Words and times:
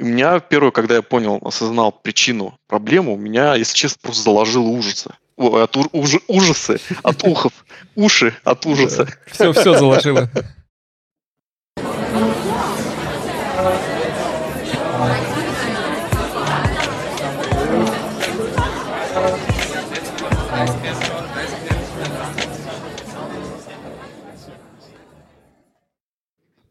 У 0.00 0.04
меня 0.04 0.38
первое, 0.38 0.70
когда 0.70 0.94
я 0.94 1.02
понял, 1.02 1.40
осознал 1.44 1.90
причину 1.90 2.56
проблемы, 2.68 3.14
у 3.14 3.16
меня, 3.16 3.56
если 3.56 3.74
честно, 3.74 3.98
просто 4.00 4.22
заложило 4.22 4.68
ужасы. 4.68 5.10
Ой, 5.36 5.64
от 5.64 5.76
уж, 5.76 6.16
ужасы, 6.28 6.78
от 7.02 7.24
ухов, 7.24 7.52
уши 7.96 8.36
от 8.44 8.64
ужаса. 8.64 9.08
Все, 9.26 9.52
все 9.52 9.74
заложило. 9.74 10.30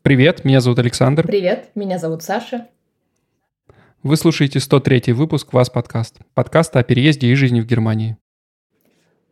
Привет, 0.01 0.45
меня 0.45 0.61
зовут 0.61 0.79
Александр. 0.79 1.27
Привет, 1.27 1.71
меня 1.75 1.99
зовут 1.99 2.23
Саша. 2.23 2.67
Вы 4.07 4.15
слушаете 4.15 4.61
103 4.61 5.11
выпуск 5.11 5.51
«Was 5.51 5.69
подкаст». 5.69 6.19
Подкаст 6.33 6.73
о 6.77 6.83
переезде 6.83 7.27
и 7.27 7.35
жизни 7.35 7.59
в 7.59 7.65
Германии. 7.65 8.15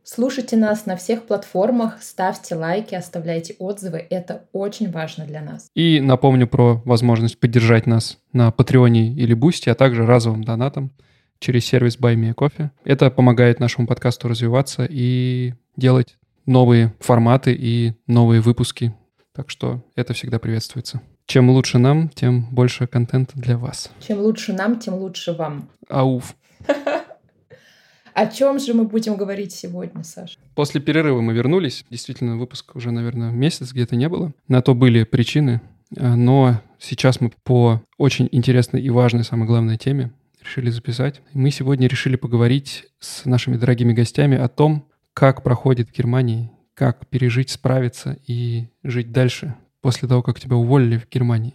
Слушайте 0.04 0.58
нас 0.58 0.86
на 0.86 0.98
всех 0.98 1.28
платформах, 1.28 2.04
ставьте 2.04 2.56
лайки, 2.56 2.94
оставляйте 2.94 3.56
отзывы. 3.58 4.06
Это 4.10 4.50
очень 4.52 4.92
важно 4.92 5.26
для 5.26 5.42
нас. 5.42 5.70
И 5.76 6.02
напомню 6.02 6.46
про 6.46 6.82
возможность 6.84 7.40
поддержать 7.40 7.86
нас 7.86 8.18
на 8.34 8.52
Patreon 8.52 9.06
е 9.06 9.14
или 9.14 9.34
Boosty, 9.34 9.70
а 9.70 9.76
также 9.76 10.06
разовым 10.06 10.44
донатом 10.44 10.92
через 11.40 11.64
сервис 11.64 11.98
Buy 11.98 12.16
Me 12.16 12.36
Coffee. 12.36 12.70
Это 12.84 13.10
помогает 13.10 13.62
нашему 13.62 13.88
подкасту 13.88 14.28
развиваться 14.28 14.86
и 14.90 15.54
делать 15.78 16.18
новые 16.46 16.94
форматы 17.00 17.54
и 17.58 17.94
новые 18.08 18.42
выпуски 18.42 18.94
так 19.36 19.50
что 19.50 19.84
это 19.96 20.14
всегда 20.14 20.40
приветствуется. 20.40 21.02
Чем 21.28 21.50
лучше 21.50 21.80
нам, 21.80 22.10
тем 22.10 22.46
больше 22.52 22.88
контента 22.88 23.34
для 23.36 23.58
вас. 23.58 23.92
Чем 24.00 24.20
лучше 24.20 24.54
нам, 24.54 24.80
тем 24.80 24.96
лучше 24.96 25.34
вам. 25.34 25.70
Ауф. 25.90 26.36
О 28.14 28.28
чем 28.28 28.60
же 28.60 28.74
мы 28.74 28.86
будем 28.86 29.18
говорить 29.18 29.52
сегодня, 29.52 30.04
Саша? 30.04 30.38
После 30.54 30.80
перерыва 30.80 31.20
мы 31.20 31.34
вернулись. 31.34 31.84
Действительно, 31.90 32.38
выпуск 32.38 32.76
уже, 32.76 32.92
наверное, 32.92 33.32
месяц 33.32 33.74
где-то 33.74 33.96
не 33.96 34.08
было. 34.08 34.34
На 34.48 34.62
то 34.62 34.74
были 34.74 35.04
причины. 35.04 35.62
А, 35.98 36.16
но 36.16 36.62
сейчас 36.80 37.20
мы 37.20 37.32
по 37.44 37.82
очень 37.98 38.30
интересной 38.32 38.82
и 38.82 38.90
важной, 38.90 39.24
самой 39.24 39.48
главной 39.48 39.78
теме 39.78 40.14
решили 40.42 40.70
записать. 40.70 41.22
Мы 41.34 41.52
сегодня 41.52 41.88
решили 41.88 42.16
поговорить 42.16 42.86
с 43.00 43.26
нашими 43.26 43.58
дорогими 43.58 43.94
гостями 43.94 44.38
о 44.38 44.48
том, 44.48 44.88
как 45.14 45.44
проходит 45.44 45.90
в 45.90 45.94
Германии 45.94 46.52
как 46.76 47.08
пережить, 47.08 47.50
справиться 47.50 48.18
и 48.28 48.68
жить 48.84 49.12
дальше 49.12 49.56
после 49.86 50.10
того, 50.10 50.24
как 50.24 50.40
тебя 50.40 50.56
уволили 50.56 50.98
в 50.98 51.08
Германии. 51.08 51.54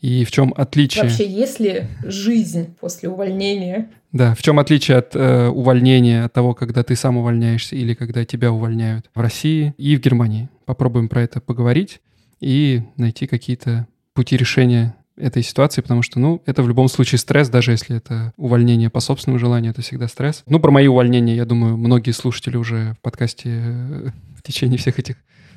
И 0.00 0.24
в 0.24 0.30
чем 0.30 0.54
отличие... 0.56 1.04
Вообще, 1.04 1.28
есть 1.28 1.60
ли 1.60 1.88
жизнь 2.02 2.74
после 2.80 3.10
увольнения? 3.10 3.90
Да, 4.12 4.34
в 4.34 4.40
чем 4.40 4.58
отличие 4.58 4.96
от 4.96 5.14
э, 5.14 5.48
увольнения, 5.48 6.24
от 6.24 6.32
того, 6.32 6.54
когда 6.54 6.82
ты 6.84 6.96
сам 6.96 7.18
увольняешься 7.18 7.76
или 7.76 7.92
когда 7.92 8.24
тебя 8.24 8.50
увольняют 8.50 9.10
в 9.14 9.20
России 9.20 9.74
и 9.76 9.94
в 9.94 10.00
Германии. 10.00 10.48
Попробуем 10.64 11.10
про 11.10 11.20
это 11.20 11.42
поговорить 11.42 12.00
и 12.40 12.80
найти 12.96 13.26
какие-то 13.26 13.86
пути 14.14 14.38
решения 14.38 14.96
этой 15.18 15.42
ситуации, 15.42 15.82
потому 15.82 16.00
что, 16.00 16.18
ну, 16.18 16.42
это 16.46 16.62
в 16.62 16.68
любом 16.68 16.88
случае 16.88 17.18
стресс, 17.18 17.50
даже 17.50 17.72
если 17.72 17.94
это 17.94 18.32
увольнение 18.38 18.88
по 18.88 19.00
собственному 19.00 19.38
желанию, 19.38 19.72
это 19.72 19.82
всегда 19.82 20.08
стресс. 20.08 20.44
Ну, 20.46 20.60
про 20.60 20.70
мои 20.70 20.86
увольнения, 20.86 21.36
я 21.36 21.44
думаю, 21.44 21.76
многие 21.76 22.12
слушатели 22.12 22.56
уже 22.56 22.94
в 22.98 23.02
подкасте 23.02 23.50
э, 23.50 24.10
в 24.34 24.42
течение 24.42 24.78
всех 24.78 24.98
этих 24.98 25.16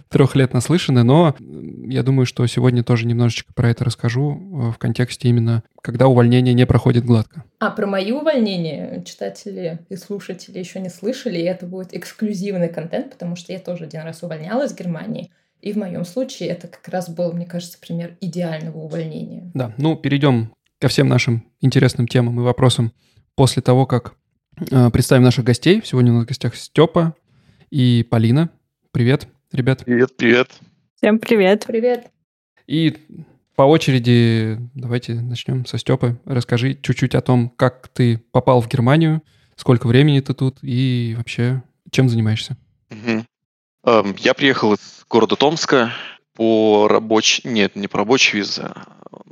трех 0.10 0.36
лет 0.36 0.54
наслышаны, 0.54 1.04
но 1.04 1.36
я 1.40 2.04
думаю, 2.04 2.26
что 2.26 2.46
сегодня 2.48 2.84
тоже 2.84 3.06
немножечко 3.08 3.54
про 3.54 3.70
это 3.70 3.86
расскажу 3.86 4.32
э, 4.32 4.72
в 4.72 4.78
контексте 4.78 5.30
именно, 5.30 5.64
когда 5.82 6.08
увольнение 6.08 6.54
не 6.54 6.66
проходит 6.66 7.06
гладко. 7.06 7.44
А 7.60 7.70
про 7.72 7.86
мои 7.88 8.12
увольнения 8.12 9.04
читатели 9.04 9.80
и 9.90 9.96
слушатели 9.96 10.60
еще 10.60 10.80
не 10.80 10.90
слышали, 10.90 11.40
и 11.40 11.44
это 11.44 11.66
будет 11.66 11.94
эксклюзивный 11.94 12.70
контент, 12.70 13.12
потому 13.12 13.36
что 13.36 13.54
я 13.54 13.60
тоже 13.60 13.86
один 13.86 14.02
раз 14.02 14.24
увольнялась 14.24 14.72
в 14.72 14.78
Германии. 14.78 15.32
И 15.62 15.72
в 15.72 15.78
моем 15.78 16.04
случае 16.04 16.50
это 16.50 16.68
как 16.68 16.88
раз 16.90 17.10
был, 17.10 17.32
мне 17.32 17.46
кажется, 17.46 17.78
пример 17.80 18.18
идеального 18.20 18.80
увольнения. 18.80 19.50
Да, 19.54 19.74
ну 19.78 19.96
перейдем 19.96 20.54
ко 20.80 20.90
всем 20.90 21.08
нашим 21.08 21.46
интересным 21.62 22.08
темам 22.08 22.40
и 22.40 22.44
вопросам 22.44 22.92
после 23.36 23.62
того, 23.62 23.86
как 23.86 24.16
э, 24.70 24.90
представим 24.90 25.24
наших 25.24 25.46
гостей. 25.46 25.82
Сегодня 25.86 26.12
у 26.12 26.16
нас 26.16 26.26
в 26.26 26.28
гостях 26.28 26.56
Степа 26.56 27.16
и 27.72 28.06
Полина. 28.10 28.50
Привет, 28.92 29.28
ребят. 29.54 29.84
Привет, 29.86 30.18
привет. 30.18 30.52
Всем 30.96 31.20
привет. 31.20 31.66
Привет. 31.66 32.08
И 32.68 32.98
по 33.56 33.64
очереди 33.64 34.58
давайте 34.74 35.14
начнем 35.14 35.66
со 35.66 35.78
Степы. 35.78 36.20
Расскажи 36.26 36.76
чуть-чуть 36.76 37.16
о 37.16 37.22
том, 37.22 37.50
как 37.50 37.88
ты 37.90 38.18
попал 38.32 38.62
в 38.62 38.68
Германию, 38.68 39.22
сколько 39.56 39.88
времени 39.88 40.20
ты 40.20 40.34
тут 40.34 40.58
и 40.62 41.14
вообще 41.18 41.62
чем 41.92 42.10
занимаешься. 42.10 42.58
Угу. 42.90 43.26
Я 44.20 44.34
приехал 44.34 44.74
из 44.74 45.06
города 45.10 45.36
Томска 45.36 45.94
по 46.36 46.88
рабочей... 46.88 47.48
Нет, 47.48 47.76
не 47.76 47.88
по 47.88 48.00
рабочей 48.00 48.38
визе. 48.38 48.72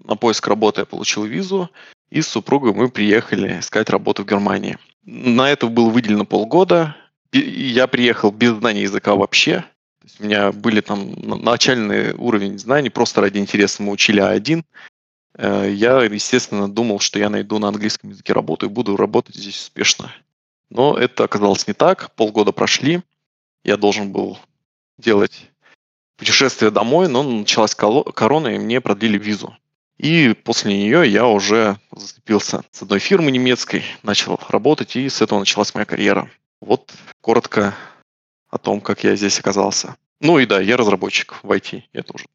На 0.04 0.16
поиск 0.16 0.48
работы 0.48 0.82
я 0.82 0.86
получил 0.86 1.24
визу, 1.24 1.70
и 2.10 2.22
с 2.22 2.28
супругой 2.28 2.74
мы 2.74 2.90
приехали 2.90 3.60
искать 3.60 3.90
работу 3.90 4.24
в 4.24 4.28
Германии. 4.28 4.78
На 5.04 5.50
это 5.50 5.68
было 5.68 5.90
выделено 5.90 6.26
полгода. 6.26 6.96
Я 7.32 7.88
приехал 7.88 8.32
без 8.32 8.52
знания 8.52 8.84
языка 8.84 9.16
вообще. 9.16 9.64
То 10.02 10.08
есть 10.08 10.20
у 10.20 10.24
меня 10.24 10.52
были 10.52 10.82
там 10.82 11.14
начальный 11.14 12.14
уровень 12.14 12.58
знаний, 12.60 12.90
просто 12.90 13.22
ради 13.22 13.38
интереса 13.38 13.84
мы 13.84 13.92
учили 13.92 14.22
А1. 14.22 14.64
Э, 15.38 15.72
я, 15.72 16.02
естественно, 16.04 16.70
думал, 16.70 17.00
что 17.00 17.20
я 17.20 17.30
найду 17.30 17.60
на 17.60 17.70
английском 17.70 18.10
языке 18.10 18.34
работу 18.34 18.66
и 18.66 18.70
буду 18.70 18.98
работать 18.98 19.36
здесь 19.36 19.60
успешно. 19.60 20.12
Но 20.70 20.98
это 20.98 21.24
оказалось 21.24 21.68
не 21.68 21.74
так. 21.74 22.12
Полгода 22.16 22.52
прошли 22.52 23.02
я 23.64 23.78
должен 23.78 24.12
был 24.12 24.40
делать 24.98 25.50
путешествие 26.18 26.72
домой, 26.72 27.08
но 27.08 27.24
началась 27.24 27.76
корона, 27.76 28.48
и 28.50 28.60
мне 28.60 28.82
продлили 28.82 29.18
визу. 29.18 29.56
И 29.98 30.34
после 30.44 30.78
нее 30.78 31.10
я 31.10 31.28
уже 31.28 31.78
зацепился 31.92 32.64
с 32.72 32.82
одной 32.82 33.00
фирмой 33.00 33.32
немецкой, 33.32 33.84
начал 34.02 34.40
работать, 34.50 34.96
и 34.96 35.08
с 35.08 35.22
этого 35.22 35.40
началась 35.40 35.74
моя 35.76 35.86
карьера. 35.86 36.30
Вот 36.60 36.92
коротко 37.22 37.76
о 38.52 38.58
том, 38.58 38.82
как 38.82 39.04
я 39.04 39.16
здесь 39.16 39.40
оказался. 39.40 39.96
Ну 40.20 40.38
и 40.38 40.46
да, 40.46 40.60
я 40.60 40.78
разработчик 40.78 41.40
в 41.42 41.52
IT, 41.52 41.84
я 41.94 42.04
тоже 42.04 42.26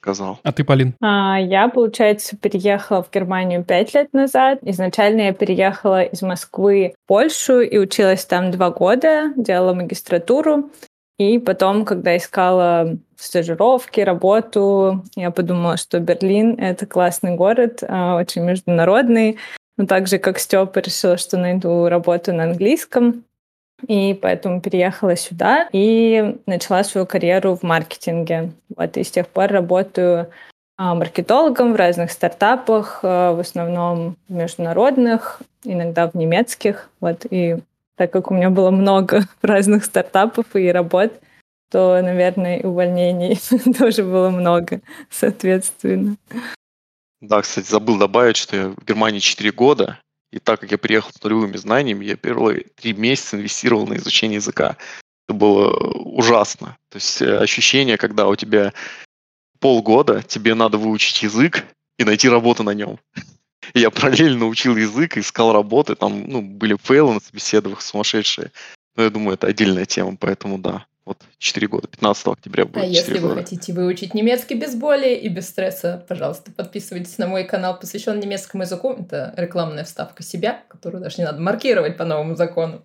сказал. 0.00 0.38
А 0.42 0.52
ты, 0.52 0.64
Полин? 0.64 0.94
А, 1.00 1.38
я, 1.38 1.68
получается, 1.68 2.36
переехала 2.36 3.02
в 3.02 3.10
Германию 3.10 3.64
пять 3.64 3.94
лет 3.94 4.12
назад. 4.12 4.58
Изначально 4.62 5.22
я 5.22 5.32
переехала 5.32 6.02
из 6.02 6.22
Москвы 6.22 6.94
в 7.04 7.06
Польшу 7.06 7.60
и 7.60 7.78
училась 7.78 8.24
там 8.24 8.50
два 8.50 8.70
года, 8.70 9.32
делала 9.36 9.74
магистратуру. 9.74 10.70
И 11.18 11.38
потом, 11.38 11.84
когда 11.84 12.16
искала 12.16 12.96
стажировки, 13.16 14.00
работу, 14.00 15.04
я 15.16 15.30
подумала, 15.30 15.76
что 15.76 16.00
Берлин— 16.00 16.56
это 16.58 16.86
классный 16.86 17.36
город, 17.36 17.84
а, 17.86 18.16
очень 18.16 18.42
международный. 18.42 19.36
Но 19.76 19.86
так 19.86 20.08
же, 20.08 20.18
как 20.18 20.38
Степа, 20.38 20.78
решила, 20.78 21.18
что 21.18 21.36
найду 21.36 21.88
работу 21.88 22.32
на 22.32 22.44
английском 22.44 23.24
и 23.86 24.14
поэтому 24.14 24.60
переехала 24.60 25.16
сюда 25.16 25.68
и 25.72 26.36
начала 26.46 26.84
свою 26.84 27.06
карьеру 27.06 27.56
в 27.56 27.62
маркетинге. 27.62 28.52
Вот, 28.76 28.96
и 28.96 29.04
с 29.04 29.10
тех 29.10 29.28
пор 29.28 29.50
работаю 29.50 30.30
а, 30.76 30.94
маркетологом 30.94 31.72
в 31.74 31.76
разных 31.76 32.10
стартапах, 32.10 33.00
а, 33.02 33.32
в 33.32 33.40
основном 33.40 34.16
в 34.28 34.32
международных, 34.32 35.42
иногда 35.64 36.08
в 36.08 36.14
немецких. 36.14 36.88
Вот, 37.00 37.26
и 37.28 37.58
так 37.96 38.10
как 38.10 38.30
у 38.30 38.34
меня 38.34 38.50
было 38.50 38.70
много 38.70 39.24
разных 39.42 39.84
стартапов 39.84 40.46
и 40.54 40.72
работ, 40.72 41.12
то, 41.70 42.00
наверное, 42.02 42.60
увольнений 42.62 43.38
тоже 43.78 44.04
было 44.04 44.30
много, 44.30 44.80
соответственно. 45.10 46.16
Да, 47.20 47.42
кстати, 47.42 47.68
забыл 47.68 47.98
добавить, 47.98 48.36
что 48.36 48.56
я 48.56 48.68
в 48.68 48.84
Германии 48.84 49.18
4 49.18 49.52
года, 49.52 49.98
и 50.32 50.38
так 50.38 50.60
как 50.60 50.70
я 50.70 50.78
приехал 50.78 51.10
с 51.10 51.22
нулевыми 51.22 51.56
знаниями, 51.56 52.04
я 52.04 52.16
первые 52.16 52.66
три 52.76 52.92
месяца 52.92 53.36
инвестировал 53.36 53.86
на 53.86 53.96
изучение 53.96 54.36
языка. 54.36 54.76
Это 55.28 55.36
было 55.36 55.70
ужасно. 55.70 56.76
То 56.88 56.96
есть 56.96 57.20
э, 57.20 57.38
ощущение, 57.38 57.96
когда 57.96 58.28
у 58.28 58.36
тебя 58.36 58.72
полгода, 59.58 60.22
тебе 60.22 60.54
надо 60.54 60.78
выучить 60.78 61.22
язык 61.22 61.64
и 61.98 62.04
найти 62.04 62.28
работу 62.28 62.62
на 62.62 62.70
нем. 62.74 62.98
Я 63.74 63.90
параллельно 63.90 64.46
учил 64.46 64.76
язык, 64.76 65.16
искал 65.16 65.52
работы, 65.52 65.94
там 65.94 66.24
ну, 66.28 66.42
были 66.42 66.76
фейлы 66.80 67.14
на 67.14 67.20
собеседованиях 67.20 67.82
сумасшедшие. 67.82 68.52
Но 68.96 69.04
я 69.04 69.10
думаю, 69.10 69.34
это 69.34 69.46
отдельная 69.46 69.84
тема, 69.84 70.16
поэтому 70.18 70.58
да. 70.58 70.86
Вот 71.10 71.18
4 71.38 71.66
года, 71.66 71.88
15 71.88 72.26
октября 72.28 72.66
будет 72.66 72.84
А 72.84 72.86
если 72.86 73.18
года. 73.18 73.34
вы 73.34 73.40
хотите 73.40 73.72
выучить 73.72 74.14
немецкий 74.14 74.54
без 74.54 74.76
боли 74.76 75.08
и 75.12 75.28
без 75.28 75.48
стресса, 75.48 76.04
пожалуйста, 76.06 76.52
подписывайтесь 76.52 77.18
на 77.18 77.26
мой 77.26 77.42
канал, 77.42 77.80
посвящен 77.80 78.20
немецкому 78.20 78.62
языку. 78.62 78.92
Это 78.92 79.34
рекламная 79.36 79.82
вставка 79.82 80.22
себя, 80.22 80.62
которую 80.68 81.02
даже 81.02 81.16
не 81.18 81.24
надо 81.24 81.40
маркировать 81.40 81.96
по 81.96 82.04
новому 82.04 82.36
закону. 82.36 82.84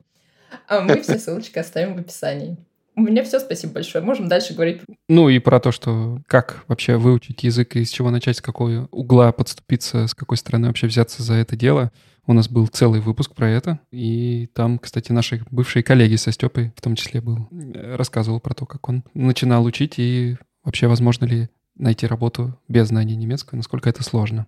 А 0.67 0.81
мы 0.81 0.99
все 1.03 1.19
ссылочки 1.19 1.59
оставим 1.59 1.95
в 1.95 1.99
описании. 1.99 2.57
У 2.97 3.01
меня 3.01 3.23
все, 3.23 3.39
спасибо 3.39 3.73
большое. 3.73 4.03
Можем 4.03 4.29
дальше 4.29 4.53
говорить. 4.53 4.81
Ну 5.09 5.27
и 5.27 5.39
про 5.39 5.59
то, 5.59 5.71
что 5.71 6.21
как 6.27 6.63
вообще 6.67 6.95
выучить 6.95 7.43
язык, 7.43 7.75
и 7.75 7.83
с 7.83 7.89
чего 7.89 8.09
начать, 8.09 8.37
с 8.37 8.41
какой 8.41 8.85
угла 8.91 9.33
подступиться, 9.33 10.07
с 10.07 10.13
какой 10.13 10.37
стороны 10.37 10.67
вообще 10.67 10.87
взяться 10.87 11.21
за 11.21 11.33
это 11.33 11.57
дело. 11.57 11.91
У 12.25 12.33
нас 12.33 12.49
был 12.49 12.65
целый 12.67 13.01
выпуск 13.01 13.35
про 13.35 13.49
это, 13.49 13.79
и 13.91 14.49
там, 14.53 14.79
кстати, 14.79 15.11
наши 15.11 15.43
бывшие 15.51 15.83
коллеги 15.83 16.15
со 16.15 16.31
Степой 16.31 16.73
в 16.75 16.81
том 16.81 16.95
числе 16.95 17.21
был, 17.21 17.47
рассказывал 17.51 18.39
про 18.39 18.55
то, 18.55 18.65
как 18.65 18.89
он 18.89 19.03
начинал 19.13 19.63
учить 19.63 19.99
и 19.99 20.37
вообще 20.63 20.87
возможно 20.87 21.25
ли 21.25 21.49
найти 21.75 22.07
работу 22.07 22.57
без 22.67 22.87
знания 22.87 23.15
немецкого, 23.15 23.57
насколько 23.57 23.89
это 23.89 24.03
сложно. 24.03 24.47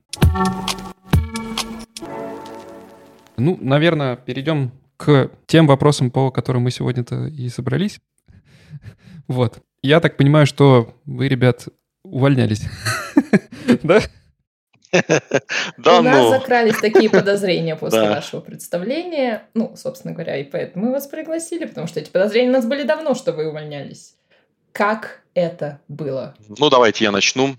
Ну, 3.37 3.59
наверное, 3.61 4.15
перейдем 4.15 4.71
к 4.97 5.29
тем 5.45 5.67
вопросам, 5.67 6.09
по 6.09 6.31
которым 6.31 6.63
мы 6.63 6.71
сегодня-то 6.71 7.27
и 7.27 7.49
собрались. 7.49 7.99
Вот. 9.27 9.59
Я 9.81 9.99
так 9.99 10.17
понимаю, 10.17 10.45
что 10.47 10.93
вы, 11.05 11.27
ребят, 11.27 11.67
увольнялись. 12.03 12.63
Да? 13.83 14.01
Да, 15.77 15.99
У 15.99 16.01
нас 16.01 16.23
ну. 16.23 16.29
закрались 16.29 16.77
такие 16.77 17.09
подозрения 17.09 17.75
после 17.75 18.09
вашего 18.09 18.39
представления. 18.39 19.47
Ну, 19.53 19.75
собственно 19.75 20.13
говоря, 20.13 20.37
и 20.37 20.45
поэтому 20.45 20.85
мы 20.85 20.91
вас 20.93 21.07
пригласили, 21.07 21.65
потому 21.65 21.87
что 21.87 21.99
эти 21.99 22.09
подозрения 22.09 22.49
у 22.49 22.53
нас 22.53 22.65
были 22.65 22.83
давно, 22.83 23.13
что 23.13 23.33
вы 23.33 23.49
увольнялись. 23.49 24.15
Как 24.71 25.23
это 25.33 25.81
было? 25.89 26.35
Ну, 26.47 26.69
давайте 26.69 27.03
я 27.03 27.11
начну. 27.11 27.55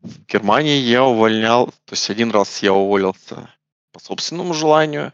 В 0.00 0.26
Германии 0.26 0.78
я 0.78 1.04
увольнял, 1.04 1.66
то 1.66 1.92
есть 1.92 2.08
один 2.08 2.30
раз 2.30 2.62
я 2.62 2.72
уволился 2.72 3.50
по 3.92 4.00
собственному 4.00 4.54
желанию. 4.54 5.12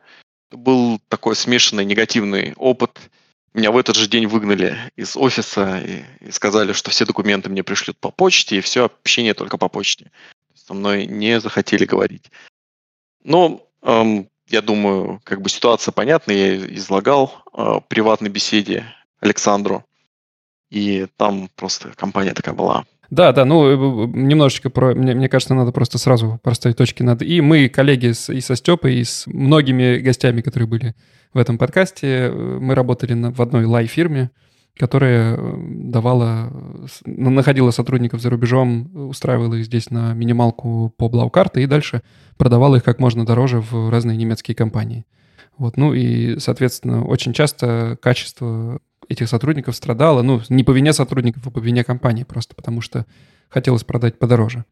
Был 0.52 1.00
такой 1.09 1.35
смешанный 1.35 1.85
негативный 1.85 2.55
опыт– 2.56 2.93
меня 3.56 3.70
в 3.70 3.76
этот 3.79 3.97
же 3.97 4.06
день 4.06 4.26
выгнали 4.26 4.76
из 4.97 5.17
офиса 5.17 5.79
и, 5.79 6.05
и 6.20 6.31
сказали, 6.31 6.73
что 6.73 6.91
все 6.91 7.06
документы 7.06 7.49
мне 7.49 7.62
пришлют 7.62 7.97
по 7.99 8.11
почте, 8.11 8.58
и 8.58 8.61
все 8.61 8.85
общение 8.85 9.35
только 9.35 9.56
по 9.56 9.69
почте. 9.69 10.11
Со 10.55 10.75
мной 10.75 11.06
не 11.06 11.41
захотели 11.41 11.85
говорить. 11.85 12.31
Но 13.25 13.67
эм, 13.82 14.29
я 14.49 14.61
думаю, 14.62 15.20
как 15.25 15.41
бы 15.41 15.49
ситуация 15.49 15.93
понятна, 15.93 16.32
я 16.32 16.56
излагал 16.75 17.44
э, 17.53 17.81
приватной 17.88 18.29
беседе 18.29 18.85
Александру. 19.20 19.85
И 20.69 21.06
там 21.17 21.49
просто 21.56 21.93
компания 21.97 22.35
такая 22.35 22.55
была. 22.55 22.85
Да, 23.11 23.32
да, 23.32 23.44
ну, 23.44 23.67
э, 23.67 24.11
немножечко 24.14 24.70
про... 24.70 24.94
Мне, 24.94 25.14
мне 25.14 25.29
кажется, 25.29 25.55
надо 25.55 25.73
просто 25.73 25.99
сразу 25.99 26.41
проставить 26.43 26.76
точки 26.76 27.03
над 27.03 27.23
«и». 27.23 27.41
Мы, 27.41 27.69
коллеги 27.69 28.12
с, 28.12 28.32
и 28.32 28.41
со 28.41 28.56
Степой, 28.56 28.97
и 28.97 29.05
с 29.05 29.26
многими 29.26 29.99
гостями, 29.99 30.41
которые 30.41 30.69
были 30.69 30.94
в 31.32 31.38
этом 31.38 31.58
подкасте. 31.58 32.31
Мы 32.31 32.75
работали 32.75 33.14
на, 33.14 33.31
в 33.32 33.41
одной 33.41 33.64
лай-фирме, 33.64 34.31
которая 34.76 35.37
э, 35.37 35.55
давала, 35.69 36.53
находила 37.05 37.70
сотрудников 37.70 38.20
за 38.20 38.31
рубежом, 38.31 39.09
устраивала 39.09 39.55
их 39.55 39.64
здесь 39.64 39.91
на 39.91 40.12
минималку 40.12 40.93
по 40.97 41.09
блаукарте 41.09 41.62
и 41.62 41.67
дальше 41.67 42.02
продавала 42.37 42.76
их 42.76 42.85
как 42.85 42.99
можно 42.99 43.25
дороже 43.25 43.61
в 43.61 43.91
разные 43.91 44.17
немецкие 44.17 44.55
компании. 44.55 45.06
Вот, 45.56 45.79
ну 45.79 45.94
и, 45.94 46.38
соответственно, 46.38 47.05
очень 47.05 47.32
часто 47.32 47.97
качество 48.02 48.81
этих 49.08 49.29
сотрудников 49.29 49.76
страдало, 49.76 50.23
ну, 50.23 50.41
не 50.49 50.64
по 50.64 50.73
вине 50.73 50.93
сотрудников, 50.93 51.47
а 51.47 51.50
по 51.50 51.58
вине 51.58 51.85
компании, 51.85 52.25
просто 52.25 52.55
потому 52.55 52.81
что 52.81 53.06
хотелось 53.49 53.85
продать 53.85 54.19
подороже. 54.19 54.64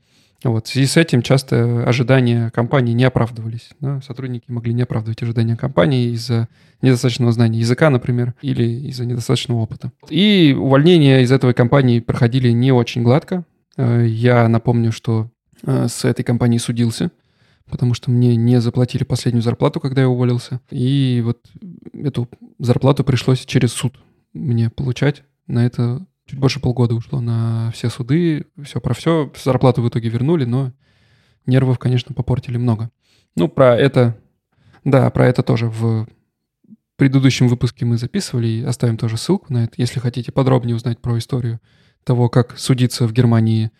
Вот. 0.42 0.66
В 0.66 0.70
связи 0.70 0.86
с 0.86 0.96
этим 0.96 1.22
часто 1.22 1.84
ожидания 1.86 2.50
компании 2.50 2.92
не 2.92 3.04
оправдывались. 3.04 3.70
Да? 3.80 4.00
Сотрудники 4.02 4.44
могли 4.48 4.74
не 4.74 4.82
оправдывать 4.82 5.22
ожидания 5.22 5.56
компании 5.56 6.12
из-за 6.12 6.48
недостаточного 6.82 7.32
знания 7.32 7.60
языка, 7.60 7.88
например, 7.88 8.34
или 8.42 8.88
из-за 8.88 9.06
недостаточного 9.06 9.60
опыта. 9.60 9.92
И 10.10 10.54
увольнения 10.58 11.22
из 11.22 11.32
этой 11.32 11.54
компании 11.54 12.00
проходили 12.00 12.50
не 12.50 12.72
очень 12.72 13.02
гладко. 13.02 13.44
Э, 13.76 14.04
я 14.06 14.46
напомню, 14.48 14.92
что 14.92 15.30
э, 15.62 15.88
с 15.88 16.04
этой 16.04 16.24
компанией 16.24 16.58
судился, 16.58 17.10
потому 17.70 17.94
что 17.94 18.10
мне 18.10 18.36
не 18.36 18.60
заплатили 18.60 19.04
последнюю 19.04 19.42
зарплату, 19.42 19.80
когда 19.80 20.02
я 20.02 20.08
уволился. 20.08 20.60
И 20.70 21.22
вот 21.24 21.38
эту 21.94 22.28
зарплату 22.58 23.02
пришлось 23.02 23.46
через 23.46 23.72
суд 23.72 23.98
мне 24.34 24.68
получать. 24.70 25.24
На 25.46 25.64
это 25.64 26.06
Чуть 26.26 26.38
больше 26.38 26.58
полгода 26.58 26.94
ушло 26.94 27.20
на 27.20 27.70
все 27.72 27.90
суды, 27.90 28.46
все 28.62 28.80
про 28.80 28.94
все. 28.94 29.30
Зарплату 29.42 29.82
в 29.82 29.88
итоге 29.88 30.08
вернули, 30.08 30.44
но 30.44 30.72
нервов, 31.44 31.78
конечно, 31.78 32.14
попортили 32.14 32.56
много. 32.56 32.90
Ну, 33.36 33.48
про 33.48 33.76
это, 33.76 34.16
да, 34.84 35.10
про 35.10 35.26
это 35.26 35.42
тоже 35.42 35.68
в 35.68 36.08
предыдущем 36.96 37.48
выпуске 37.48 37.84
мы 37.84 37.98
записывали, 37.98 38.46
и 38.46 38.62
оставим 38.62 38.96
тоже 38.96 39.18
ссылку 39.18 39.52
на 39.52 39.64
это, 39.64 39.74
если 39.76 40.00
хотите 40.00 40.32
подробнее 40.32 40.76
узнать 40.76 40.98
про 40.98 41.18
историю 41.18 41.60
того, 42.04 42.30
как 42.30 42.58
судиться 42.58 43.06
в 43.06 43.12
Германии, 43.12 43.70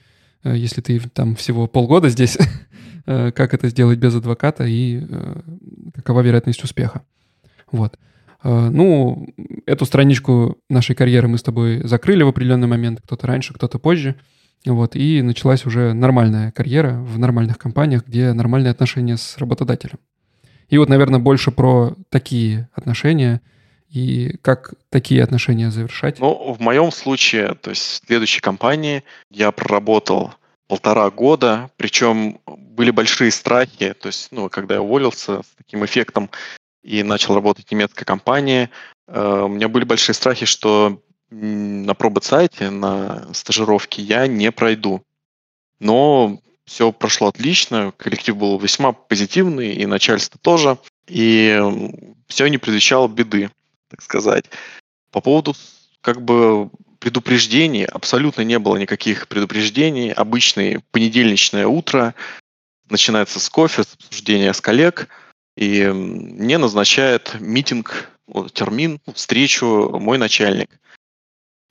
э, 0.43 0.55
если 0.57 0.83
ты 0.83 1.01
там 1.01 1.37
всего 1.37 1.67
полгода 1.67 2.11
здесь, 2.11 2.37
э, 3.07 3.33
как 3.33 3.55
это 3.55 3.69
сделать 3.69 3.99
без 3.99 4.15
адвоката 4.15 4.65
и 4.65 5.07
э, 5.09 5.41
какова 5.95 6.21
вероятность 6.21 6.63
успеха. 6.63 7.03
Вот. 7.71 7.99
Э, 8.45 8.69
ну, 8.71 9.27
эту 9.67 9.87
страничку 9.87 10.59
нашей 10.69 10.95
карьеры 10.95 11.29
мы 11.29 11.39
с 11.39 11.43
тобой 11.43 11.81
закрыли 11.83 12.23
в 12.23 12.29
определенный 12.29 12.69
момент, 12.69 13.01
кто-то 13.03 13.27
раньше, 13.27 13.55
кто-то 13.55 13.79
позже. 13.79 14.17
Вот, 14.67 14.97
и 14.97 15.21
началась 15.23 15.67
уже 15.67 15.93
нормальная 15.93 16.51
карьера 16.53 16.93
в 16.93 17.19
нормальных 17.19 17.59
компаниях, 17.59 18.07
где 18.07 18.33
нормальные 18.33 18.71
отношения 18.71 19.17
с 19.17 19.37
работодателем. 19.39 19.99
И 20.69 20.79
вот, 20.79 20.89
наверное, 20.89 21.21
больше 21.21 21.51
про 21.51 21.95
такие 22.09 22.69
отношения 22.75 23.43
и 23.91 24.37
как 24.41 24.75
такие 24.89 25.23
отношения 25.23 25.71
завершать. 25.71 26.19
Ну, 26.19 26.55
в 26.55 26.61
моем 26.61 26.91
случае, 26.93 27.55
то 27.55 27.71
есть 27.71 27.83
в 27.83 28.07
следующей 28.07 28.41
компании 28.41 29.05
я 29.31 29.51
проработал 29.53 30.33
полтора 30.67 31.11
года, 31.11 31.71
причем 31.77 32.41
были 32.47 32.91
большие 32.91 33.31
страхи, 33.31 33.93
то 33.93 34.09
есть, 34.09 34.29
ну, 34.31 34.49
когда 34.49 34.77
я 34.77 34.83
уволился 34.83 35.43
с 35.43 35.55
таким 35.59 35.85
эффектом 35.85 36.31
и 36.85 37.03
начал 37.03 37.35
работать 37.35 37.67
в 37.67 37.73
немецкой 37.73 38.05
компании, 38.05 38.69
э, 39.09 39.43
у 39.45 39.49
меня 39.49 39.69
были 39.69 39.85
большие 39.85 40.15
страхи, 40.15 40.47
что 40.47 41.01
на 41.31 41.95
пробы-сайте, 41.95 42.71
на 42.71 43.33
стажировке 43.33 44.03
я 44.03 44.27
не 44.27 44.53
пройду. 44.53 45.03
Но 45.81 46.39
все 46.67 46.93
прошло 46.93 47.29
отлично, 47.29 47.93
коллектив 47.97 48.37
был 48.37 48.59
весьма 48.59 48.93
позитивный, 48.93 49.75
и 49.75 49.87
начальство 49.87 50.39
тоже, 50.41 50.79
и 51.09 51.61
все 52.29 52.47
не 52.47 52.59
предвещало 52.59 53.09
беды, 53.09 53.51
так 53.89 54.03
сказать. 54.03 54.45
По 55.11 55.21
поводу 55.21 55.55
как 56.03 56.23
бы 56.23 56.71
предупреждений, 56.99 57.87
абсолютно 57.87 58.43
не 58.43 58.59
было 58.59 58.77
никаких 58.77 59.27
предупреждений. 59.29 60.13
Обычное 60.13 60.83
понедельничное 60.91 61.67
утро 61.67 62.15
начинается 62.89 63.41
с 63.41 63.49
кофе, 63.49 63.85
с 63.85 63.95
обсуждения 63.95 64.53
с 64.53 64.61
коллег– 64.61 65.09
и 65.57 65.87
мне 65.87 66.59
назначает 66.59 67.37
митинг, 67.41 68.11
термин, 68.53 69.01
встречу 69.15 69.99
мой 69.99 70.19
начальник. 70.19 70.71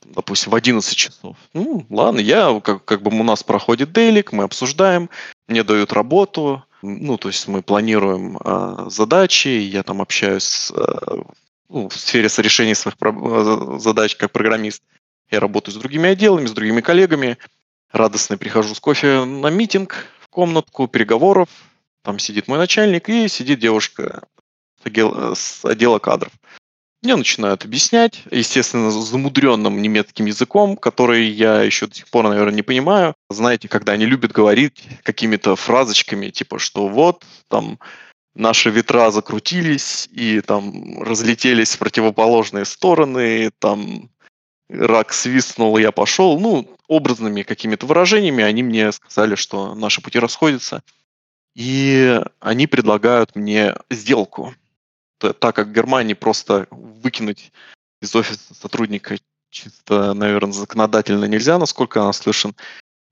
Допустим, 0.05 0.51
в 0.51 0.55
11 0.55 0.95
часов. 0.95 1.37
Ну, 1.53 1.85
ладно, 1.89 2.19
я, 2.19 2.59
как, 2.59 2.85
как 2.85 3.01
бы 3.01 3.17
у 3.17 3.23
нас 3.23 3.43
проходит 3.43 3.93
дейлик, 3.93 4.31
мы 4.31 4.43
обсуждаем, 4.43 5.09
мне 5.47 5.63
дают 5.63 5.93
работу, 5.93 6.63
ну, 6.81 7.17
то 7.17 7.29
есть 7.29 7.47
мы 7.47 7.61
планируем 7.61 8.37
э, 8.37 8.87
задачи, 8.89 9.47
я 9.47 9.83
там 9.83 10.01
общаюсь 10.01 10.71
э, 10.75 11.23
ну, 11.69 11.87
в 11.87 11.95
сфере 11.95 12.27
решения 12.37 12.75
своих 12.75 12.97
про- 12.97 13.79
задач 13.79 14.15
как 14.17 14.31
программист. 14.31 14.83
Я 15.31 15.39
работаю 15.39 15.73
с 15.73 15.77
другими 15.77 16.09
отделами, 16.09 16.45
с 16.45 16.51
другими 16.51 16.81
коллегами. 16.81 17.37
Радостно 17.91 18.37
прихожу 18.37 18.75
с 18.75 18.79
кофе 18.79 19.23
на 19.23 19.47
митинг, 19.47 20.07
в 20.19 20.27
комнатку 20.27 20.87
переговоров, 20.87 21.49
там 22.03 22.19
сидит 22.19 22.47
мой 22.47 22.57
начальник 22.57 23.09
и 23.09 23.27
сидит 23.27 23.59
девушка 23.59 24.23
с 24.85 25.63
отдела 25.63 25.99
кадров. 25.99 26.33
Мне 27.01 27.17
начинают 27.17 27.65
объяснять, 27.65 28.23
естественно, 28.31 28.89
замудренным 28.89 29.81
немецким 29.81 30.25
языком, 30.25 30.77
который 30.77 31.25
я 31.25 31.61
еще 31.61 31.87
до 31.87 31.95
сих 31.95 32.09
пор, 32.09 32.29
наверное, 32.29 32.53
не 32.53 32.61
понимаю. 32.61 33.13
Знаете, 33.29 33.67
когда 33.67 33.91
они 33.91 34.05
любят 34.05 34.31
говорить 34.31 34.83
какими-то 35.03 35.57
фразочками, 35.57 36.29
типа, 36.29 36.59
что 36.59 36.87
вот, 36.87 37.25
там, 37.49 37.77
наши 38.35 38.69
ветра 38.69 39.11
закрутились 39.11 40.07
и 40.11 40.39
там 40.39 41.01
разлетелись 41.01 41.75
в 41.75 41.79
противоположные 41.79 42.63
стороны, 42.63 43.51
там 43.59 44.09
рак 44.69 45.11
свистнул, 45.11 45.77
я 45.77 45.91
пошел. 45.91 46.39
Ну, 46.39 46.73
образными 46.87 47.43
какими-то 47.43 47.85
выражениями 47.85 48.45
они 48.45 48.63
мне 48.63 48.93
сказали, 48.93 49.35
что 49.35 49.75
наши 49.75 50.01
пути 50.01 50.19
расходятся. 50.19 50.83
И 51.55 52.21
они 52.39 52.67
предлагают 52.67 53.35
мне 53.35 53.75
сделку. 53.89 54.55
Так 55.19 55.55
как 55.55 55.67
в 55.67 55.71
Германии 55.71 56.13
просто 56.13 56.67
выкинуть 56.71 57.51
из 58.01 58.15
офиса 58.15 58.53
сотрудника 58.53 59.17
чисто, 59.49 60.13
наверное, 60.13 60.51
законодательно 60.51 61.25
нельзя, 61.25 61.57
насколько 61.57 61.99
я 61.99 62.11
слышен, 62.11 62.55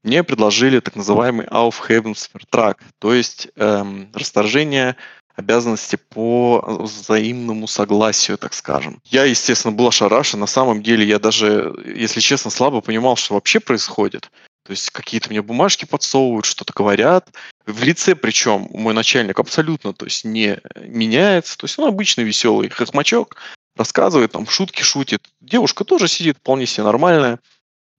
мне 0.04 0.24
предложили 0.24 0.80
так 0.80 0.96
называемый 0.96 1.46
Aufhebungsvertrag, 1.46 2.78
то 3.00 3.14
есть 3.14 3.50
эм, 3.56 4.12
расторжение 4.14 4.96
обязанности 5.36 5.96
по 5.96 6.64
взаимному 6.68 7.68
согласию, 7.68 8.38
так 8.38 8.54
скажем. 8.54 9.02
Я, 9.06 9.26
естественно, 9.26 9.72
был 9.72 9.88
ошарашен. 9.88 10.40
На 10.40 10.48
самом 10.48 10.84
деле 10.84 11.06
я 11.06 11.20
даже, 11.20 11.74
если 11.96 12.20
честно, 12.20 12.52
слабо 12.52 12.82
понимал, 12.82 13.16
что 13.16 13.36
вообще 13.36 13.60
происходит. 13.60 14.30
То 14.66 14.72
есть 14.72 14.90
какие-то 14.90 15.30
мне 15.30 15.42
бумажки 15.42 15.86
подсовывают, 15.86 16.46
что-то 16.46 16.74
говорят. 16.76 17.30
В 17.66 17.84
лице 17.84 18.16
причем 18.16 18.68
мой 18.72 18.94
начальник 18.94 19.40
абсолютно 19.40 19.94
то 19.94 20.06
есть, 20.06 20.26
не 20.26 20.60
меняется. 20.76 21.58
То 21.58 21.66
есть 21.66 21.78
он 21.78 21.88
обычный 21.88 22.24
веселый 22.24 22.70
хохмачок, 22.70 23.38
рассказывает, 23.76 24.32
там 24.32 24.48
шутки 24.48 24.82
шутит. 24.82 25.30
Девушка 25.42 25.84
тоже 25.84 26.08
сидит 26.08 26.38
вполне 26.38 26.66
себе 26.66 26.84
нормальная. 26.84 27.38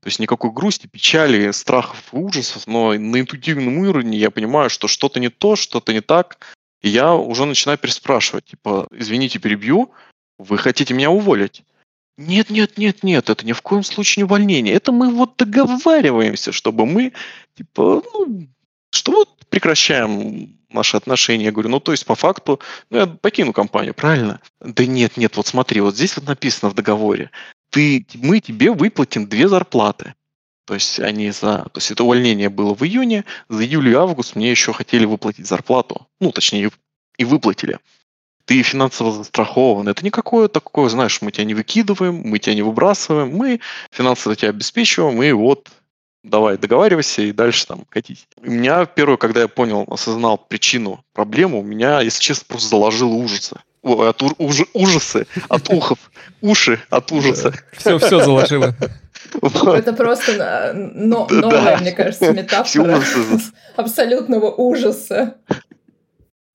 То 0.03 0.09
есть 0.09 0.19
никакой 0.19 0.51
грусти, 0.51 0.89
печали, 0.89 1.53
страхов 1.53 2.03
ужасов, 2.11 2.67
но 2.67 2.93
на 2.93 3.21
интуитивном 3.21 3.79
уровне 3.79 4.19
я 4.19 4.33
понимаю, 4.33 4.69
что 4.69 4.89
что-то 4.89 5.21
не 5.21 5.29
то, 5.29 5.55
что-то 5.55 5.93
не 5.93 6.01
так, 6.01 6.39
и 6.81 6.89
я 6.89 7.15
уже 7.15 7.45
начинаю 7.45 7.79
переспрашивать, 7.79 8.47
типа, 8.47 8.89
извините, 8.91 9.39
перебью, 9.39 9.93
вы 10.39 10.59
хотите 10.59 10.93
меня 10.93 11.11
уволить? 11.11 11.63
Нет, 12.19 12.51
нет, 12.51 12.79
нет, 12.79 13.05
нет, 13.05 13.31
это 13.31 13.47
ни 13.47 13.53
в 13.53 13.63
коем 13.63 13.85
случае 13.85 14.23
не 14.23 14.25
увольнение. 14.25 14.75
Это 14.75 14.91
мы 14.91 15.15
вот 15.15 15.37
договариваемся, 15.37 16.51
чтобы 16.51 16.85
мы, 16.85 17.13
типа, 17.57 18.03
ну, 18.13 18.49
что 18.91 19.13
вот 19.13 19.29
прекращаем 19.53 20.59
наши 20.71 20.97
отношения. 20.97 21.45
Я 21.45 21.53
говорю, 21.53 21.69
ну, 21.69 21.79
то 21.79 21.93
есть, 21.93 22.07
по 22.07 22.15
факту, 22.15 22.59
ну, 22.89 22.99
я 22.99 23.07
покину 23.07 23.53
компанию, 23.53 23.93
правильно? 23.93 24.41
Да 24.61 24.87
нет, 24.87 25.19
нет, 25.19 25.37
вот 25.37 25.47
смотри, 25.47 25.83
вот 25.83 25.95
здесь 25.95 26.17
вот 26.17 26.27
написано 26.27 26.71
в 26.71 26.75
договоре, 26.75 27.31
ты, 27.69 28.07
мы 28.15 28.41
тебе 28.41 28.73
выплатим 28.73 29.29
две 29.29 29.49
зарплаты. 29.49 30.15
То 30.67 30.73
есть 30.73 31.01
они 31.01 31.31
за... 31.31 31.65
То 31.65 31.77
есть 31.77 31.91
это 31.91 32.03
увольнение 32.03 32.49
было 32.49 32.75
в 32.75 32.83
июне, 32.83 33.27
за 33.51 33.63
июль 33.63 33.91
и 33.91 33.95
август 33.95 34.37
мне 34.37 34.51
еще 34.51 34.73
хотели 34.73 35.05
выплатить 35.05 35.47
зарплату. 35.47 36.07
Ну, 36.19 36.33
точнее, 36.33 36.71
и 37.19 37.25
выплатили. 37.27 37.79
Ты 38.47 38.63
финансово 38.63 39.13
застрахован. 39.13 39.87
Это 39.87 40.03
никакое 40.03 40.49
такое, 40.49 40.89
знаешь, 40.89 41.21
мы 41.21 41.31
тебя 41.31 41.45
не 41.45 41.53
выкидываем, 41.53 42.23
мы 42.25 42.39
тебя 42.39 42.55
не 42.55 42.63
выбрасываем, 42.63 43.37
мы 43.37 43.61
финансово 43.91 44.35
тебя 44.35 44.49
обеспечиваем, 44.49 45.23
и 45.23 45.31
вот 45.33 45.69
давай 46.23 46.57
договаривайся 46.57 47.23
и 47.23 47.33
дальше 47.33 47.67
там 47.67 47.85
катись. 47.89 48.27
У 48.37 48.51
меня 48.51 48.87
первое, 48.87 49.17
когда 49.17 49.41
я 49.41 49.49
понял, 49.49 49.87
осознал 49.91 50.39
причину 50.39 51.05
проблемы, 51.13 51.59
у 51.59 51.63
меня, 51.63 52.01
если 52.01 52.21
честно, 52.21 52.45
просто 52.49 52.69
заложило 52.69 53.15
ужасы. 53.15 53.57
Ой, 53.83 54.09
от 54.09 54.23
уж, 54.23 54.63
ужасы, 54.75 55.27
от 55.49 55.69
ухов, 55.71 55.99
уши 56.41 56.81
от 56.89 57.11
ужаса. 57.11 57.53
Все, 57.73 57.99
все 57.99 58.21
заложило. 58.21 58.77
Это 59.33 59.93
просто 59.93 60.73
но, 60.75 61.27
новая, 61.29 61.79
мне 61.79 61.93
кажется, 61.93 62.33
метафора 62.33 63.03
абсолютного 63.77 64.51
ужаса. 64.51 65.37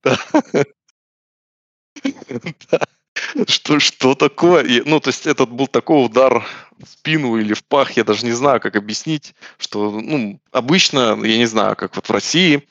Что, 3.48 3.80
что 3.80 4.16
такое? 4.16 4.84
Ну, 4.86 5.00
то 5.00 5.10
есть 5.10 5.28
этот 5.28 5.50
был 5.50 5.68
такой 5.68 6.06
удар 6.06 6.46
в 6.80 6.88
спину 6.88 7.38
или 7.38 7.54
в 7.54 7.64
пах, 7.64 7.92
я 7.92 8.04
даже 8.04 8.26
не 8.26 8.32
знаю, 8.32 8.60
как 8.60 8.76
объяснить, 8.76 9.36
что, 9.58 9.92
ну, 9.92 10.40
обычно, 10.52 11.20
я 11.24 11.38
не 11.38 11.46
знаю, 11.46 11.76
как 11.76 11.96
вот 11.96 12.08
в 12.08 12.12
России, 12.12 12.68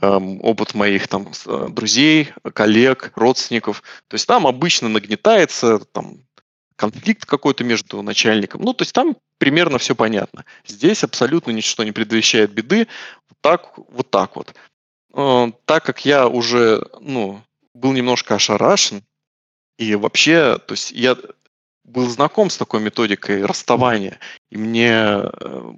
эм, 0.00 0.40
опыт 0.42 0.74
моих 0.74 1.08
там 1.08 1.28
э, 1.46 1.68
друзей, 1.70 2.30
коллег, 2.54 3.12
родственников, 3.14 3.82
то 4.08 4.14
есть 4.14 4.26
там 4.26 4.46
обычно 4.46 4.88
нагнетается 4.88 5.78
там 5.78 6.18
конфликт 6.76 7.26
какой-то 7.26 7.64
между 7.64 8.02
начальником, 8.02 8.62
ну, 8.62 8.72
то 8.72 8.82
есть 8.82 8.94
там 8.94 9.16
примерно 9.38 9.78
все 9.78 9.94
понятно. 9.94 10.44
Здесь 10.66 11.04
абсолютно 11.04 11.50
ничто 11.50 11.84
не 11.84 11.92
предвещает 11.92 12.52
беды, 12.52 12.88
вот 13.28 13.38
так 13.40 13.76
вот. 13.76 14.10
Так 14.10 14.36
вот. 14.36 14.54
Э, 15.14 15.52
так 15.66 15.84
как 15.84 16.04
я 16.04 16.28
уже, 16.28 16.86
ну, 17.00 17.42
был 17.74 17.92
немножко 17.92 18.34
ошарашен, 18.34 19.02
и 19.80 19.94
вообще, 19.94 20.58
то 20.58 20.74
есть 20.74 20.92
я 20.92 21.16
был 21.84 22.06
знаком 22.08 22.50
с 22.50 22.58
такой 22.58 22.80
методикой 22.80 23.46
расставания, 23.46 24.18
и 24.50 24.58
мне 24.58 24.92
э, 24.92 25.72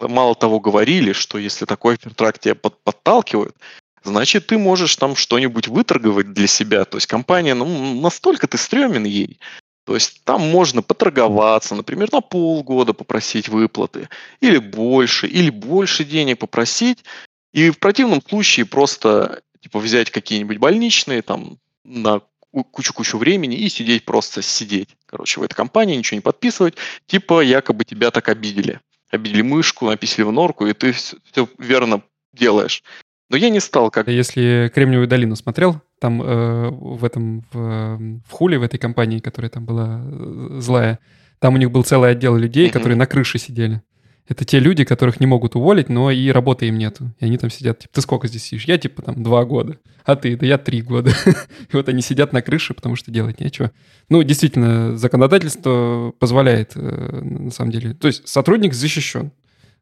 мало 0.00 0.34
того 0.34 0.58
говорили, 0.58 1.12
что 1.12 1.38
если 1.38 1.64
такой 1.64 1.94
офертрак 1.94 2.40
тебя 2.40 2.56
под, 2.56 2.82
подталкивает, 2.82 3.54
значит, 4.02 4.48
ты 4.48 4.58
можешь 4.58 4.96
там 4.96 5.14
что-нибудь 5.14 5.68
выторговать 5.68 6.32
для 6.32 6.48
себя. 6.48 6.84
То 6.84 6.96
есть 6.96 7.06
компания, 7.06 7.54
ну, 7.54 8.00
настолько 8.00 8.48
ты 8.48 8.58
стремен 8.58 9.04
ей. 9.04 9.38
То 9.84 9.94
есть 9.94 10.24
там 10.24 10.40
можно 10.40 10.82
поторговаться, 10.82 11.76
например, 11.76 12.08
на 12.12 12.20
полгода 12.20 12.94
попросить 12.94 13.48
выплаты, 13.48 14.08
или 14.40 14.58
больше, 14.58 15.28
или 15.28 15.50
больше 15.50 16.04
денег 16.04 16.40
попросить, 16.40 17.04
и 17.52 17.70
в 17.70 17.78
противном 17.78 18.20
случае 18.20 18.66
просто 18.66 19.42
типа 19.60 19.78
взять 19.78 20.10
какие-нибудь 20.10 20.58
больничные 20.58 21.22
там 21.22 21.58
на 21.84 22.22
кучу-кучу 22.64 23.18
времени 23.18 23.56
и 23.56 23.68
сидеть 23.68 24.04
просто 24.04 24.42
сидеть, 24.42 24.96
короче, 25.06 25.40
в 25.40 25.42
этой 25.42 25.54
компании, 25.54 25.96
ничего 25.96 26.16
не 26.16 26.22
подписывать, 26.22 26.74
типа 27.06 27.42
якобы 27.42 27.84
тебя 27.84 28.10
так 28.10 28.28
обидели. 28.28 28.80
Обидели 29.10 29.42
мышку, 29.42 29.86
написали 29.86 30.26
в 30.26 30.32
норку, 30.32 30.66
и 30.66 30.72
ты 30.72 30.92
все, 30.92 31.16
все 31.30 31.48
верно 31.58 32.02
делаешь. 32.32 32.82
Но 33.28 33.36
я 33.36 33.50
не 33.50 33.60
стал 33.60 33.90
как... 33.90 34.08
Если 34.08 34.70
«Кремниевую 34.72 35.08
долину» 35.08 35.34
смотрел, 35.36 35.80
там 36.00 36.22
э, 36.22 36.70
в 36.70 37.04
этом, 37.04 37.44
в, 37.52 37.98
в 38.28 38.30
Хуле, 38.30 38.58
в 38.58 38.62
этой 38.62 38.78
компании, 38.78 39.18
которая 39.18 39.50
там 39.50 39.64
была 39.64 40.00
э, 40.04 40.58
злая, 40.60 40.98
там 41.40 41.54
у 41.54 41.56
них 41.56 41.70
был 41.70 41.82
целый 41.82 42.12
отдел 42.12 42.36
людей, 42.36 42.68
mm-hmm. 42.68 42.72
которые 42.72 42.96
на 42.96 43.06
крыше 43.06 43.38
сидели. 43.38 43.82
Это 44.28 44.44
те 44.44 44.58
люди, 44.58 44.84
которых 44.84 45.20
не 45.20 45.26
могут 45.26 45.54
уволить, 45.54 45.88
но 45.88 46.10
и 46.10 46.30
работы 46.30 46.66
им 46.66 46.78
нету. 46.78 47.12
И 47.20 47.24
они 47.26 47.38
там 47.38 47.50
сидят, 47.50 47.78
типа, 47.78 47.94
ты 47.94 48.00
сколько 48.00 48.26
здесь 48.26 48.42
сидишь? 48.44 48.64
Я, 48.64 48.76
типа, 48.76 49.02
там, 49.02 49.22
два 49.22 49.44
года. 49.44 49.78
А 50.04 50.16
ты? 50.16 50.36
Да 50.36 50.46
я 50.46 50.58
три 50.58 50.82
года. 50.82 51.10
и 51.72 51.76
вот 51.76 51.88
они 51.88 52.02
сидят 52.02 52.32
на 52.32 52.42
крыше, 52.42 52.74
потому 52.74 52.96
что 52.96 53.10
делать 53.10 53.40
нечего. 53.40 53.70
Ну, 54.08 54.22
действительно, 54.22 54.96
законодательство 54.96 56.12
позволяет, 56.18 56.72
э, 56.74 57.20
на 57.22 57.50
самом 57.50 57.70
деле. 57.70 57.94
То 57.94 58.08
есть 58.08 58.26
сотрудник 58.26 58.74
защищен 58.74 59.30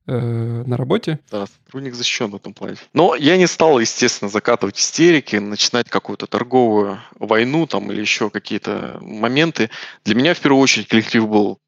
э, 0.07 0.65
на 0.67 0.77
работе. 0.77 1.21
Да, 1.31 1.47
сотрудник 1.47 1.95
защищен 1.95 2.31
в 2.31 2.37
этом 2.37 2.53
плане. 2.53 2.77
Но 2.93 3.15
я 3.15 3.39
не 3.39 3.47
стал, 3.47 3.79
естественно, 3.79 4.31
закатывать 4.31 4.79
истерики, 4.79 5.37
начинать 5.37 5.89
какую-то 5.89 6.27
торговую 6.27 7.01
войну 7.19 7.67
там 7.67 7.91
или 7.91 8.01
еще 8.01 8.29
какие-то 8.29 8.99
моменты. 9.01 9.71
Для 10.05 10.15
меня 10.15 10.35
в 10.35 10.41
первую 10.41 10.61
очередь 10.61 10.89
коллектив 10.89 11.27
был 11.27 11.59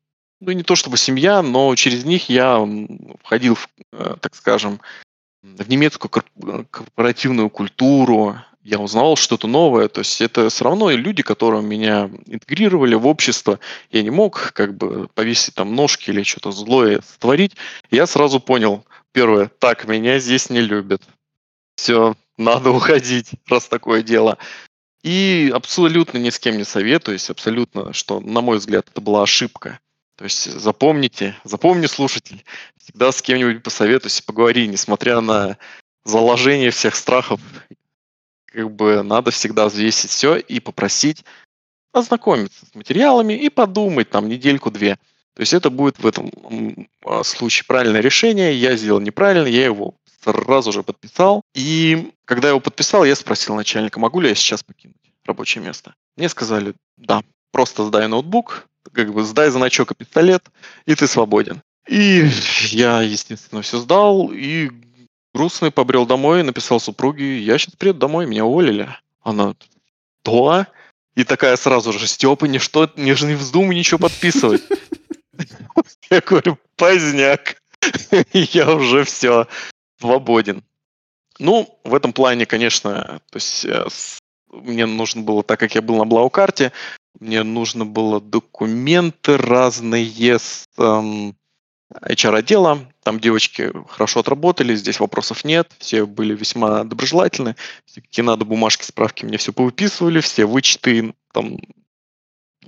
ну, 0.40 0.52
не 0.52 0.62
то 0.62 0.76
чтобы 0.76 0.97
семья, 0.97 1.43
но 1.43 1.75
через 1.76 2.05
них 2.05 2.28
я 2.28 2.66
входил, 3.23 3.55
в, 3.55 3.69
э, 3.93 4.16
так 4.21 4.35
скажем, 4.35 4.81
в 5.43 5.69
немецкую 5.69 6.11
корпоративную 6.71 7.50
культуру, 7.50 8.37
я 8.62 8.81
узнавал 8.81 9.14
что-то 9.14 9.47
новое, 9.47 9.87
то 9.87 10.00
есть 10.00 10.21
это 10.21 10.49
все 10.50 10.64
равно 10.64 10.90
люди, 10.90 11.23
которые 11.23 11.62
меня 11.62 12.11
интегрировали 12.26 12.97
в 12.97 13.07
общество, 13.07 13.61
я 13.93 14.02
не 14.02 14.11
мог 14.11 14.52
как 14.55 14.76
бы 14.76 15.09
повесить 15.14 15.55
там 15.55 15.76
ножки 15.76 16.11
или 16.11 16.25
что-то 16.25 16.50
злое 16.50 17.00
створить. 17.02 17.52
Я 17.93 18.09
сразу 18.09 18.40
понял, 18.40 18.85
первое, 19.12 19.47
так, 19.61 19.87
меня 19.87 20.19
здесь 20.19 20.50
не 20.50 20.61
любят. 20.61 21.00
Все, 21.76 22.16
надо 22.37 22.71
уходить, 22.73 23.31
раз 23.47 23.69
такое 23.69 24.02
дело. 24.02 24.37
И 25.05 25.52
абсолютно 25.55 26.19
ни 26.19 26.31
с 26.31 26.40
кем 26.40 26.57
не 26.57 26.64
советуюсь, 26.64 27.31
абсолютно, 27.31 27.93
что, 27.93 28.19
на 28.19 28.40
мой 28.40 28.59
взгляд, 28.59 28.88
это 28.90 29.00
была 29.00 29.23
ошибка. 29.23 29.78
То 30.17 30.25
есть 30.25 30.51
запомните, 30.51 31.37
запомни, 31.45 31.87
слушатель, 31.87 32.45
всегда 32.79 33.13
с 33.13 33.21
кем-нибудь 33.21 33.63
посоветуйся, 33.63 34.23
поговори, 34.23 34.67
несмотря 34.67 35.21
на 35.21 35.59
заложение 36.05 36.71
всех 36.71 36.97
страхов, 36.97 37.41
как 38.47 38.71
бы 38.71 39.03
надо 39.03 39.31
всегда 39.31 39.67
взвесить 39.67 40.11
все 40.11 40.37
и 40.37 40.59
попросить 40.61 41.25
ознакомиться 41.93 42.65
с 42.65 42.75
материалами 42.75 43.35
и 43.35 43.51
подумать 43.51 44.09
там 44.09 44.29
недельку-две. 44.29 44.97
То 45.35 45.41
есть 45.41 45.53
это 45.53 45.69
будет 45.69 45.99
в 45.99 46.07
этом 46.07 46.31
а, 47.05 47.23
случае 47.23 47.65
правильное 47.67 48.01
решение. 48.01 48.55
Я 48.55 48.75
сделал 48.77 49.01
неправильно, 49.01 49.47
я 49.47 49.67
его 49.67 49.95
сразу 50.23 50.73
же 50.73 50.83
подписал. 50.83 51.43
И 51.55 52.11
когда 52.25 52.49
я 52.49 52.53
его 52.53 52.61
подписал, 52.61 53.05
я 53.05 53.15
спросил 53.15 53.55
начальника, 53.55 54.01
могу 54.01 54.21
ли 54.21 54.31
я 54.31 54.35
сейчас 54.35 54.63
покинуть 54.63 54.97
рабочее 55.27 55.63
место. 55.63 55.95
Мне 56.17 56.31
сказали, 56.31 56.75
да, 56.97 57.23
просто 57.53 57.85
сдай 57.85 58.09
ноутбук, 58.09 58.67
как 58.93 59.12
бы 59.12 59.23
сдай 59.25 59.50
значок 59.50 59.93
и 59.93 59.95
пистолет, 59.95 60.45
и 60.87 60.95
ты 60.95 61.07
свободен. 61.07 61.62
И 61.88 62.28
я, 62.71 63.02
естественно, 63.02 63.62
все 63.62 63.78
сдал, 63.78 64.33
и 64.33 64.71
грустный 65.35 65.71
побрел 65.71 66.07
домой, 66.07 66.43
написал 66.43 66.81
супруге, 66.81 67.38
я 67.38 67.59
сейчас 67.59 67.76
приеду 67.76 68.00
домой, 68.00 68.26
меня 68.26 68.45
уволили. 68.45 68.88
Она, 69.23 69.55
то? 70.23 70.66
И 71.14 71.25
такая 71.25 71.57
сразу 71.57 71.93
же, 71.93 72.07
Степа, 72.07 72.47
ничто, 72.47 72.90
не, 72.97 73.11
не 73.26 73.35
вздумай 73.35 73.76
ничего 73.76 73.99
подписывать. 73.99 74.62
Я 76.11 76.21
говорю, 76.21 76.59
поздняк. 76.76 77.57
Я 78.33 78.75
уже 78.75 79.05
все, 79.05 79.47
свободен. 80.00 80.62
Ну, 81.38 81.78
в 81.85 81.95
этом 81.95 82.12
плане, 82.12 82.47
конечно, 82.47 83.21
то 83.31 83.37
есть 83.37 83.64
э, 83.64 83.87
мне 84.50 84.87
нужно 84.87 85.23
было, 85.23 85.43
так 85.43 85.61
как 85.61 85.75
я 85.75 85.83
был 85.83 85.97
на 85.97 86.07
Блаукарте, 86.07 86.73
мне 87.21 87.43
нужно 87.43 87.85
было 87.85 88.21
документы 88.21 89.37
разные 89.37 90.39
с, 90.39 90.69
эм, 90.79 91.37
HR-отдела. 91.93 92.93
Там 93.03 93.21
девочки 93.21 93.73
хорошо 93.89 94.21
отработали, 94.21 94.75
здесь 94.75 95.01
вопросов 95.01 95.45
нет. 95.45 95.73
Все 95.79 96.05
были 96.05 96.35
весьма 96.35 96.85
доброжелательны. 96.85 97.57
Все, 97.85 98.01
какие 98.01 98.25
надо 98.25 98.45
бумажки, 98.45 98.85
справки 98.85 99.25
мне 99.25 99.39
все 99.39 99.53
повыписывали. 99.53 100.21
Все 100.21 100.47
вычеты, 100.47 101.15
там, 101.33 101.59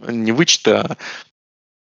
не 0.06 0.32
вычеты, 0.32 0.70
а 0.72 0.96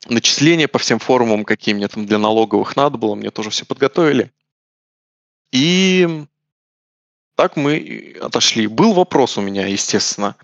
начисления 0.08 0.68
по 0.68 0.80
всем 0.80 1.00
форумам, 1.00 1.46
какие 1.46 1.74
мне 1.74 1.88
там 1.88 2.06
для 2.06 2.20
налоговых 2.20 2.76
надо 2.76 2.98
было, 2.98 3.16
мне 3.16 3.32
тоже 3.32 3.50
все 3.50 3.66
подготовили. 3.66 4.32
И 5.52 6.26
так 7.36 7.56
мы 7.56 8.16
отошли. 8.22 8.68
Был 8.68 8.94
вопрос 8.94 9.38
у 9.38 9.42
меня, 9.42 9.66
естественно. 9.68 10.36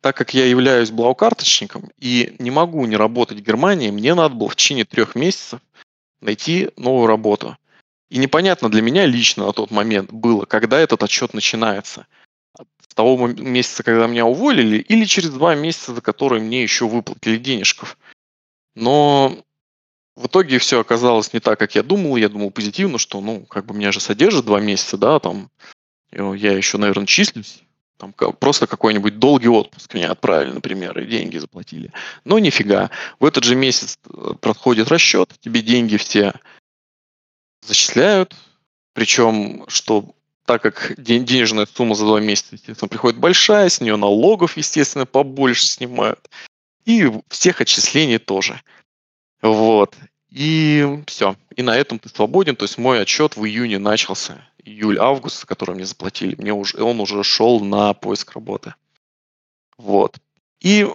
Так 0.00 0.16
как 0.16 0.32
я 0.32 0.46
являюсь 0.46 0.90
блаукарточником 0.90 1.90
и 1.98 2.36
не 2.38 2.50
могу 2.50 2.86
не 2.86 2.96
работать 2.96 3.38
в 3.38 3.42
Германии, 3.42 3.90
мне 3.90 4.14
надо 4.14 4.34
было 4.34 4.48
в 4.48 4.56
течение 4.56 4.84
трех 4.84 5.14
месяцев 5.14 5.60
найти 6.20 6.70
новую 6.76 7.06
работу. 7.06 7.56
И 8.08 8.18
непонятно 8.18 8.70
для 8.70 8.80
меня 8.80 9.06
лично 9.06 9.46
на 9.46 9.52
тот 9.52 9.70
момент 9.70 10.12
было, 10.12 10.44
когда 10.44 10.78
этот 10.78 11.02
отчет 11.02 11.34
начинается. 11.34 12.06
С 12.56 12.94
того 12.94 13.26
месяца, 13.26 13.82
когда 13.82 14.06
меня 14.06 14.24
уволили, 14.24 14.78
или 14.78 15.04
через 15.04 15.30
два 15.30 15.54
месяца, 15.54 15.94
за 15.94 16.00
которые 16.00 16.42
мне 16.42 16.62
еще 16.62 16.88
выплатили 16.88 17.36
денежков. 17.36 17.98
Но 18.74 19.44
в 20.16 20.26
итоге 20.26 20.58
все 20.58 20.80
оказалось 20.80 21.32
не 21.32 21.40
так, 21.40 21.58
как 21.58 21.74
я 21.74 21.82
думал. 21.82 22.16
Я 22.16 22.28
думал 22.28 22.50
позитивно, 22.50 22.98
что, 22.98 23.20
ну, 23.20 23.44
как 23.46 23.66
бы 23.66 23.74
меня 23.74 23.92
же 23.92 24.00
содержат 24.00 24.46
два 24.46 24.60
месяца, 24.60 24.96
да, 24.96 25.20
там, 25.20 25.50
я 26.10 26.52
еще, 26.52 26.78
наверное, 26.78 27.06
числюсь. 27.06 27.62
Там 27.98 28.12
просто 28.12 28.68
какой-нибудь 28.68 29.18
долгий 29.18 29.48
отпуск 29.48 29.92
меня 29.92 30.12
отправили, 30.12 30.52
например, 30.52 30.98
и 30.98 31.06
деньги 31.06 31.36
заплатили. 31.38 31.92
Но 32.24 32.38
нифига. 32.38 32.90
В 33.18 33.24
этот 33.24 33.42
же 33.42 33.56
месяц 33.56 33.98
э, 34.08 34.34
проходит 34.40 34.88
расчет, 34.88 35.34
тебе 35.40 35.62
деньги 35.62 35.96
все 35.96 36.32
зачисляют. 37.60 38.36
Причем, 38.94 39.64
что 39.68 40.14
так 40.44 40.62
как 40.62 40.94
денежная 40.96 41.66
сумма 41.66 41.96
за 41.96 42.04
два 42.04 42.20
месяца, 42.20 42.54
естественно, 42.54 42.88
приходит 42.88 43.18
большая, 43.18 43.68
с 43.68 43.80
нее 43.80 43.96
налогов, 43.96 44.56
естественно, 44.56 45.04
побольше 45.04 45.66
снимают. 45.66 46.30
И 46.84 47.10
всех 47.28 47.60
отчислений 47.60 48.18
тоже. 48.18 48.62
Вот. 49.42 49.94
И 50.30 51.02
все. 51.06 51.36
И 51.56 51.62
на 51.62 51.76
этом 51.76 51.98
ты 51.98 52.08
свободен. 52.08 52.56
То 52.56 52.64
есть 52.64 52.78
мой 52.78 53.00
отчет 53.00 53.36
в 53.36 53.44
июне 53.44 53.78
начался 53.78 54.44
июль-август, 54.64 55.44
который 55.46 55.74
мне 55.74 55.86
заплатили, 55.86 56.34
мне 56.36 56.52
уже, 56.52 56.82
он 56.82 57.00
уже 57.00 57.24
шел 57.24 57.60
на 57.60 57.94
поиск 57.94 58.32
работы. 58.32 58.74
Вот. 59.78 60.18
И, 60.60 60.86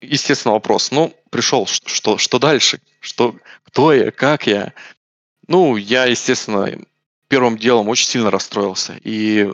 естественно, 0.00 0.54
вопрос, 0.54 0.90
ну, 0.90 1.14
пришел, 1.30 1.66
что, 1.66 2.18
что 2.18 2.38
дальше? 2.38 2.80
Что, 3.00 3.36
кто 3.64 3.92
я, 3.92 4.10
как 4.10 4.46
я? 4.46 4.72
Ну, 5.46 5.76
я, 5.76 6.06
естественно, 6.06 6.70
первым 7.28 7.56
делом 7.56 7.88
очень 7.88 8.08
сильно 8.08 8.30
расстроился. 8.30 8.98
И, 9.04 9.50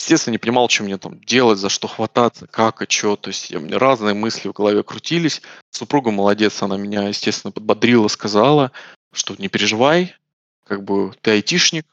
естественно, 0.00 0.32
не 0.32 0.38
понимал, 0.38 0.68
что 0.68 0.82
мне 0.82 0.96
там 0.96 1.20
делать, 1.20 1.58
за 1.58 1.68
что 1.68 1.86
хвататься, 1.86 2.46
как 2.46 2.82
и 2.82 2.90
что. 2.90 3.16
То 3.16 3.28
есть 3.28 3.54
у 3.54 3.78
разные 3.78 4.14
мысли 4.14 4.48
в 4.48 4.52
голове 4.52 4.82
крутились. 4.82 5.42
Супруга 5.70 6.10
молодец, 6.10 6.62
она 6.62 6.76
меня, 6.76 7.08
естественно, 7.08 7.52
подбодрила, 7.52 8.08
сказала, 8.08 8.72
что 9.12 9.34
не 9.38 9.48
переживай, 9.48 10.14
как 10.66 10.84
бы 10.84 11.12
ты 11.20 11.32
айтишник, 11.32 11.86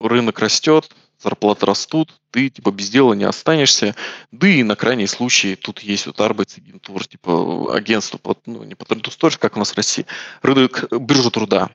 рынок 0.00 0.38
растет, 0.40 0.90
зарплаты 1.18 1.66
растут, 1.66 2.20
ты 2.30 2.50
типа 2.50 2.70
без 2.70 2.90
дела 2.90 3.14
не 3.14 3.24
останешься. 3.24 3.94
Да 4.30 4.46
и 4.46 4.62
на 4.62 4.76
крайний 4.76 5.08
случай 5.08 5.56
тут 5.56 5.80
есть 5.80 6.06
вот 6.06 6.20
Arbeitsagentур, 6.20 7.06
типа 7.06 7.74
агентство, 7.74 8.18
под, 8.18 8.46
ну 8.46 8.62
не 8.64 8.74
по 8.74 8.84
трудоустройству, 8.84 9.40
как 9.40 9.56
у 9.56 9.58
нас 9.58 9.72
в 9.72 9.76
России, 9.76 10.06
рынок 10.42 10.86
биржа 11.00 11.30
труда. 11.30 11.70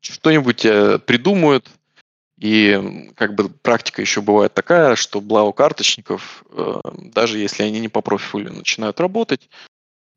Что-нибудь 0.00 0.64
э, 0.64 0.98
придумают, 0.98 1.68
и 2.40 3.10
как 3.16 3.34
бы 3.34 3.50
практика 3.50 4.00
еще 4.00 4.22
бывает 4.22 4.54
такая, 4.54 4.96
что 4.96 5.20
благо 5.20 5.52
карточников, 5.52 6.42
э, 6.50 6.80
даже 6.96 7.38
если 7.38 7.62
они 7.62 7.80
не 7.80 7.88
по 7.88 8.00
профилю 8.00 8.52
начинают 8.52 8.98
работать, 8.98 9.48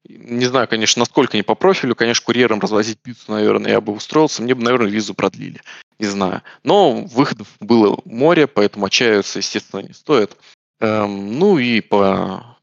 не 0.06 0.46
знаю, 0.46 0.68
конечно, 0.68 1.02
насколько 1.02 1.38
не 1.38 1.44
по 1.44 1.56
профилю. 1.56 1.96
Конечно, 1.96 2.26
курьером 2.26 2.60
развозить 2.60 3.00
пиццу, 3.00 3.32
наверное, 3.32 3.72
я 3.72 3.82
бы 3.82 3.94
устроился. 3.94 4.42
Мне 4.42 4.54
бы, 4.54 4.64
наверное, 4.64 4.90
визу 4.90 5.14
продлили. 5.14 5.62
Не 6.00 6.08
знаю. 6.08 6.42
Но 6.64 6.92
выходов 6.92 7.48
было 7.62 7.98
море, 8.04 8.48
поэтому 8.48 8.86
отчаиваться, 8.86 9.40
естественно, 9.40 9.82
не 9.82 9.94
стоит. 9.94 10.36
Эм, 10.82 11.40
ну 11.40 11.58
и 11.58 11.80
по, 11.80 12.58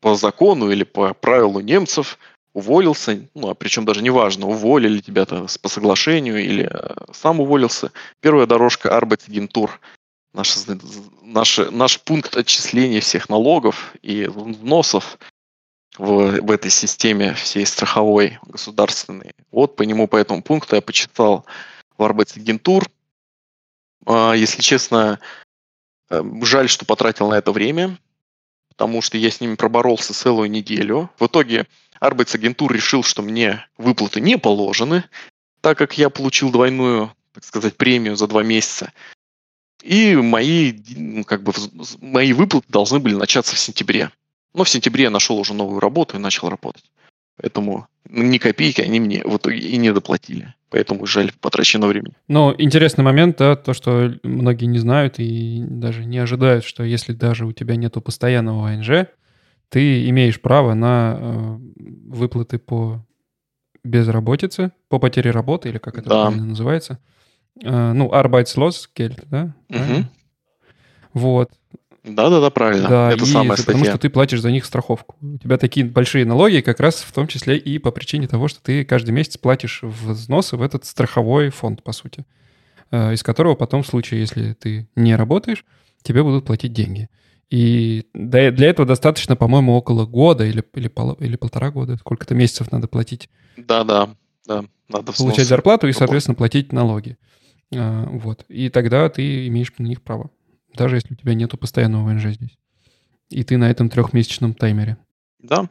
по 0.00 0.14
закону 0.14 0.70
или 0.70 0.84
по 0.84 1.14
правилу 1.14 1.60
немцев 1.60 2.18
уволился, 2.58 3.26
ну, 3.34 3.48
а 3.48 3.54
причем 3.54 3.84
даже 3.84 4.02
неважно, 4.02 4.48
уволили 4.48 5.00
тебя-то 5.00 5.46
по 5.62 5.68
соглашению 5.68 6.38
или 6.44 6.68
э, 6.70 7.12
сам 7.12 7.40
уволился. 7.40 7.92
Первая 8.20 8.46
дорожка 8.46 8.88
Arbeitsgentur, 8.88 9.70
наш, 10.34 10.54
наш, 11.22 11.58
наш 11.70 12.00
пункт 12.00 12.36
отчисления 12.36 13.00
всех 13.00 13.28
налогов 13.28 13.94
и 14.02 14.26
взносов– 14.26 15.18
в, 15.98 16.40
в 16.40 16.50
этой 16.50 16.70
системе 16.70 17.34
всей 17.34 17.66
страховой 17.66 18.38
государственной. 18.46 19.32
Вот 19.50 19.76
по 19.76 19.82
нему, 19.82 20.06
по 20.06 20.16
этому 20.16 20.42
пункту 20.42 20.76
я 20.76 20.82
почитал 20.82 21.44
в 21.96 22.02
Arbeitsagentур. 22.02 22.88
А, 24.06 24.32
если 24.32 24.62
честно, 24.62 25.18
э, 26.10 26.22
жаль, 26.42 26.68
что 26.68 26.86
потратил 26.86 27.28
на 27.28 27.34
это 27.34 27.52
время, 27.52 27.98
потому 28.68 29.02
что 29.02 29.18
я 29.18 29.30
с 29.30 29.40
ними 29.40 29.56
проборолся 29.56 30.14
целую 30.14 30.50
неделю. 30.50 31.10
В 31.18 31.26
итоге 31.26 31.66
Arbeitsagentур 32.00 32.72
решил, 32.72 33.02
что 33.02 33.22
мне 33.22 33.66
выплаты 33.76 34.20
не 34.20 34.38
положены, 34.38 35.04
так 35.60 35.78
как 35.78 35.98
я 35.98 36.10
получил 36.10 36.50
двойную, 36.50 37.12
так 37.32 37.44
сказать, 37.44 37.76
премию 37.76 38.16
за 38.16 38.26
два 38.26 38.42
месяца. 38.42 38.92
И 39.82 40.14
мои, 40.16 40.74
ну, 40.96 41.24
как 41.24 41.42
бы, 41.42 41.52
мои 42.00 42.32
выплаты 42.32 42.66
должны 42.68 42.98
были 42.98 43.14
начаться 43.14 43.54
в 43.54 43.58
сентябре. 43.58 44.10
Но 44.54 44.64
в 44.64 44.68
сентябре 44.68 45.04
я 45.04 45.10
нашел 45.10 45.38
уже 45.38 45.54
новую 45.54 45.80
работу 45.80 46.16
и 46.16 46.20
начал 46.20 46.48
работать. 46.48 46.84
Поэтому 47.36 47.86
ни 48.08 48.38
копейки 48.38 48.80
они 48.80 48.98
мне 49.00 49.22
в 49.24 49.36
итоге 49.36 49.58
и 49.58 49.76
не 49.76 49.92
доплатили. 49.92 50.54
Поэтому 50.70 51.06
жаль 51.06 51.32
потраченного 51.40 51.90
времени. 51.90 52.14
Но 52.26 52.54
интересный 52.58 53.04
момент, 53.04 53.38
да, 53.38 53.56
то, 53.56 53.72
что 53.72 54.14
многие 54.22 54.66
не 54.66 54.78
знают 54.78 55.18
и 55.18 55.62
даже 55.66 56.04
не 56.04 56.18
ожидают, 56.18 56.64
что 56.64 56.82
если 56.82 57.12
даже 57.12 57.46
у 57.46 57.52
тебя 57.52 57.76
нету 57.76 58.00
постоянного 58.00 58.66
ВНЖ, 58.66 59.06
ты 59.68 60.08
имеешь 60.08 60.40
право 60.40 60.74
на 60.74 61.16
э, 61.18 61.58
выплаты 62.08 62.58
по 62.58 63.04
безработице, 63.84 64.72
по 64.88 64.98
потере 64.98 65.30
работы, 65.30 65.68
или 65.68 65.78
как 65.78 65.98
это 65.98 66.08
да. 66.08 66.30
называется. 66.30 66.98
Э, 67.62 67.92
ну, 67.92 68.08
Arbeitslosgeld, 68.12 69.24
да? 69.26 69.54
Угу. 69.68 70.04
Вот. 71.14 71.50
Да-да-да, 72.04 72.50
правильно. 72.50 72.88
Да, 72.88 73.12
это 73.12 73.24
и 73.24 73.26
самая 73.26 73.56
статья. 73.56 73.72
Потому 73.72 73.84
что 73.84 73.98
ты 73.98 74.08
платишь 74.08 74.40
за 74.40 74.50
них 74.50 74.64
страховку. 74.64 75.16
У 75.20 75.38
тебя 75.38 75.58
такие 75.58 75.84
большие 75.84 76.24
налоги 76.24 76.60
как 76.60 76.80
раз 76.80 77.02
в 77.02 77.12
том 77.12 77.26
числе 77.26 77.58
и 77.58 77.78
по 77.78 77.90
причине 77.90 78.28
того, 78.28 78.48
что 78.48 78.62
ты 78.62 78.84
каждый 78.84 79.10
месяц 79.10 79.36
платишь 79.36 79.80
взносы 79.82 80.56
в 80.56 80.62
этот 80.62 80.84
страховой 80.84 81.50
фонд, 81.50 81.82
по 81.82 81.92
сути, 81.92 82.24
э, 82.90 83.12
из 83.14 83.22
которого 83.22 83.54
потом 83.54 83.82
в 83.82 83.86
случае, 83.86 84.20
если 84.20 84.54
ты 84.54 84.88
не 84.96 85.16
работаешь, 85.16 85.64
тебе 86.02 86.22
будут 86.22 86.46
платить 86.46 86.72
деньги. 86.72 87.10
И 87.50 88.06
для 88.12 88.68
этого 88.68 88.86
достаточно, 88.86 89.34
по-моему, 89.36 89.74
около 89.74 90.04
года 90.04 90.44
или, 90.44 90.62
или, 90.74 90.88
пол, 90.88 91.14
или 91.14 91.36
полтора 91.36 91.70
года. 91.70 91.96
Сколько-то 91.96 92.34
месяцев 92.34 92.70
надо 92.70 92.88
платить. 92.88 93.30
Да-да, 93.56 94.10
да. 94.46 94.64
Надо 94.88 95.12
Получать 95.12 95.46
зарплату 95.46 95.88
и, 95.88 95.92
соответственно, 95.92 96.34
платить 96.34 96.72
налоги. 96.72 97.16
А, 97.74 98.06
вот. 98.06 98.44
И 98.48 98.68
тогда 98.68 99.08
ты 99.08 99.46
имеешь 99.46 99.72
на 99.78 99.84
них 99.84 100.02
право 100.02 100.30
даже 100.78 100.96
если 100.96 101.12
у 101.12 101.16
тебя 101.16 101.34
нету 101.34 101.58
постоянного 101.58 102.08
ВНЖ 102.08 102.34
здесь. 102.34 102.56
И 103.28 103.44
ты 103.44 103.58
на 103.58 103.70
этом 103.70 103.90
трехмесячном 103.90 104.54
таймере. 104.54 104.96
Да. 105.38 105.68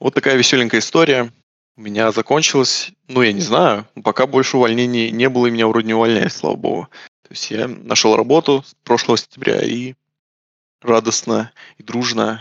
Вот 0.00 0.14
такая 0.14 0.36
веселенькая 0.36 0.80
история. 0.80 1.30
У 1.76 1.82
меня 1.82 2.10
закончилась, 2.10 2.90
ну, 3.06 3.20
я 3.20 3.32
не 3.32 3.42
знаю, 3.42 3.86
пока 4.02 4.26
больше 4.26 4.56
увольнений 4.56 5.10
не 5.10 5.28
было, 5.28 5.46
и 5.46 5.50
меня 5.50 5.68
вроде 5.68 5.88
не 5.88 5.94
увольняют, 5.94 6.32
слава 6.32 6.56
богу. 6.56 6.88
То 7.22 7.32
есть 7.32 7.50
я 7.50 7.68
нашел 7.68 8.16
работу 8.16 8.64
с 8.66 8.74
прошлого 8.82 9.18
сентября 9.18 9.60
и 9.62 9.94
радостно 10.82 11.52
и 11.78 11.82
дружно 11.82 12.40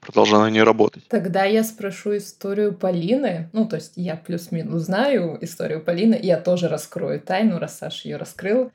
продолжаю 0.00 0.44
на 0.44 0.50
ней 0.50 0.62
работать. 0.62 1.06
Тогда 1.08 1.44
я 1.44 1.62
спрошу 1.62 2.16
историю 2.16 2.74
Полины. 2.74 3.50
Ну, 3.52 3.66
то 3.66 3.76
есть 3.76 3.92
я 3.96 4.16
плюс-минус 4.16 4.82
знаю 4.82 5.38
историю 5.40 5.84
Полины, 5.84 6.18
я 6.20 6.38
тоже 6.38 6.68
раскрою 6.68 7.20
тайну, 7.20 7.58
раз 7.58 7.78
Саша 7.78 8.08
ее 8.08 8.16
раскрыл 8.16 8.72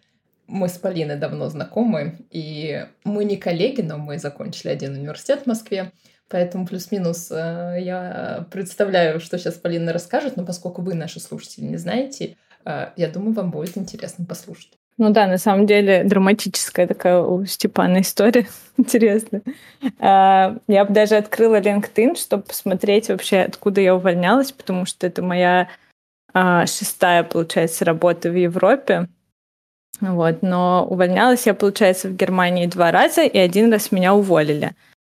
мы 0.47 0.69
с 0.69 0.77
Полиной 0.77 1.17
давно 1.17 1.49
знакомы, 1.49 2.19
и 2.29 2.85
мы 3.03 3.25
не 3.25 3.37
коллеги, 3.37 3.81
но 3.81 3.97
мы 3.97 4.19
закончили 4.19 4.69
один 4.69 4.93
университет 4.93 5.43
в 5.43 5.45
Москве, 5.47 5.91
поэтому 6.29 6.67
плюс-минус 6.67 7.31
э, 7.31 7.77
я 7.81 8.47
представляю, 8.51 9.19
что 9.19 9.37
сейчас 9.37 9.55
Полина 9.55 9.91
расскажет, 9.93 10.37
но 10.37 10.45
поскольку 10.45 10.81
вы, 10.81 10.93
наши 10.93 11.19
слушатели, 11.19 11.65
не 11.65 11.77
знаете, 11.77 12.37
э, 12.65 12.89
я 12.95 13.07
думаю, 13.09 13.33
вам 13.33 13.51
будет 13.51 13.77
интересно 13.77 14.25
послушать. 14.25 14.77
Ну 14.97 15.09
да, 15.09 15.27
на 15.27 15.37
самом 15.37 15.65
деле 15.65 16.03
драматическая 16.05 16.87
такая 16.87 17.19
у 17.19 17.45
Степана 17.45 18.01
история. 18.01 18.47
Интересно. 18.77 19.41
Э, 19.99 20.57
я 20.67 20.85
бы 20.85 20.93
даже 20.93 21.15
открыла 21.15 21.59
LinkedIn, 21.59 22.15
чтобы 22.15 22.43
посмотреть 22.43 23.09
вообще, 23.09 23.39
откуда 23.39 23.81
я 23.81 23.95
увольнялась, 23.95 24.51
потому 24.51 24.85
что 24.85 25.05
это 25.05 25.21
моя 25.21 25.67
а, 26.37 26.65
шестая, 26.65 27.23
получается, 27.23 27.85
работа 27.85 28.29
в 28.29 28.35
Европе. 28.35 29.07
Вот, 30.01 30.41
но 30.41 30.85
увольнялась 30.85 31.45
я, 31.45 31.53
получается, 31.53 32.09
в 32.09 32.15
Германии 32.15 32.65
два 32.65 32.91
раза, 32.91 33.21
и 33.23 33.37
один 33.37 33.71
раз 33.71 33.93
меня 33.93 34.13
уволили. 34.13 34.73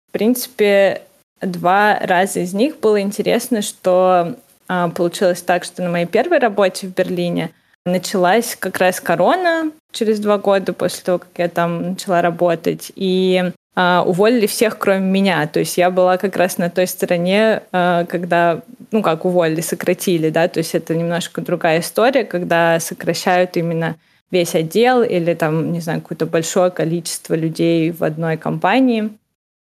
В 0.09 0.11
принципе, 0.11 1.01
два 1.41 1.97
раза 1.99 2.41
из 2.41 2.53
них 2.53 2.79
было 2.79 3.01
интересно, 3.01 3.63
что 3.63 4.35
а, 4.67 4.89
получилось 4.89 5.41
так, 5.41 5.63
что 5.63 5.81
на 5.81 5.89
моей 5.89 6.05
первой 6.05 6.37
работе 6.37 6.87
в 6.87 6.93
Берлине 6.93 7.51
началась 7.87 8.55
как 8.55 8.77
раз 8.77 8.99
корона 8.99 9.71
через 9.91 10.19
два 10.19 10.37
года 10.37 10.73
после 10.73 11.03
того, 11.03 11.19
как 11.19 11.29
я 11.37 11.49
там 11.49 11.91
начала 11.91 12.21
работать. 12.21 12.91
И 12.95 13.51
Uh, 13.77 14.03
уволили 14.03 14.47
всех, 14.47 14.79
кроме 14.79 15.05
меня. 15.05 15.45
То 15.45 15.59
есть 15.59 15.77
я 15.77 15.91
была 15.91 16.17
как 16.17 16.35
раз 16.35 16.57
на 16.57 16.71
той 16.71 16.87
стороне, 16.87 17.61
uh, 17.71 18.07
когда, 18.07 18.61
ну 18.89 19.03
как 19.03 19.23
уволили, 19.23 19.61
сократили, 19.61 20.31
да, 20.31 20.47
то 20.47 20.57
есть 20.57 20.73
это 20.73 20.95
немножко 20.95 21.41
другая 21.41 21.81
история, 21.81 22.23
когда 22.23 22.79
сокращают 22.79 23.55
именно 23.55 23.95
весь 24.31 24.55
отдел 24.55 25.03
или 25.03 25.35
там, 25.35 25.71
не 25.71 25.79
знаю, 25.79 26.01
какое-то 26.01 26.25
большое 26.25 26.71
количество 26.71 27.35
людей 27.35 27.91
в 27.91 28.03
одной 28.03 28.37
компании. 28.37 29.11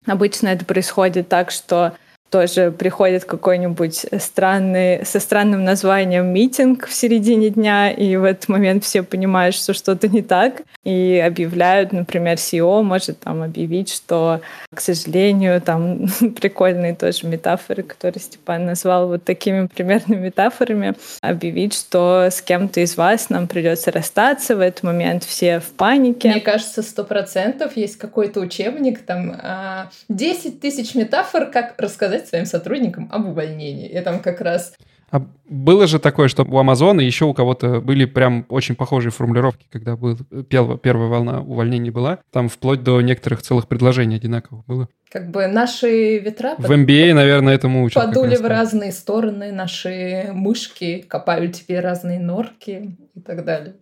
Обычно 0.07 0.49
это 0.49 0.65
происходит 0.65 1.29
так, 1.29 1.51
что 1.51 1.93
тоже 2.31 2.71
приходит 2.71 3.25
какой-нибудь 3.25 4.07
странный, 4.19 5.05
со 5.05 5.21
странным 5.21 5.65
названием 5.65 6.27
митинг 6.27 6.87
в 6.87 6.95
середине 6.95 7.51
дня, 7.51 7.91
и 7.91 8.17
в 8.17 8.25
этот 8.25 8.49
момент 8.49 8.85
все 8.85 9.03
понимают, 9.03 9.55
что 9.55 9.75
что-то 9.75 10.09
не 10.09 10.23
так, 10.23 10.63
и 10.85 11.23
объявляют, 11.25 11.93
например, 11.93 12.37
CEO 12.37 12.83
может 12.83 13.21
там 13.21 13.43
объявить, 13.43 13.93
что, 13.93 14.41
к 14.73 14.81
сожалению, 14.81 15.61
там 15.61 16.07
прикольные 16.41 16.95
тоже 16.95 17.27
метафоры, 17.27 17.83
которые 17.83 18.23
Степан 18.23 18.65
назвал 18.65 19.09
вот 19.09 19.25
такими 19.25 19.67
примерными 19.67 20.27
метафорами, 20.27 20.95
объявить, 21.21 21.75
что 21.75 22.29
с 22.31 22.41
кем-то 22.41 22.81
из 22.81 22.97
вас 22.97 23.29
нам 23.29 23.49
придется 23.49 23.91
расстаться, 23.91 24.55
в 24.55 24.61
этот 24.61 24.85
момент 24.85 25.25
все 25.25 25.59
в 25.59 25.71
панике. 25.73 26.31
Мне 26.31 26.41
кажется, 26.41 26.83
сто 26.83 27.03
процентов 27.03 27.77
есть 27.77 27.97
какой-то 27.97 28.41
учебник, 28.41 29.03
там 29.03 29.37
10 30.09 30.55
а, 30.55 30.61
тысяч 30.61 30.95
метафор, 30.95 31.47
как 31.47 31.75
рассказать 31.79 32.20
рассказать 32.21 32.29
своим 32.29 32.47
сотрудникам 32.47 33.09
об 33.11 33.27
увольнении. 33.27 33.89
И 33.89 34.01
там 34.01 34.21
как 34.21 34.41
раз 34.41 34.73
а 35.13 35.27
было 35.49 35.89
же 35.89 35.99
такое, 35.99 36.29
что 36.29 36.45
у 36.45 36.57
Амазона 36.57 37.01
еще 37.01 37.25
у 37.25 37.35
кого-то 37.35 37.81
были 37.81 38.05
прям 38.05 38.47
очень 38.49 38.77
похожие 38.77 39.11
формулировки, 39.11 39.67
когда 39.69 39.97
был, 39.97 40.17
первая, 40.49 40.79
первая 40.79 41.09
волна 41.09 41.41
увольнений 41.41 41.91
была. 41.91 42.21
Там 42.31 42.49
вплоть 42.49 42.85
до 42.85 43.01
некоторых 43.01 43.43
целых 43.43 43.67
предложений 43.67 44.15
одинаково 44.15 44.63
было. 44.69 44.89
Как 45.11 45.33
бы 45.33 45.49
наши 45.49 46.19
ветра... 46.19 46.55
В 46.59 46.71
MBA, 46.71 47.13
наверное, 47.15 47.57
этому 47.57 47.83
учат. 47.83 48.05
Подули 48.05 48.37
в 48.37 48.47
разные 48.47 48.93
стороны, 48.93 49.51
наши 49.51 50.29
мышки 50.33 51.05
копают 51.09 51.57
тебе 51.57 51.81
разные 51.81 52.21
норки 52.21 52.97
и 53.17 53.21
так 53.21 53.45
далее. 53.45 53.75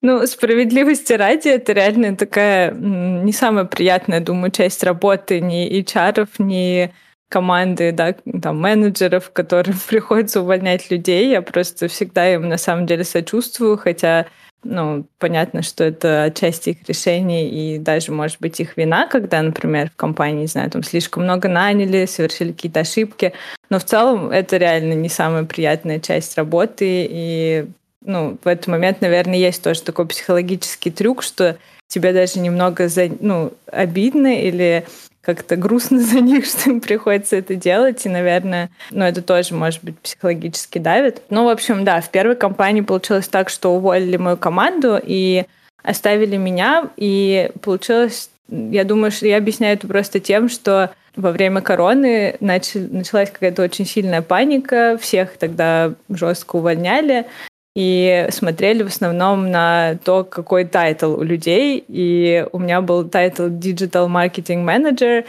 Ну, 0.00 0.26
справедливости 0.26 1.12
ради, 1.12 1.48
это 1.48 1.74
реально 1.74 2.16
такая 2.16 2.72
не 2.72 3.32
самая 3.32 3.66
приятная, 3.66 4.20
думаю, 4.20 4.50
часть 4.50 4.82
работы 4.82 5.40
ни 5.40 5.70
HR, 5.80 6.28
ни 6.38 6.92
команды, 7.32 7.92
да, 7.92 8.14
там, 8.42 8.60
менеджеров, 8.60 9.30
которым 9.32 9.74
приходится 9.88 10.42
увольнять 10.42 10.90
людей. 10.90 11.30
Я 11.30 11.40
просто 11.40 11.88
всегда 11.88 12.32
им 12.32 12.48
на 12.48 12.58
самом 12.58 12.86
деле 12.86 13.04
сочувствую, 13.04 13.78
хотя 13.78 14.26
ну, 14.64 15.06
понятно, 15.18 15.62
что 15.62 15.82
это 15.82 16.24
отчасти 16.24 16.70
их 16.70 16.88
решение 16.88 17.48
и 17.50 17.78
даже, 17.78 18.12
может 18.12 18.38
быть, 18.38 18.60
их 18.60 18.76
вина, 18.76 19.08
когда, 19.08 19.42
например, 19.42 19.90
в 19.90 19.96
компании, 19.96 20.42
не 20.42 20.46
знаю, 20.46 20.70
там 20.70 20.84
слишком 20.84 21.24
много 21.24 21.48
наняли, 21.48 22.06
совершили 22.06 22.52
какие-то 22.52 22.80
ошибки. 22.80 23.32
Но 23.70 23.80
в 23.80 23.84
целом 23.84 24.30
это 24.30 24.58
реально 24.58 24.92
не 24.92 25.08
самая 25.08 25.44
приятная 25.44 25.98
часть 25.98 26.36
работы. 26.36 27.08
И 27.10 27.66
ну, 28.04 28.38
в 28.44 28.46
этот 28.46 28.68
момент, 28.68 29.00
наверное, 29.00 29.36
есть 29.36 29.64
тоже 29.64 29.82
такой 29.82 30.06
психологический 30.06 30.92
трюк, 30.92 31.24
что 31.24 31.56
тебе 31.88 32.12
даже 32.12 32.38
немного 32.38 32.86
за, 32.86 33.08
ну, 33.18 33.52
обидно 33.66 34.40
или 34.40 34.86
как-то 35.22 35.56
грустно 35.56 36.00
за 36.02 36.20
них, 36.20 36.44
что 36.44 36.70
им 36.70 36.80
приходится 36.80 37.36
это 37.36 37.54
делать, 37.54 38.04
и, 38.04 38.08
наверное, 38.10 38.70
ну, 38.90 39.04
это 39.04 39.22
тоже, 39.22 39.54
может 39.54 39.82
быть, 39.82 39.98
психологически 39.98 40.78
давит. 40.78 41.22
Ну, 41.30 41.44
в 41.44 41.48
общем, 41.48 41.84
да, 41.84 42.00
в 42.00 42.10
первой 42.10 42.36
компании 42.36 42.82
получилось 42.82 43.28
так, 43.28 43.48
что 43.48 43.74
уволили 43.74 44.16
мою 44.16 44.36
команду 44.36 45.00
и 45.02 45.46
оставили 45.82 46.36
меня, 46.36 46.90
и 46.96 47.50
получилось, 47.62 48.30
я 48.48 48.84
думаю, 48.84 49.10
что 49.10 49.26
я 49.26 49.38
объясняю 49.38 49.76
это 49.76 49.86
просто 49.86 50.20
тем, 50.20 50.48
что 50.48 50.90
во 51.16 51.30
время 51.30 51.60
короны 51.60 52.36
начал, 52.40 52.80
началась 52.80 53.30
какая-то 53.30 53.62
очень 53.62 53.84
сильная 53.84 54.22
паника, 54.22 54.96
всех 55.00 55.36
тогда 55.36 55.92
жестко 56.08 56.56
увольняли, 56.56 57.26
и 57.74 58.26
смотрели 58.30 58.82
в 58.82 58.88
основном 58.88 59.50
на 59.50 59.96
то, 60.04 60.24
какой 60.24 60.64
title 60.64 61.14
у 61.18 61.22
людей. 61.22 61.82
И 61.88 62.46
у 62.52 62.58
меня 62.58 62.80
был 62.80 63.08
title 63.08 63.44
Digital 63.44 64.08
Marketing 64.08 64.64
Manager, 64.64 65.24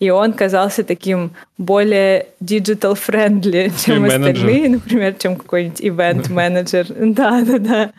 и 0.00 0.10
он 0.10 0.32
казался 0.32 0.84
таким 0.84 1.32
более 1.56 2.26
digital-friendly, 2.40 3.72
чем 3.84 4.04
остальные, 4.04 4.68
например, 4.70 5.14
чем 5.14 5.36
какой-нибудь 5.36 5.80
event-менеджер. 5.80 6.86
Да, 7.18 7.42
да, 7.42 7.58
да. 7.58 7.90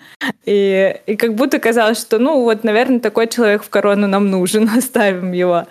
И, 0.46 0.96
и 1.06 1.16
как 1.16 1.36
будто 1.36 1.60
казалось, 1.60 2.00
что, 2.00 2.20
ну, 2.20 2.44
вот, 2.44 2.64
наверное, 2.64 3.00
такой 3.00 3.28
человек 3.28 3.64
в 3.64 3.70
корону 3.70 4.08
нам 4.08 4.30
нужен, 4.30 4.70
оставим 4.78 5.34
его. 5.34 5.66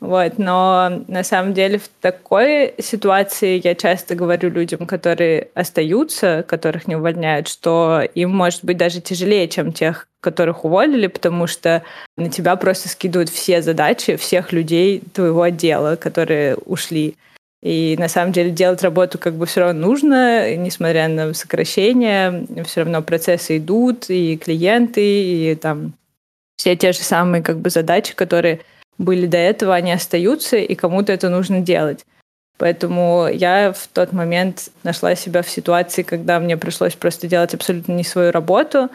Вот, 0.00 0.38
но 0.38 1.02
на 1.08 1.24
самом 1.24 1.54
деле 1.54 1.78
в 1.78 1.88
такой 2.00 2.74
ситуации 2.78 3.60
я 3.62 3.74
часто 3.74 4.14
говорю 4.14 4.50
людям, 4.50 4.86
которые 4.86 5.48
остаются, 5.54 6.44
которых 6.46 6.88
не 6.88 6.96
увольняют, 6.96 7.48
что 7.48 8.02
им 8.14 8.30
может 8.30 8.64
быть 8.64 8.76
даже 8.76 9.00
тяжелее, 9.00 9.48
чем 9.48 9.72
тех, 9.72 10.06
которых 10.20 10.64
уволили, 10.64 11.06
потому 11.06 11.46
что 11.46 11.82
на 12.16 12.30
тебя 12.30 12.56
просто 12.56 12.88
скидывают 12.88 13.30
все 13.30 13.62
задачи 13.62 14.16
всех 14.16 14.52
людей 14.52 15.02
твоего 15.12 15.42
отдела, 15.42 15.96
которые 15.96 16.56
ушли. 16.56 17.16
И 17.62 17.96
на 17.98 18.08
самом 18.08 18.32
деле 18.32 18.50
делать 18.50 18.82
работу 18.82 19.18
как 19.18 19.34
бы 19.34 19.44
все 19.44 19.60
равно 19.60 19.86
нужно, 19.86 20.56
несмотря 20.56 21.08
на 21.08 21.34
сокращение, 21.34 22.46
все 22.64 22.82
равно 22.82 23.02
процессы 23.02 23.58
идут, 23.58 24.08
и 24.08 24.38
клиенты, 24.38 25.02
и 25.02 25.54
там 25.56 25.92
все 26.56 26.74
те 26.76 26.92
же 26.92 27.00
самые 27.00 27.42
как 27.42 27.58
бы 27.58 27.68
задачи, 27.68 28.14
которые 28.14 28.60
были 28.96 29.26
до 29.26 29.38
этого, 29.38 29.74
они 29.74 29.92
остаются, 29.92 30.56
и 30.56 30.74
кому-то 30.74 31.12
это 31.12 31.28
нужно 31.28 31.60
делать. 31.60 32.04
Поэтому 32.58 33.28
я 33.32 33.72
в 33.72 33.88
тот 33.88 34.12
момент 34.12 34.68
нашла 34.82 35.14
себя 35.14 35.40
в 35.40 35.48
ситуации, 35.48 36.02
когда 36.02 36.38
мне 36.38 36.58
пришлось 36.58 36.94
просто 36.94 37.26
делать 37.26 37.54
абсолютно 37.54 37.92
не 37.92 38.04
свою 38.04 38.32
работу, 38.32 38.90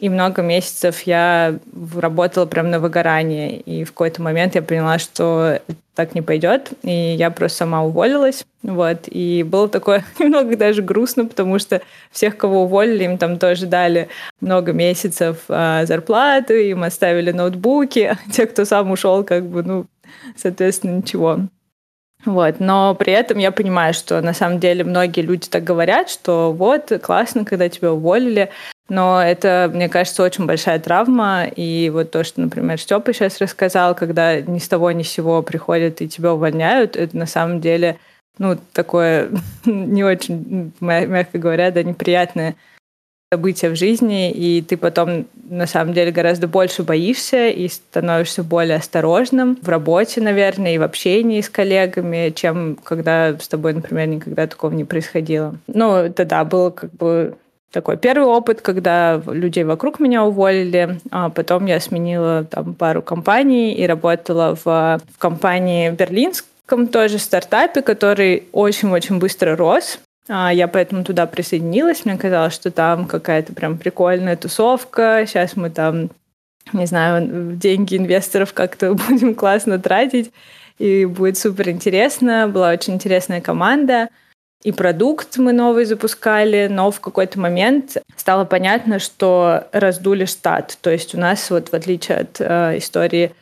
и 0.00 0.08
много 0.08 0.40
месяцев 0.40 1.02
я 1.02 1.58
работала 1.94 2.46
прям 2.46 2.70
на 2.70 2.80
выгорание. 2.80 3.60
И 3.60 3.84
в 3.84 3.92
какой-то 3.92 4.22
момент 4.22 4.54
я 4.54 4.62
поняла, 4.62 4.98
что 4.98 5.60
так 5.94 6.14
не 6.14 6.22
пойдет. 6.22 6.70
И 6.82 6.90
я 6.90 7.30
просто 7.30 7.58
сама 7.58 7.84
уволилась. 7.84 8.46
Вот. 8.62 9.00
И 9.08 9.42
было 9.42 9.68
такое 9.68 10.02
немного 10.18 10.56
даже 10.56 10.80
грустно, 10.80 11.26
потому 11.26 11.58
что 11.58 11.82
всех, 12.10 12.38
кого 12.38 12.62
уволили, 12.62 13.04
им 13.04 13.18
там 13.18 13.38
тоже 13.38 13.66
дали 13.66 14.08
много 14.40 14.72
месяцев 14.72 15.44
а, 15.48 15.84
зарплаты, 15.84 16.70
им 16.70 16.82
оставили 16.82 17.30
ноутбуки. 17.30 18.10
А 18.10 18.16
те, 18.32 18.46
кто 18.46 18.64
сам 18.64 18.90
ушел, 18.92 19.22
как 19.22 19.44
бы, 19.44 19.62
ну, 19.62 19.84
соответственно, 20.34 20.96
ничего. 20.96 21.40
Вот. 22.24 22.58
Но 22.58 22.94
при 22.94 23.12
этом 23.12 23.36
я 23.36 23.50
понимаю, 23.50 23.92
что 23.92 24.20
на 24.22 24.32
самом 24.32 24.60
деле 24.60 24.82
многие 24.82 25.20
люди 25.20 25.48
так 25.48 25.64
говорят, 25.64 26.08
что 26.08 26.52
вот, 26.52 26.90
классно, 27.02 27.44
когда 27.44 27.68
тебя 27.68 27.92
уволили, 27.92 28.50
но 28.90 29.22
это, 29.22 29.70
мне 29.72 29.88
кажется, 29.88 30.24
очень 30.24 30.46
большая 30.46 30.80
травма. 30.80 31.46
И 31.46 31.90
вот 31.90 32.10
то, 32.10 32.24
что, 32.24 32.40
например, 32.40 32.78
Степа 32.78 33.12
сейчас 33.12 33.40
рассказал, 33.40 33.94
когда 33.94 34.40
ни 34.40 34.58
с 34.58 34.68
того 34.68 34.90
ни 34.90 35.04
с 35.04 35.08
сего 35.08 35.42
приходят 35.42 36.02
и 36.02 36.08
тебя 36.08 36.34
увольняют, 36.34 36.96
это 36.96 37.16
на 37.16 37.26
самом 37.26 37.60
деле 37.60 37.98
ну, 38.38 38.58
такое 38.72 39.30
не 39.64 40.02
очень, 40.02 40.72
мягко 40.80 41.38
говоря, 41.38 41.70
да, 41.70 41.84
неприятное 41.84 42.56
событие 43.32 43.70
в 43.70 43.76
жизни, 43.76 44.32
и 44.32 44.60
ты 44.60 44.76
потом, 44.76 45.26
на 45.48 45.68
самом 45.68 45.94
деле, 45.94 46.10
гораздо 46.10 46.48
больше 46.48 46.82
боишься 46.82 47.48
и 47.48 47.68
становишься 47.68 48.42
более 48.42 48.78
осторожным 48.78 49.56
в 49.62 49.68
работе, 49.68 50.20
наверное, 50.20 50.74
и 50.74 50.78
в 50.78 50.82
общении 50.82 51.40
с 51.40 51.48
коллегами, 51.48 52.32
чем 52.34 52.76
когда 52.82 53.38
с 53.38 53.46
тобой, 53.46 53.74
например, 53.74 54.08
никогда 54.08 54.48
такого 54.48 54.72
не 54.72 54.84
происходило. 54.84 55.54
Ну, 55.68 55.94
это 55.94 56.24
да, 56.24 56.44
было 56.44 56.70
как 56.70 56.92
бы 56.92 57.36
такой 57.70 57.96
первый 57.96 58.26
опыт, 58.26 58.60
когда 58.60 59.20
людей 59.26 59.64
вокруг 59.64 60.00
меня 60.00 60.24
уволили. 60.24 61.00
А 61.10 61.30
потом 61.30 61.66
я 61.66 61.80
сменила 61.80 62.44
там 62.44 62.74
пару 62.74 63.02
компаний 63.02 63.72
и 63.74 63.86
работала 63.86 64.56
в, 64.56 64.64
в 64.64 65.18
компании 65.18 65.90
берлинском 65.90 66.88
тоже 66.88 67.18
стартапе, 67.18 67.82
который 67.82 68.44
очень-очень 68.52 69.18
быстро 69.18 69.56
рос. 69.56 69.98
А 70.28 70.52
я 70.52 70.68
поэтому 70.68 71.04
туда 71.04 71.26
присоединилась. 71.26 72.04
Мне 72.04 72.16
казалось, 72.16 72.54
что 72.54 72.70
там 72.70 73.06
какая-то 73.06 73.52
прям 73.52 73.78
прикольная 73.78 74.36
тусовка. 74.36 75.24
Сейчас 75.26 75.56
мы 75.56 75.70
там, 75.70 76.10
не 76.72 76.86
знаю, 76.86 77.56
деньги 77.56 77.96
инвесторов 77.96 78.52
как-то 78.52 78.94
будем 79.08 79.34
классно 79.34 79.78
тратить. 79.78 80.32
И 80.78 81.04
будет 81.04 81.36
супер 81.36 81.68
интересно. 81.70 82.48
Была 82.48 82.70
очень 82.70 82.94
интересная 82.94 83.40
команда. 83.40 84.08
И 84.62 84.72
продукт 84.72 85.38
мы 85.38 85.52
новый 85.52 85.86
запускали, 85.86 86.68
но 86.70 86.90
в 86.90 87.00
какой-то 87.00 87.40
момент 87.40 87.96
стало 88.16 88.44
понятно, 88.44 88.98
что 88.98 89.64
раздули 89.72 90.26
штат. 90.26 90.76
То 90.82 90.90
есть 90.90 91.14
у 91.14 91.18
нас, 91.18 91.48
вот 91.50 91.70
в 91.70 91.74
отличие 91.74 92.18
от 92.18 92.40
э, 92.40 92.76
истории 92.76 93.32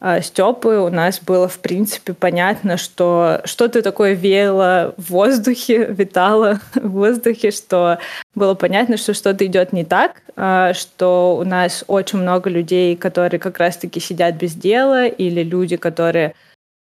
э, 0.00 0.20
Степы, 0.20 0.78
у 0.78 0.88
нас 0.88 1.20
было, 1.20 1.46
в 1.46 1.60
принципе, 1.60 2.12
понятно, 2.12 2.76
что 2.76 3.40
что-то 3.44 3.82
такое 3.82 4.14
веяло 4.14 4.94
в 4.96 5.10
воздухе, 5.10 5.84
витало 5.90 6.58
в 6.74 6.88
воздухе, 6.88 7.52
что 7.52 7.98
было 8.34 8.54
понятно, 8.54 8.96
что 8.96 9.14
что-то 9.14 9.46
идет 9.46 9.72
не 9.72 9.84
так, 9.84 10.22
э, 10.34 10.72
что 10.74 11.36
у 11.40 11.44
нас 11.44 11.84
очень 11.86 12.18
много 12.18 12.50
людей, 12.50 12.96
которые 12.96 13.38
как 13.38 13.58
раз-таки 13.58 14.00
сидят 14.00 14.34
без 14.34 14.54
дела, 14.54 15.06
или 15.06 15.44
люди, 15.44 15.76
которые 15.76 16.34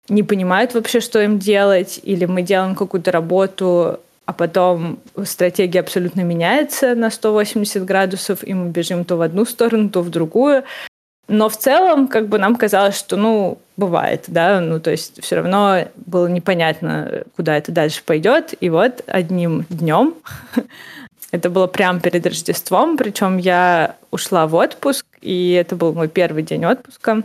не 0.09 0.23
понимают 0.23 0.73
вообще, 0.73 0.99
что 0.99 1.21
им 1.21 1.39
делать, 1.39 1.99
или 2.03 2.25
мы 2.25 2.41
делаем 2.41 2.75
какую-то 2.75 3.11
работу, 3.11 3.99
а 4.25 4.33
потом 4.33 4.99
стратегия 5.25 5.81
абсолютно 5.81 6.21
меняется 6.21 6.95
на 6.95 7.09
180 7.09 7.83
градусов, 7.85 8.43
и 8.43 8.53
мы 8.53 8.69
бежим 8.69 9.05
то 9.05 9.17
в 9.17 9.21
одну 9.21 9.45
сторону, 9.45 9.89
то 9.89 10.01
в 10.01 10.09
другую. 10.09 10.63
Но 11.29 11.47
в 11.47 11.57
целом, 11.57 12.07
как 12.07 12.27
бы 12.27 12.37
нам 12.37 12.55
казалось, 12.55 12.97
что, 12.97 13.15
ну, 13.15 13.57
бывает, 13.77 14.25
да, 14.27 14.59
ну, 14.59 14.79
то 14.79 14.91
есть 14.91 15.23
все 15.23 15.37
равно 15.37 15.87
было 15.95 16.27
непонятно, 16.27 17.23
куда 17.35 17.57
это 17.57 17.71
дальше 17.71 18.01
пойдет. 18.05 18.53
И 18.59 18.69
вот 18.69 19.03
одним 19.07 19.65
днем, 19.69 20.15
это 21.31 21.49
было 21.49 21.67
прямо 21.67 22.01
перед 22.01 22.25
Рождеством, 22.25 22.97
причем 22.97 23.37
я 23.37 23.95
ушла 24.11 24.47
в 24.47 24.55
отпуск, 24.55 25.05
и 25.21 25.53
это 25.53 25.77
был 25.77 25.93
мой 25.93 26.09
первый 26.09 26.43
день 26.43 26.65
отпуска 26.65 27.23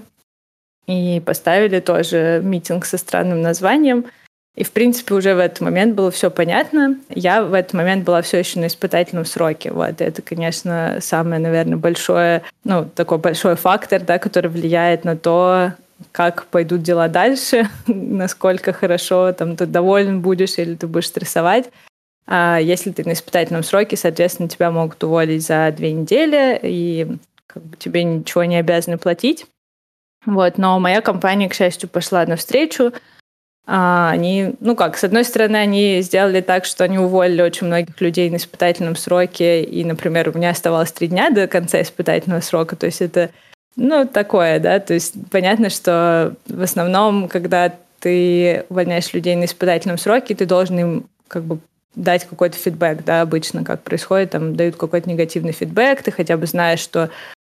и 0.88 1.20
поставили 1.20 1.81
тоже 1.81 2.40
митинг 2.42 2.87
со 2.87 2.96
странным 2.96 3.42
названием. 3.42 4.07
И, 4.57 4.64
в 4.64 4.72
принципе, 4.72 5.14
уже 5.14 5.35
в 5.35 5.38
этот 5.38 5.61
момент 5.61 5.94
было 5.94 6.11
все 6.11 6.31
понятно. 6.31 6.98
Я 7.11 7.44
в 7.44 7.55
этот 7.55 7.74
момент 7.74 8.05
была 8.05 8.22
все 8.22 8.38
еще 8.38 8.59
на 8.59 8.66
испытательном 8.66 9.24
сроке. 9.24 9.70
Вот 9.70 10.01
это, 10.01 10.20
конечно, 10.20 10.98
самое, 11.01 11.40
наверное, 11.40 11.77
большое, 11.77 12.42
ну, 12.64 12.85
такой 12.92 13.18
большой 13.18 13.55
фактор, 13.55 14.01
да, 14.01 14.18
который 14.18 14.51
влияет 14.51 15.05
на 15.05 15.16
то, 15.16 15.74
как 16.11 16.46
пойдут 16.46 16.83
дела 16.83 17.07
дальше, 17.07 17.68
насколько 17.87 18.72
хорошо 18.72 19.33
там 19.33 19.57
ты 19.57 19.66
доволен 19.66 20.22
будешь 20.22 20.59
или 20.59 20.74
ты 20.74 20.88
будешь 20.88 21.07
стрессовать. 21.07 21.70
А 22.27 22.59
если 22.59 22.90
ты 22.90 23.05
на 23.05 23.12
испытательном 23.12 23.62
сроке, 23.62 23.96
соответственно, 23.96 24.48
тебя 24.48 24.70
могут 24.70 25.03
уволить 25.05 25.46
за 25.46 25.72
две 25.77 25.92
недели, 25.92 26.59
и 26.62 27.07
как 27.46 27.62
бы, 27.62 27.77
тебе 27.77 28.05
ничего 28.05 28.44
не 28.44 28.57
обязаны 28.57 28.98
платить. 28.98 29.46
Вот, 30.29 30.59
но 30.59 30.79
моя 30.79 31.01
компания, 31.01 31.49
к 31.49 31.55
счастью, 31.55 31.88
пошла 31.88 32.27
навстречу. 32.27 32.93
А, 33.67 34.11
они, 34.11 34.53
ну 34.61 34.77
как, 34.77 34.99
с 34.99 35.05
одной 35.05 35.25
стороны, 35.25 35.57
они 35.57 36.03
сделали 36.03 36.43
так, 36.43 36.67
что 36.67 36.85
они 36.85 36.99
уволили 36.99 37.41
очень 37.41 37.67
многих 37.67 37.99
людей 38.03 38.29
на 38.29 38.37
испытательном 38.37 38.95
сроке, 38.95 39.64
и, 39.64 39.83
например, 39.85 40.29
у 40.29 40.37
меня 40.37 40.51
оставалось 40.51 40.93
три 40.93 41.09
дня 41.09 41.31
до 41.31 41.47
конца 41.47 41.81
испытательного 41.81 42.43
срока, 42.43 42.77
то 42.77 42.85
есть 42.85 43.01
это, 43.01 43.31
ну, 43.75 44.07
такое, 44.07 44.61
да, 44.61 44.81
то 44.81 44.93
есть 44.93 45.14
понятно, 45.31 45.71
что 45.71 46.35
в 46.47 46.61
основном, 46.61 47.29
когда 47.29 47.73
ты 48.01 48.67
увольняешь 48.69 49.14
людей 49.14 49.35
на 49.35 49.47
испытательном 49.47 49.97
сроке, 49.97 50.35
ты 50.35 50.45
должен 50.45 50.79
им 50.79 51.09
как 51.27 51.43
бы 51.43 51.59
дать 51.95 52.27
какой-то 52.27 52.59
фидбэк, 52.59 53.03
да, 53.03 53.23
обычно 53.23 53.64
как 53.64 53.83
происходит, 53.83 54.33
там 54.33 54.57
дают 54.57 54.77
какой-то 54.77 55.09
негативный 55.09 55.53
фидбэк, 55.53 56.03
ты 56.03 56.11
хотя 56.11 56.37
бы 56.37 56.45
знаешь, 56.45 56.81
что 56.81 57.09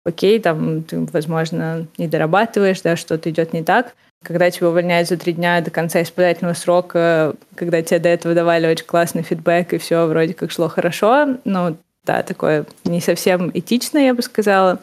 окей, 0.04 0.40
там 0.40 0.82
ты, 0.82 1.00
возможно, 1.12 1.86
не 1.98 2.08
дорабатываешь, 2.08 2.80
да, 2.80 2.96
что-то 2.96 3.30
идет 3.30 3.52
не 3.52 3.62
так. 3.62 3.94
Когда 4.22 4.50
тебя 4.50 4.68
увольняют 4.68 5.08
за 5.08 5.16
три 5.16 5.32
дня 5.32 5.60
до 5.60 5.70
конца 5.70 6.00
испытательного 6.02 6.54
срока, 6.54 7.34
когда 7.56 7.82
тебе 7.82 7.98
до 7.98 8.08
этого 8.08 8.34
давали 8.34 8.68
очень 8.68 8.86
классный 8.86 9.22
фидбэк, 9.22 9.72
и 9.72 9.78
все 9.78 10.06
вроде 10.06 10.34
как 10.34 10.50
шло 10.50 10.68
хорошо, 10.68 11.38
ну, 11.44 11.76
да, 12.04 12.22
такое 12.22 12.64
не 12.84 13.00
совсем 13.00 13.50
этично, 13.52 13.98
я 13.98 14.14
бы 14.14 14.22
сказала. 14.22 14.80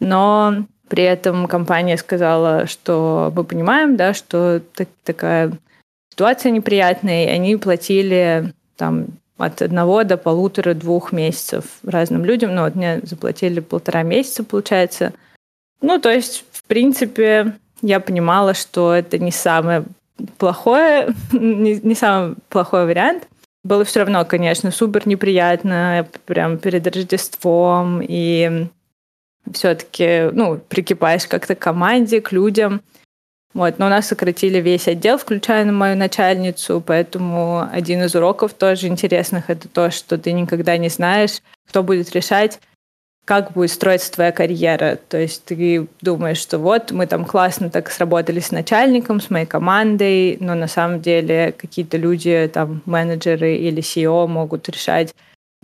Но 0.00 0.66
при 0.88 1.04
этом 1.04 1.46
компания 1.46 1.96
сказала, 1.96 2.66
что 2.66 3.32
мы 3.34 3.44
понимаем, 3.44 3.96
да, 3.96 4.12
что 4.12 4.60
так, 4.74 4.88
такая 5.02 5.52
ситуация 6.10 6.52
неприятная, 6.52 7.24
и 7.24 7.30
они 7.30 7.56
платили 7.56 8.52
там 8.76 9.06
от 9.36 9.62
одного 9.62 10.04
до 10.04 10.16
полутора-двух 10.16 11.12
месяцев 11.12 11.64
разным 11.82 12.24
людям. 12.24 12.54
Ну, 12.54 12.62
вот 12.62 12.74
мне 12.74 13.00
заплатили 13.02 13.60
полтора 13.60 14.02
месяца, 14.02 14.44
получается. 14.44 15.12
Ну, 15.80 15.98
то 16.00 16.10
есть, 16.10 16.44
в 16.52 16.64
принципе, 16.64 17.54
я 17.82 18.00
понимала, 18.00 18.54
что 18.54 18.94
это 18.94 19.18
не 19.18 19.32
самое 19.32 19.84
плохое, 20.38 21.14
не, 21.32 21.80
не 21.80 21.94
самый 21.94 22.36
плохой 22.48 22.86
вариант. 22.86 23.28
Было 23.64 23.84
все 23.84 24.00
равно, 24.00 24.24
конечно, 24.24 24.70
супер 24.70 25.08
неприятно, 25.08 26.06
прям 26.26 26.58
перед 26.58 26.86
Рождеством, 26.86 28.02
и 28.02 28.68
все-таки, 29.50 30.28
ну, 30.32 30.58
прикипаешь 30.58 31.26
как-то 31.26 31.54
к 31.54 31.60
команде, 31.60 32.20
к 32.20 32.30
людям– 32.32 32.80
вот, 33.54 33.78
но 33.78 33.86
у 33.86 33.88
нас 33.88 34.08
сократили 34.08 34.58
весь 34.60 34.88
отдел, 34.88 35.16
включая 35.16 35.64
мою 35.64 35.96
начальницу, 35.96 36.82
поэтому 36.84 37.68
один 37.72 38.02
из 38.02 38.14
уроков 38.16 38.52
тоже 38.52 38.88
интересных 38.88 39.48
это 39.48 39.68
то, 39.68 39.90
что 39.90 40.18
ты 40.18 40.32
никогда 40.32 40.76
не 40.76 40.88
знаешь, 40.88 41.40
кто 41.68 41.84
будет 41.84 42.12
решать, 42.12 42.60
как 43.24 43.52
будет 43.52 43.70
строиться 43.70 44.12
твоя 44.12 44.32
карьера. 44.32 44.98
То 45.08 45.18
есть 45.18 45.44
ты 45.44 45.86
думаешь, 46.00 46.38
что 46.38 46.58
вот 46.58 46.90
мы 46.90 47.06
там 47.06 47.24
классно 47.24 47.70
так 47.70 47.90
сработали 47.90 48.40
с 48.40 48.50
начальником, 48.50 49.20
с 49.20 49.30
моей 49.30 49.46
командой, 49.46 50.36
но 50.40 50.54
на 50.54 50.68
самом 50.68 51.00
деле 51.00 51.54
какие-то 51.56 51.96
люди, 51.96 52.50
там 52.52 52.82
менеджеры 52.86 53.54
или 53.54 53.80
CEO 53.80 54.26
могут 54.26 54.68
решать 54.68 55.14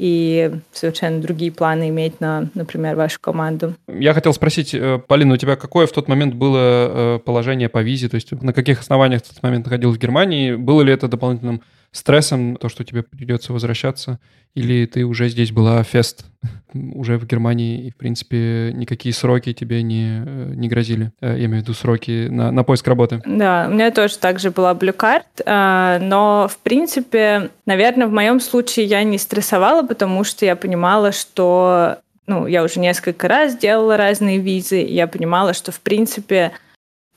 и 0.00 0.50
совершенно 0.72 1.20
другие 1.20 1.52
планы 1.52 1.90
иметь 1.90 2.22
на, 2.22 2.48
например, 2.54 2.96
вашу 2.96 3.20
команду. 3.20 3.74
Я 3.86 4.14
хотел 4.14 4.32
спросить, 4.32 4.72
э, 4.72 4.98
Полина, 5.06 5.34
у 5.34 5.36
тебя 5.36 5.56
какое 5.56 5.86
в 5.86 5.92
тот 5.92 6.08
момент 6.08 6.34
было 6.34 6.58
э, 6.58 7.18
положение 7.18 7.68
по 7.68 7.82
визе? 7.82 8.08
То 8.08 8.14
есть 8.14 8.32
на 8.32 8.54
каких 8.54 8.80
основаниях 8.80 9.22
в 9.22 9.28
тот 9.28 9.42
момент 9.42 9.66
находилась 9.66 9.98
в 9.98 10.00
Германии? 10.00 10.54
Было 10.54 10.80
ли 10.80 10.90
это 10.90 11.06
дополнительным 11.06 11.60
стрессом, 11.92 12.57
то, 12.57 12.68
что 12.68 12.85
тебе 12.85 13.03
придется 13.03 13.53
возвращаться? 13.53 14.20
Или 14.55 14.87
ты 14.87 15.05
уже 15.05 15.29
здесь 15.29 15.53
была 15.53 15.83
фест, 15.83 16.24
уже 16.74 17.18
в 17.18 17.26
Германии, 17.26 17.87
и, 17.87 17.90
в 17.90 17.96
принципе, 17.96 18.72
никакие 18.74 19.12
сроки 19.12 19.53
тебе 19.53 19.83
не, 19.83 20.22
э, 20.24 20.53
не 20.55 20.68
грозили? 20.68 21.12
Э, 21.20 21.37
я 21.38 21.46
имею 21.46 21.62
в 21.62 21.64
виду 21.64 21.74
сроки 21.74 22.29
на, 22.29 22.50
на 22.50 22.64
поиск 22.64 22.87
работы. 22.87 23.22
Да, 23.24 23.66
у 23.68 23.74
меня 23.74 23.90
тоже 23.90 24.18
также 24.18 24.50
была 24.50 24.72
Blue 24.74 24.94
э, 24.94 25.98
но, 26.00 26.48
в 26.50 26.59
принципе, 26.59 27.50
наверное, 27.66 28.07
в 28.07 28.12
моем 28.12 28.40
случае 28.40 28.87
я 28.87 29.03
не 29.03 29.18
стрессовала, 29.18 29.87
потому 29.87 30.24
что 30.24 30.44
я 30.44 30.57
понимала, 30.57 31.12
что 31.12 31.98
ну, 32.26 32.46
я 32.46 32.62
уже 32.62 32.79
несколько 32.79 33.26
раз 33.26 33.57
делала 33.57 33.96
разные 33.96 34.38
визы, 34.38 34.81
и 34.81 34.94
я 34.94 35.09
понимала, 35.09 35.53
что, 35.53 35.72
в 35.72 35.81
принципе, 35.81 36.53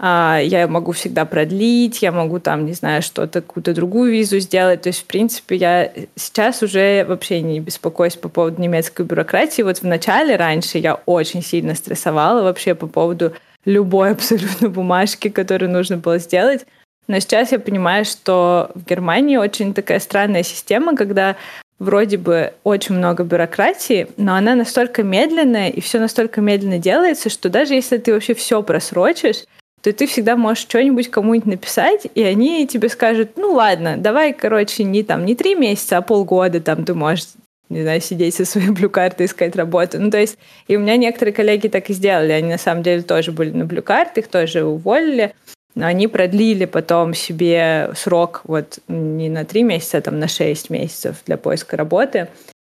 я 0.04 0.68
могу 0.68 0.92
всегда 0.92 1.24
продлить, 1.24 2.02
я 2.02 2.12
могу 2.12 2.40
там, 2.40 2.66
не 2.66 2.74
знаю, 2.74 3.02
что-то, 3.02 3.42
какую-то 3.42 3.74
другую 3.74 4.12
визу 4.12 4.40
сделать. 4.40 4.82
То 4.82 4.90
есть, 4.90 5.04
в 5.04 5.06
принципе, 5.06 5.56
я 5.56 5.92
сейчас 6.18 6.62
уже 6.62 7.06
вообще 7.06 7.42
не 7.42 7.62
беспокоюсь 7.62 8.18
по 8.18 8.28
поводу 8.28 8.62
немецкой 8.62 9.06
бюрократии. 9.06 9.62
Вот 9.62 9.78
в 9.78 9.84
начале, 9.84 10.36
раньше, 10.36 10.78
я 10.78 10.96
очень 11.06 11.42
сильно 11.42 11.74
стрессовала 11.74 12.44
вообще 12.44 12.76
по 12.76 12.88
поводу 12.88 13.34
любой 13.64 14.12
абсолютно 14.12 14.70
бумажки, 14.70 15.30
которую 15.30 15.72
нужно 15.72 15.96
было 15.96 16.18
сделать. 16.18 16.66
Но 17.08 17.20
сейчас 17.20 17.54
я 17.54 17.60
понимаю, 17.60 18.04
что 18.04 18.72
в 18.76 18.86
Германии 18.86 19.38
очень 19.38 19.74
такая 19.74 20.00
странная 20.00 20.44
система, 20.44 20.98
когда 20.98 21.38
вроде 21.80 22.18
бы 22.18 22.54
очень 22.66 22.96
много 22.96 23.24
бюрократии, 23.24 24.08
но 24.18 24.36
она 24.36 24.56
настолько 24.56 25.04
медленная, 25.04 25.70
и 25.70 25.80
все 25.80 26.00
настолько 26.00 26.42
медленно 26.42 26.80
делается, 26.80 27.30
что 27.30 27.50
даже 27.50 27.74
если 27.74 27.98
ты 27.98 28.14
вообще 28.14 28.34
все 28.34 28.62
просрочишь, 28.64 29.46
то 29.84 29.92
ты 29.92 30.08
всегда 30.08 30.38
можешь 30.38 30.64
что-нибудь 30.64 31.12
кому-нибудь 31.12 31.46
написать, 31.46 32.08
и 32.16 32.24
они 32.24 32.66
тебе 32.66 32.88
скажут, 32.88 33.32
ну 33.36 33.52
ладно, 33.52 33.98
давай, 33.98 34.32
короче, 34.32 34.86
не 34.86 35.04
там 35.04 35.26
не 35.26 35.36
три 35.36 35.56
месяца, 35.56 35.98
а 35.98 36.02
полгода 36.02 36.62
там 36.62 36.86
ты 36.86 36.94
можешь 36.94 37.26
не 37.70 37.82
знаю, 37.82 38.02
сидеть 38.02 38.36
со 38.36 38.46
своей 38.46 38.70
блюкартой, 38.72 39.26
искать 39.26 39.56
работу. 39.56 40.00
Ну, 40.00 40.12
то 40.12 40.20
есть, 40.20 40.38
и 40.68 40.78
у 40.78 40.80
меня 40.80 40.96
некоторые 40.96 41.34
коллеги 41.34 41.68
так 41.68 41.90
и 41.90 41.94
сделали. 41.94 42.32
Они, 42.32 42.50
на 42.50 42.58
самом 42.58 42.84
деле, 42.84 43.02
тоже 43.02 43.32
были 43.32 43.52
на 43.52 43.66
блюкарте, 43.66 44.22
их 44.22 44.28
тоже 44.28 44.64
уволили. 44.64 45.34
Но 45.74 45.88
они 45.88 46.08
продлили 46.08 46.66
потом 46.66 47.16
себе 47.16 47.90
срок 47.96 48.42
вот 48.44 48.78
не 48.88 49.30
на 49.30 49.44
три 49.44 49.64
месяца, 49.64 49.98
а 49.98 50.02
там 50.02 50.20
на 50.20 50.28
шесть 50.28 50.70
месяцев 50.70 51.24
для 51.26 51.36
поиска 51.36 51.76
работы. 51.76 52.28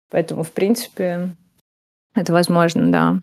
Поэтому, 0.10 0.43
в 0.43 0.51
принципе, 0.51 1.30
это 2.15 2.34
возможно, 2.34 2.91
да. 2.91 3.19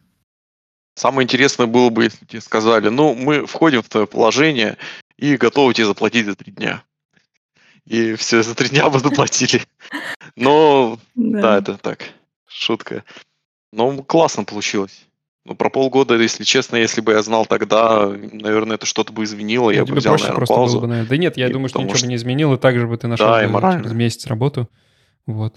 Самое 0.94 1.24
интересное 1.24 1.66
было 1.66 1.88
бы, 1.90 2.05
если 2.05 2.24
тебе 2.26 2.40
сказали, 2.40 2.88
ну, 2.88 3.14
мы 3.14 3.46
входим 3.46 3.83
в 3.83 3.88
твое 3.88 4.07
положение 4.07 4.76
и 5.16 5.37
готовы 5.37 5.72
тебе 5.74 5.87
заплатить 5.87 6.26
за 6.26 6.35
три 6.35 6.52
дня. 6.52 6.83
И 7.87 8.14
все, 8.14 8.42
за 8.42 8.55
три 8.55 8.68
дня 8.68 8.88
бы 8.90 8.98
заплатили. 8.98 9.62
Но, 10.37 10.98
да, 11.14 11.59
это 11.59 11.76
так, 11.78 12.11
шутка. 12.46 13.05
Но 13.72 14.02
классно 14.02 14.44
получилось. 14.44 15.07
Ну, 15.44 15.57
про 15.57 15.70
полгода, 15.70 16.16
если 16.16 16.44
честно, 16.44 16.76
если 16.76 17.00
бы 17.00 17.12
я 17.12 17.22
знал 17.22 17.46
тогда, 17.46 18.07
наверное, 18.07 18.76
это 18.76 18.87
что-то 18.87 19.12
бы 19.12 19.24
изменило, 19.24 19.70
я 19.70 19.85
бы 19.85 19.96
взял, 19.96 20.16
наверное, 20.16 20.46
паузу. 20.46 20.81
Бы, 20.81 20.87
наверное. 20.87 21.09
Да 21.09 21.16
нет, 21.16 21.37
я 21.37 21.48
и 21.48 21.52
думаю, 21.52 21.68
что 21.68 21.81
ничего 21.81 21.96
что... 21.96 22.07
бы 22.07 22.11
не 22.11 22.16
изменило, 22.16 22.57
так 22.59 22.78
же 22.78 22.87
бы 22.87 22.96
ты 22.96 23.09
нашел 23.09 23.26
да, 23.26 23.78
через 23.78 23.92
месяц 23.92 24.26
работу. 24.26 24.68
Вот. 25.26 25.57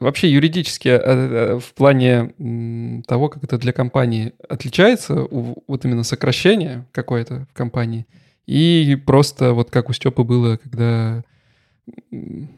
Вообще 0.00 0.30
юридически 0.30 0.88
э, 0.88 0.98
э, 0.98 1.58
в 1.58 1.74
плане 1.74 3.02
того, 3.06 3.28
как 3.28 3.44
это 3.44 3.58
для 3.58 3.72
компании 3.72 4.32
отличается, 4.48 5.14
вот 5.30 5.84
именно 5.84 6.04
сокращение 6.04 6.86
какое-то 6.92 7.46
в 7.50 7.52
компании, 7.52 8.06
и 8.46 8.98
просто 9.06 9.52
вот 9.52 9.70
как 9.70 9.90
у 9.90 9.92
Степы 9.92 10.24
было, 10.24 10.56
когда 10.56 11.22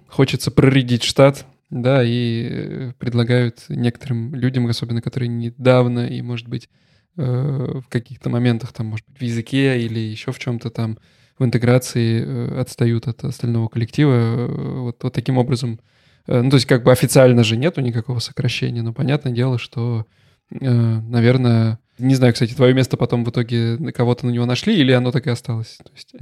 хочется 0.08 0.50
проредить 0.52 1.02
штат, 1.02 1.44
да, 1.68 2.04
и 2.04 2.46
э, 2.48 2.92
предлагают 2.98 3.64
некоторым 3.68 4.34
людям, 4.36 4.66
особенно 4.68 5.02
которые 5.02 5.28
недавно 5.28 6.06
и, 6.06 6.22
может 6.22 6.48
быть, 6.48 6.70
в 7.14 7.84
каких-то 7.90 8.30
моментах, 8.30 8.72
там, 8.72 8.86
может 8.86 9.04
быть, 9.06 9.18
в 9.18 9.22
языке 9.22 9.78
или 9.82 9.98
еще 9.98 10.32
в 10.32 10.38
чем-то 10.38 10.70
там, 10.70 10.96
в 11.38 11.44
интеграции 11.44 12.58
отстают 12.58 13.06
от 13.06 13.22
остального 13.24 13.68
коллектива, 13.68 14.46
вот, 14.48 15.02
вот 15.02 15.12
таким 15.12 15.36
образом 15.36 15.78
ну, 16.26 16.50
то 16.50 16.56
есть 16.56 16.66
как 16.66 16.84
бы 16.84 16.92
официально 16.92 17.44
же 17.44 17.56
нету 17.56 17.80
никакого 17.80 18.18
сокращения, 18.18 18.82
но 18.82 18.92
понятное 18.92 19.32
дело, 19.32 19.58
что, 19.58 20.06
э, 20.50 20.70
наверное, 20.70 21.78
не 21.98 22.14
знаю, 22.14 22.32
кстати, 22.32 22.54
твое 22.54 22.74
место 22.74 22.96
потом 22.96 23.24
в 23.24 23.30
итоге 23.30 23.76
кого-то 23.92 24.26
на 24.26 24.30
него 24.30 24.46
нашли 24.46 24.76
или 24.76 24.92
оно 24.92 25.10
так 25.12 25.26
и 25.26 25.30
осталось? 25.30 25.78
То 25.82 25.92
есть... 25.92 26.14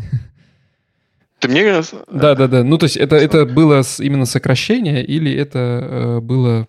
Ты 1.41 1.49
мне... 1.49 1.83
Да, 2.11 2.35
да, 2.35 2.49
да. 2.49 2.63
Ну, 2.63 2.77
то 2.77 2.85
есть 2.85 2.97
это, 2.97 3.17
это 3.17 3.47
было 3.47 3.83
именно 3.99 4.27
сокращение 4.27 5.05
или 5.05 5.33
это 5.33 5.59
э, 5.59 6.21
было... 6.21 6.69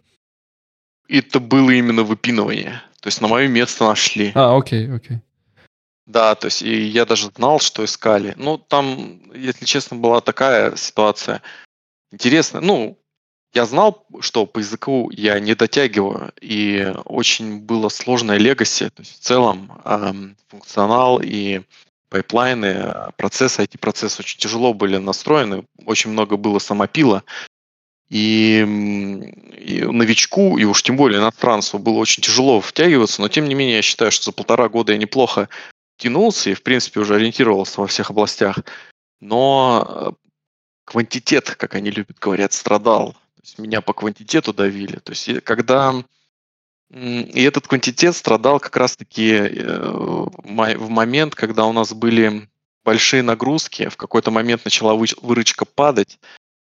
Это 1.10 1.41
было 1.41 1.72
именно 1.72 2.04
выпинывание. 2.04 2.82
То 3.02 3.08
есть 3.08 3.20
на 3.20 3.28
мое 3.28 3.48
место 3.48 3.86
нашли. 3.86 4.32
А, 4.34 4.56
окей, 4.56 4.89
окей. 4.89 5.20
Да, 6.06 6.36
то 6.36 6.48
есть 6.48 6.62
и 6.62 6.84
я 6.84 7.06
даже 7.06 7.30
знал, 7.36 7.60
что 7.60 7.84
искали. 7.84 8.34
Ну, 8.38 8.58
там, 8.58 9.22
если 9.36 9.65
честно, 9.65 9.98
была 9.98 10.22
такая 10.22 10.76
ситуация. 10.76 11.41
Интересно, 12.12 12.62
ну, 12.62 12.98
я 13.53 13.65
знал, 13.65 14.05
что 14.21 14.45
по 14.45 14.59
языку 14.59 15.11
я 15.11 15.39
не 15.39 15.55
дотягиваю, 15.55 16.31
и 16.39 16.93
очень 17.05 17.59
было 17.59 17.89
сложное 17.89 18.37
legacy. 18.38 18.89
То 18.89 19.01
есть 19.01 19.19
в 19.19 19.19
целом 19.19 19.71
эм, 19.83 20.37
функционал 20.47 21.19
и 21.21 21.61
пайплайны, 22.09 22.93
процессы, 23.17 23.63
IT-процессы 23.63 24.21
очень 24.21 24.39
тяжело 24.39 24.73
были 24.73 24.97
настроены, 24.97 25.65
очень 25.85 26.11
много 26.11 26.37
было 26.37 26.59
самопила. 26.59 27.23
И, 28.09 28.59
и 29.57 29.81
новичку, 29.85 30.57
и 30.57 30.65
уж 30.65 30.83
тем 30.83 30.97
более 30.97 31.21
иностранцу 31.21 31.79
было 31.79 31.97
очень 31.97 32.21
тяжело 32.21 32.59
втягиваться, 32.59 33.21
но 33.21 33.29
тем 33.29 33.47
не 33.47 33.55
менее 33.55 33.77
я 33.77 33.81
считаю, 33.81 34.11
что 34.11 34.25
за 34.25 34.31
полтора 34.33 34.67
года 34.67 34.91
я 34.91 34.97
неплохо 34.97 35.47
втянулся 35.97 36.49
и, 36.49 36.53
в 36.53 36.63
принципе, 36.63 36.99
уже 36.99 37.15
ориентировался 37.15 37.79
во 37.79 37.87
всех 37.87 38.09
областях. 38.09 38.59
Но 39.21 39.87
э, 39.87 40.27
квантитет, 40.83 41.51
как 41.51 41.75
они 41.75 41.91
любят 41.91 42.19
говорят, 42.19 42.51
страдал. 42.51 43.15
То 43.41 43.47
есть 43.47 43.60
меня 43.60 43.82
по 43.82 43.93
квантитету 43.93 44.54
давили. 44.54 44.97
То 44.97 45.12
есть 45.13 45.43
когда... 45.43 45.95
И 46.93 47.43
этот 47.43 47.67
квантитет 47.67 48.15
страдал 48.15 48.60
как 48.60 48.75
раз-таки 48.75 49.32
э, 49.32 49.89
в 49.89 50.89
момент, 50.89 51.36
когда 51.36 51.65
у 51.65 51.71
нас 51.71 51.93
были 51.93 52.49
большие 52.84 53.23
нагрузки, 53.23 53.88
в 53.88 53.95
какой-то 53.95 54.30
момент 54.30 54.65
начала 54.65 54.93
выручка 54.93 55.63
падать, 55.65 56.19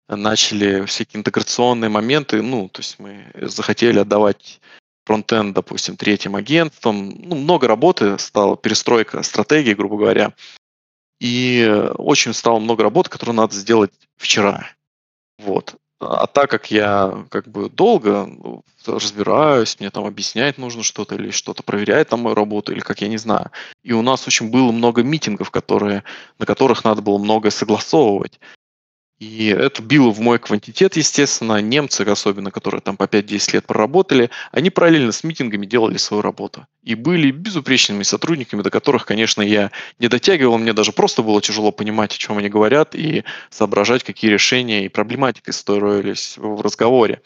начали 0.08 0.86
всякие 0.86 1.20
интеграционные 1.20 1.90
моменты, 1.90 2.42
ну, 2.42 2.68
то 2.68 2.80
есть 2.80 2.98
мы 2.98 3.30
захотели 3.36 4.00
отдавать 4.00 4.60
фронтенд, 5.06 5.54
допустим, 5.54 5.96
третьим 5.98 6.36
агентством, 6.36 7.10
ну, 7.10 7.36
много 7.36 7.68
работы 7.68 8.18
стало, 8.18 8.58
перестройка 8.58 9.22
стратегии, 9.24 9.74
грубо 9.74 9.98
говоря, 9.98 10.34
и 11.20 11.90
очень 11.96 12.34
стало 12.34 12.60
много 12.60 12.84
работы, 12.84 13.10
которую 13.10 13.36
надо 13.36 13.56
сделать 13.56 13.92
вчера. 14.18 14.68
Вот. 15.38 15.76
А 16.00 16.28
так 16.28 16.52
как 16.52 16.70
я 16.70 17.26
как 17.30 17.48
бы 17.48 17.70
долго 17.70 18.28
ну, 18.28 18.64
разбираюсь, 18.86 19.80
мне 19.80 19.90
там 19.90 20.06
объяснять 20.06 20.58
нужно 20.60 20.84
что-то 20.84 21.16
или 21.16 21.32
что-то 21.32 21.64
проверяет 21.64 22.10
там 22.10 22.22
мою 22.22 22.36
работу, 22.36 22.72
или 22.72 22.80
как 22.80 23.02
я 23.02 23.08
не 23.08 23.18
знаю. 23.18 23.52
И 23.84 23.94
у 23.94 24.04
нас 24.04 24.28
очень 24.28 24.52
было 24.52 24.72
много 24.72 25.02
митингов, 25.02 25.50
которые, 25.50 26.04
на 26.38 26.46
которых 26.46 26.84
надо 26.84 27.02
было 27.02 27.18
многое 27.18 27.50
согласовывать. 27.50 28.40
И 29.20 29.48
это 29.48 29.82
било 29.82 30.12
в 30.12 30.20
мой 30.20 30.38
квантитет, 30.38 30.96
естественно. 30.96 31.60
Немцы, 31.60 32.02
особенно, 32.02 32.52
которые 32.52 32.82
там 32.82 32.98
по 32.98 33.06
5-10 33.06 33.54
лет 33.54 33.66
проработали, 33.66 34.30
они 34.52 34.70
параллельно 34.70 35.12
с 35.12 35.24
митингами 35.24 35.66
делали 35.66 35.98
свою 35.98 36.22
работу. 36.22 36.68
И 36.84 36.94
были 36.94 37.32
безупречными 37.32 38.04
сотрудниками, 38.04 38.62
до 38.62 38.70
которых, 38.70 39.08
конечно, 39.08 39.42
я 39.42 39.72
не 39.98 40.08
дотягивал. 40.08 40.60
Мне 40.60 40.74
даже 40.74 40.92
просто 40.92 41.24
было 41.24 41.42
тяжело 41.42 41.72
понимать, 41.72 42.14
о 42.14 42.18
чем 42.18 42.38
они 42.38 42.50
говорят, 42.50 42.94
и 42.94 43.24
соображать, 43.50 44.04
какие 44.04 44.30
решения 44.30 44.86
и 44.86 44.90
проблематики 44.90 45.50
строились 45.50 46.38
в 46.38 46.62
разговоре. 46.62 47.22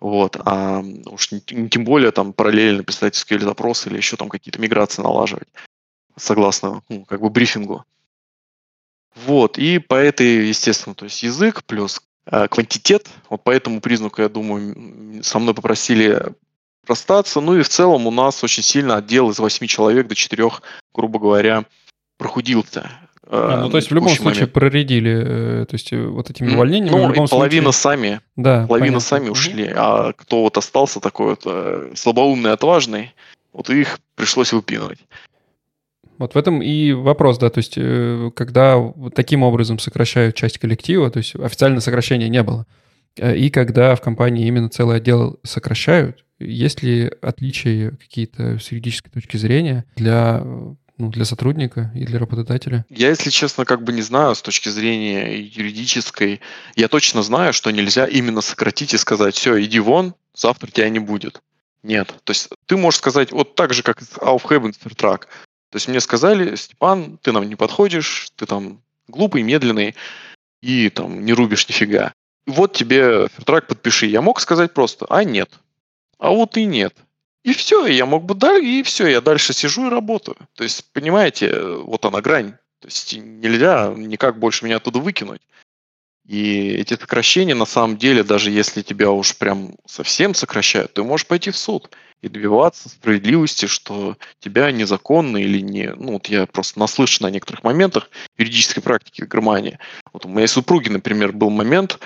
Вот. 0.00 0.36
А 0.44 0.84
уж 1.06 1.32
не, 1.32 1.40
тем 1.40 1.84
более 1.84 2.10
там 2.10 2.34
параллельно 2.34 2.84
писать 2.84 3.14
SQL-запросы 3.14 3.88
или 3.88 3.96
еще 3.96 4.16
там 4.16 4.28
какие-то 4.28 4.60
миграции 4.60 5.00
налаживать 5.00 5.48
согласно 6.16 6.82
ну, 6.88 7.04
как 7.04 7.20
бы 7.20 7.30
брифингу. 7.30 7.84
Вот, 9.14 9.58
и 9.58 9.78
по 9.78 9.94
этой, 9.94 10.48
естественно, 10.48 10.94
то 10.94 11.04
есть 11.04 11.22
язык 11.22 11.64
плюс 11.64 12.00
э, 12.26 12.48
квантитет, 12.48 13.08
вот 13.30 13.42
по 13.44 13.50
этому 13.50 13.80
признаку, 13.80 14.22
я 14.22 14.28
думаю, 14.28 15.22
со 15.22 15.38
мной 15.38 15.54
попросили 15.54 16.34
расстаться. 16.86 17.40
Ну 17.40 17.56
и 17.56 17.62
в 17.62 17.68
целом 17.68 18.06
у 18.06 18.10
нас 18.10 18.42
очень 18.44 18.62
сильно 18.62 18.96
отдел 18.96 19.30
из 19.30 19.38
восьми 19.38 19.68
человек 19.68 20.06
до 20.08 20.14
четырех, 20.14 20.62
грубо 20.94 21.18
говоря, 21.18 21.64
прохудился. 22.18 22.90
А, 23.26 23.62
ну, 23.62 23.70
то 23.70 23.78
есть 23.78 23.90
в 23.90 23.94
любом 23.94 24.10
случае 24.10 24.42
момент. 24.42 24.52
проредили, 24.52 25.62
э, 25.62 25.66
то 25.66 25.74
есть 25.74 25.92
э, 25.92 26.06
вот 26.06 26.28
этими 26.28 26.52
увольнениями. 26.52 26.94
Ну, 26.94 27.06
в 27.06 27.10
любом 27.10 27.28
половина 27.28 27.72
случае... 27.72 27.80
сами, 27.80 28.20
да, 28.36 28.66
половина 28.66 28.98
понятно. 28.98 29.00
сами 29.00 29.28
ушли, 29.30 29.72
а 29.74 30.12
кто 30.12 30.42
вот 30.42 30.58
остался 30.58 31.00
такой 31.00 31.28
вот 31.28 31.42
э, 31.46 31.92
слабоумный, 31.94 32.52
отважный, 32.52 33.14
вот 33.52 33.70
их 33.70 33.98
пришлось 34.14 34.52
выпинывать. 34.52 34.98
Вот 36.18 36.34
в 36.34 36.38
этом 36.38 36.62
и 36.62 36.92
вопрос, 36.92 37.38
да, 37.38 37.50
то 37.50 37.58
есть 37.58 37.74
э, 37.76 38.30
когда 38.34 38.80
таким 39.14 39.42
образом 39.42 39.78
сокращают 39.78 40.36
часть 40.36 40.58
коллектива, 40.58 41.10
то 41.10 41.18
есть 41.18 41.34
официально 41.34 41.80
сокращения 41.80 42.28
не 42.28 42.42
было, 42.42 42.66
э, 43.16 43.36
и 43.36 43.50
когда 43.50 43.94
в 43.94 44.00
компании 44.00 44.46
именно 44.46 44.68
целый 44.68 44.98
отдел 44.98 45.38
сокращают, 45.42 46.24
есть 46.38 46.82
ли 46.82 47.10
отличия 47.22 47.92
какие-то 47.92 48.58
с 48.58 48.70
юридической 48.70 49.10
точки 49.10 49.36
зрения 49.36 49.84
для 49.96 50.42
ну, 50.96 51.10
для 51.10 51.24
сотрудника 51.24 51.90
и 51.94 52.04
для 52.04 52.18
работодателя? 52.18 52.84
Я, 52.88 53.08
если 53.08 53.30
честно, 53.30 53.64
как 53.64 53.82
бы 53.82 53.92
не 53.92 54.02
знаю 54.02 54.34
с 54.34 54.42
точки 54.42 54.68
зрения 54.68 55.40
юридической. 55.40 56.40
Я 56.76 56.88
точно 56.88 57.22
знаю, 57.22 57.52
что 57.52 57.70
нельзя 57.70 58.06
именно 58.06 58.40
сократить 58.40 58.94
и 58.94 58.98
сказать, 58.98 59.34
все, 59.34 59.60
иди 59.62 59.80
вон, 59.80 60.14
завтра 60.34 60.70
тебя 60.70 60.88
не 60.88 61.00
будет. 61.00 61.40
Нет. 61.82 62.14
То 62.24 62.30
есть 62.30 62.48
ты 62.66 62.76
можешь 62.76 62.98
сказать 62.98 63.32
вот 63.32 63.56
так 63.56 63.74
же, 63.74 63.82
как 63.82 64.00
с 64.00 64.16
Aufheben 64.18 64.72
Vertrag. 64.84 65.24
То 65.74 65.78
есть 65.78 65.88
мне 65.88 65.98
сказали, 65.98 66.54
Степан, 66.54 67.18
ты 67.20 67.32
нам 67.32 67.48
не 67.48 67.56
подходишь, 67.56 68.30
ты 68.36 68.46
там 68.46 68.80
глупый, 69.08 69.42
медленный 69.42 69.96
и 70.62 70.88
там 70.88 71.24
не 71.24 71.32
рубишь 71.32 71.68
нифига. 71.68 72.12
Вот 72.46 72.74
тебе 72.74 73.26
фертрак 73.26 73.66
подпиши. 73.66 74.06
Я 74.06 74.22
мог 74.22 74.38
сказать 74.38 74.72
просто, 74.72 75.04
а 75.10 75.24
нет. 75.24 75.50
А 76.20 76.30
вот 76.30 76.56
и 76.56 76.64
нет. 76.64 76.94
И 77.42 77.52
все, 77.52 77.86
я 77.86 78.06
мог 78.06 78.22
бы 78.22 78.36
дальше, 78.36 78.64
и 78.64 78.84
все, 78.84 79.08
я 79.08 79.20
дальше 79.20 79.52
сижу 79.52 79.88
и 79.88 79.90
работаю. 79.90 80.36
То 80.54 80.62
есть, 80.62 80.92
понимаете, 80.92 81.52
вот 81.60 82.04
она 82.04 82.20
грань. 82.20 82.52
То 82.78 82.86
есть 82.86 83.16
нельзя 83.16 83.92
никак 83.96 84.38
больше 84.38 84.64
меня 84.64 84.76
оттуда 84.76 85.00
выкинуть. 85.00 85.42
И 86.26 86.68
эти 86.70 86.94
сокращения, 86.94 87.54
на 87.54 87.66
самом 87.66 87.98
деле, 87.98 88.24
даже 88.24 88.50
если 88.50 88.80
тебя 88.82 89.10
уж 89.10 89.36
прям 89.36 89.74
совсем 89.86 90.34
сокращают, 90.34 90.94
ты 90.94 91.02
можешь 91.02 91.26
пойти 91.26 91.50
в 91.50 91.56
суд 91.56 91.90
и 92.22 92.28
добиваться 92.28 92.88
справедливости, 92.88 93.66
что 93.66 94.16
тебя 94.40 94.70
незаконно 94.70 95.36
или 95.36 95.60
не... 95.60 95.92
Ну, 95.92 96.14
вот 96.14 96.28
я 96.28 96.46
просто 96.46 96.78
наслышан 96.78 97.26
о 97.26 97.30
некоторых 97.30 97.62
моментах 97.62 98.08
юридической 98.38 98.80
практики 98.80 99.22
в 99.22 99.28
Германии. 99.28 99.78
Вот 100.14 100.24
у 100.24 100.28
моей 100.28 100.46
супруги, 100.46 100.88
например, 100.88 101.32
был 101.32 101.50
момент, 101.50 101.98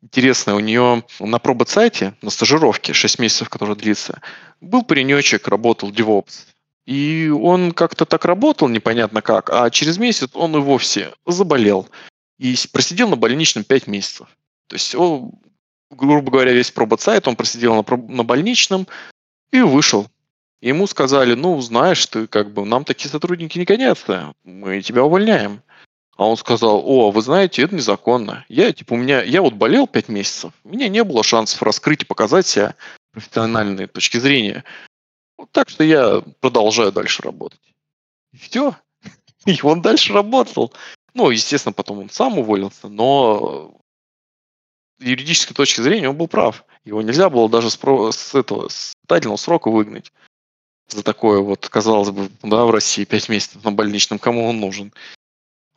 интересный, 0.00 0.54
у 0.54 0.60
нее 0.60 1.04
на 1.20 1.38
пробот-сайте, 1.38 2.14
на 2.22 2.30
стажировке, 2.30 2.94
6 2.94 3.18
месяцев, 3.18 3.50
которая 3.50 3.76
длится, 3.76 4.22
был 4.62 4.82
паренечек, 4.82 5.48
работал 5.48 5.90
DevOps. 5.90 6.46
И 6.86 7.28
он 7.28 7.72
как-то 7.72 8.06
так 8.06 8.24
работал, 8.24 8.68
непонятно 8.68 9.20
как, 9.20 9.50
а 9.50 9.68
через 9.68 9.98
месяц 9.98 10.30
он 10.32 10.56
и 10.56 10.60
вовсе 10.60 11.12
заболел. 11.26 11.86
И 12.38 12.54
просидел 12.72 13.08
на 13.08 13.16
больничном 13.16 13.64
5 13.64 13.86
месяцев. 13.86 14.28
То 14.68 14.76
есть, 14.76 14.94
он, 14.94 15.32
грубо 15.90 16.30
говоря, 16.30 16.52
весь 16.52 16.70
пробот-сайт 16.70 17.28
он 17.28 17.36
просидел 17.36 17.74
на, 17.74 17.96
на 17.96 18.24
больничном, 18.24 18.86
и 19.50 19.60
вышел. 19.60 20.06
Ему 20.60 20.86
сказали, 20.86 21.34
ну, 21.34 21.60
знаешь, 21.60 22.04
ты 22.06 22.26
как 22.26 22.52
бы, 22.52 22.64
нам 22.64 22.84
такие 22.84 23.10
сотрудники 23.10 23.58
не 23.58 23.64
годятся, 23.64 24.32
мы 24.42 24.80
тебя 24.82 25.04
увольняем. 25.04 25.62
А 26.16 26.26
он 26.26 26.36
сказал, 26.38 26.82
о, 26.84 27.10
вы 27.10 27.20
знаете, 27.20 27.62
это 27.62 27.74
незаконно. 27.74 28.46
Я, 28.48 28.72
типа, 28.72 28.94
у 28.94 28.96
меня, 28.96 29.22
я 29.22 29.42
вот 29.42 29.52
болел 29.52 29.86
пять 29.86 30.08
месяцев, 30.08 30.52
у 30.64 30.70
меня 30.70 30.88
не 30.88 31.04
было 31.04 31.22
шансов 31.22 31.62
раскрыть 31.62 32.02
и 32.02 32.06
показать 32.06 32.46
себя 32.46 32.74
профессиональной 33.12 33.86
точки 33.86 34.16
зрения. 34.16 34.64
Вот 35.36 35.52
так 35.52 35.68
что 35.68 35.84
я 35.84 36.22
продолжаю 36.40 36.90
дальше 36.90 37.22
работать. 37.22 37.60
И 38.32 38.38
все. 38.38 38.74
И 39.44 39.58
он 39.62 39.82
дальше 39.82 40.14
работал. 40.14 40.72
Ну, 41.16 41.30
естественно, 41.30 41.72
потом 41.72 42.00
он 42.00 42.10
сам 42.10 42.38
уволился, 42.38 42.88
но 42.88 43.74
юридической 45.00 45.54
точки 45.54 45.80
зрения 45.80 46.10
он 46.10 46.16
был 46.16 46.28
прав. 46.28 46.64
Его 46.84 47.00
нельзя 47.00 47.30
было 47.30 47.48
даже 47.48 47.70
с, 47.70 47.78
с 47.78 48.34
этого 48.34 48.68
с 48.68 48.92
испытательного 48.92 49.36
срока 49.38 49.70
выгнать 49.70 50.12
за 50.88 51.02
такое 51.02 51.40
вот, 51.40 51.66
казалось 51.70 52.10
бы, 52.10 52.28
да, 52.42 52.66
в 52.66 52.70
России 52.70 53.04
5 53.04 53.30
месяцев 53.30 53.64
на 53.64 53.72
больничном, 53.72 54.18
кому 54.18 54.46
он 54.46 54.60
нужен. 54.60 54.92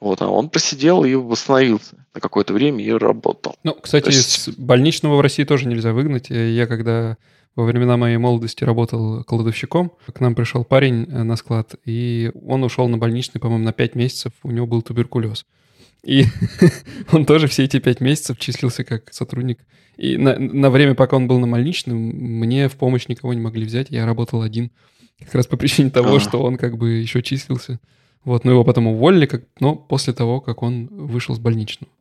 Вот, 0.02 0.22
а 0.22 0.28
он 0.28 0.50
просидел 0.50 1.06
и 1.06 1.16
восстановился 1.16 1.96
на 2.14 2.20
какое-то 2.20 2.54
время 2.54 2.84
и 2.84 2.92
работал. 2.92 3.56
Ну, 3.64 3.76
кстати, 3.76 4.08
есть... 4.08 4.30
с 4.30 4.50
больничного 4.50 5.16
в 5.16 5.22
России 5.22 5.46
тоже 5.46 5.68
нельзя 5.68 5.94
выгнать. 5.94 6.30
Я 6.30 6.68
когда 6.68 7.18
во 7.56 7.66
времена 7.66 7.98
моей 7.98 8.18
молодости 8.18 8.64
работал 8.64 9.24
кладовщиком, 9.24 9.92
к 10.06 10.20
нам 10.20 10.36
пришел 10.36 10.64
парень 10.64 11.06
э, 11.10 11.24
на 11.24 11.36
склад, 11.36 11.76
и 11.86 12.32
он 12.46 12.64
ушел 12.64 12.88
на 12.88 12.98
больничный, 12.98 13.42
по-моему, 13.42 13.66
на 13.66 13.74
5 13.74 13.96
месяцев, 13.96 14.34
у 14.44 14.52
него 14.52 14.68
был 14.68 14.82
туберкулез. 14.82 15.46
И 16.04 16.26
он 17.12 17.26
тоже 17.26 17.48
все 17.48 17.66
эти 17.66 17.80
пять 17.80 18.00
месяцев 18.00 18.38
числился 18.40 18.84
как 18.84 19.14
сотрудник. 19.14 19.60
И 19.98 20.18
на, 20.18 20.38
на 20.40 20.70
время, 20.70 20.96
пока 20.96 21.18
он 21.18 21.28
был 21.28 21.40
на 21.40 21.48
больничном, 21.48 21.98
мне 21.98 22.70
в 22.70 22.76
помощь 22.76 23.08
никого 23.08 23.34
не 23.34 23.42
могли 23.42 23.66
взять, 23.66 23.88
я 23.90 24.06
работал 24.06 24.42
один. 24.42 24.72
Как 25.20 25.36
раз 25.36 25.48
по 25.48 25.58
причине 25.58 25.90
того, 25.90 26.16
а. 26.16 26.20
что 26.22 26.42
он 26.42 26.56
как 26.56 26.78
бы 26.78 26.92
еще 26.92 27.22
числился. 27.22 27.80
Вот, 28.24 28.46
но 28.46 28.52
его 28.52 28.64
потом 28.64 28.88
уволили, 28.88 29.26
как, 29.26 29.44
но 29.60 29.76
после 29.76 30.14
того, 30.14 30.40
как 30.40 30.64
он 30.64 30.88
вышел 30.88 31.36
с 31.36 31.40
больничного. 31.40 31.92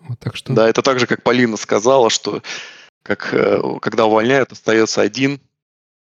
Вот, 0.00 0.18
так 0.18 0.36
что... 0.36 0.52
Да, 0.52 0.68
это 0.68 0.82
так 0.82 0.98
же, 0.98 1.06
как 1.06 1.22
Полина 1.22 1.56
сказала, 1.56 2.10
что 2.10 2.42
как, 3.02 3.32
э, 3.32 3.60
когда 3.80 4.06
увольняют, 4.06 4.52
остается 4.52 5.00
один, 5.00 5.40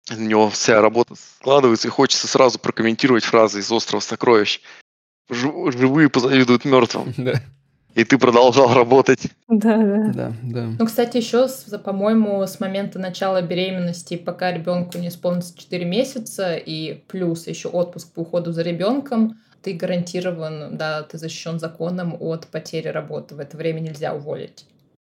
у 0.09 0.15
него 0.15 0.49
вся 0.49 0.81
работа 0.81 1.15
складывается, 1.15 1.87
и 1.87 1.91
хочется 1.91 2.27
сразу 2.27 2.59
прокомментировать 2.59 3.23
фразы 3.23 3.59
из 3.59 3.71
«Острова 3.71 4.01
сокровищ». 4.01 4.61
Живые 5.29 6.09
позавидуют 6.09 6.65
мертвым. 6.65 7.13
Да. 7.17 7.41
И 7.93 8.05
ты 8.05 8.17
продолжал 8.17 8.73
работать. 8.73 9.23
Да, 9.49 9.77
да. 9.77 10.11
Да, 10.13 10.33
да. 10.43 10.65
Ну, 10.79 10.85
кстати, 10.85 11.17
еще, 11.17 11.49
по-моему, 11.83 12.41
с 12.41 12.61
момента 12.61 12.99
начала 12.99 13.41
беременности, 13.41 14.15
пока 14.15 14.53
ребенку 14.53 14.97
не 14.97 15.09
исполнится 15.09 15.57
4 15.57 15.83
месяца, 15.83 16.55
и 16.55 17.03
плюс 17.09 17.47
еще 17.47 17.67
отпуск 17.67 18.13
по 18.13 18.21
уходу 18.21 18.53
за 18.53 18.61
ребенком, 18.61 19.41
ты 19.61 19.73
гарантирован, 19.73 20.77
да, 20.77 21.03
ты 21.03 21.17
защищен 21.17 21.59
законом 21.59 22.15
от 22.17 22.47
потери 22.47 22.87
работы. 22.87 23.35
В 23.35 23.39
это 23.39 23.57
время 23.57 23.81
нельзя 23.81 24.13
уволить. 24.15 24.65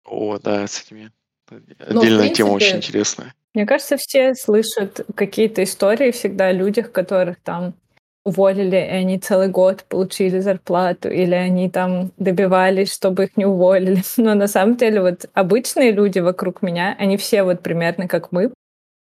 О, 0.03 0.37
да, 0.37 0.67
с 0.67 0.81
этими. 0.81 1.11
Ну, 1.51 1.57
отдельная 2.01 2.19
принципе, 2.19 2.33
тема 2.33 2.51
очень 2.53 2.77
интересная. 2.77 3.33
Мне 3.53 3.65
кажется, 3.65 3.97
все 3.97 4.33
слышат 4.35 5.05
какие-то 5.15 5.63
истории 5.63 6.11
всегда 6.11 6.47
о 6.47 6.51
людях, 6.51 6.91
которых 6.91 7.37
там 7.41 7.73
уволили, 8.25 8.75
и 8.75 8.79
они 8.79 9.19
целый 9.19 9.49
год 9.49 9.85
получили 9.87 10.39
зарплату, 10.39 11.09
или 11.09 11.35
они 11.35 11.69
там 11.69 12.11
добивались, 12.17 12.91
чтобы 12.91 13.25
их 13.25 13.37
не 13.37 13.45
уволили. 13.45 14.01
Но 14.17 14.33
на 14.33 14.47
самом 14.47 14.75
деле 14.77 15.01
вот 15.01 15.25
обычные 15.33 15.91
люди 15.91 16.19
вокруг 16.19 16.61
меня, 16.61 16.95
они 16.99 17.17
все 17.17 17.43
вот 17.43 17.61
примерно 17.61 18.07
как 18.07 18.31
мы, 18.31 18.51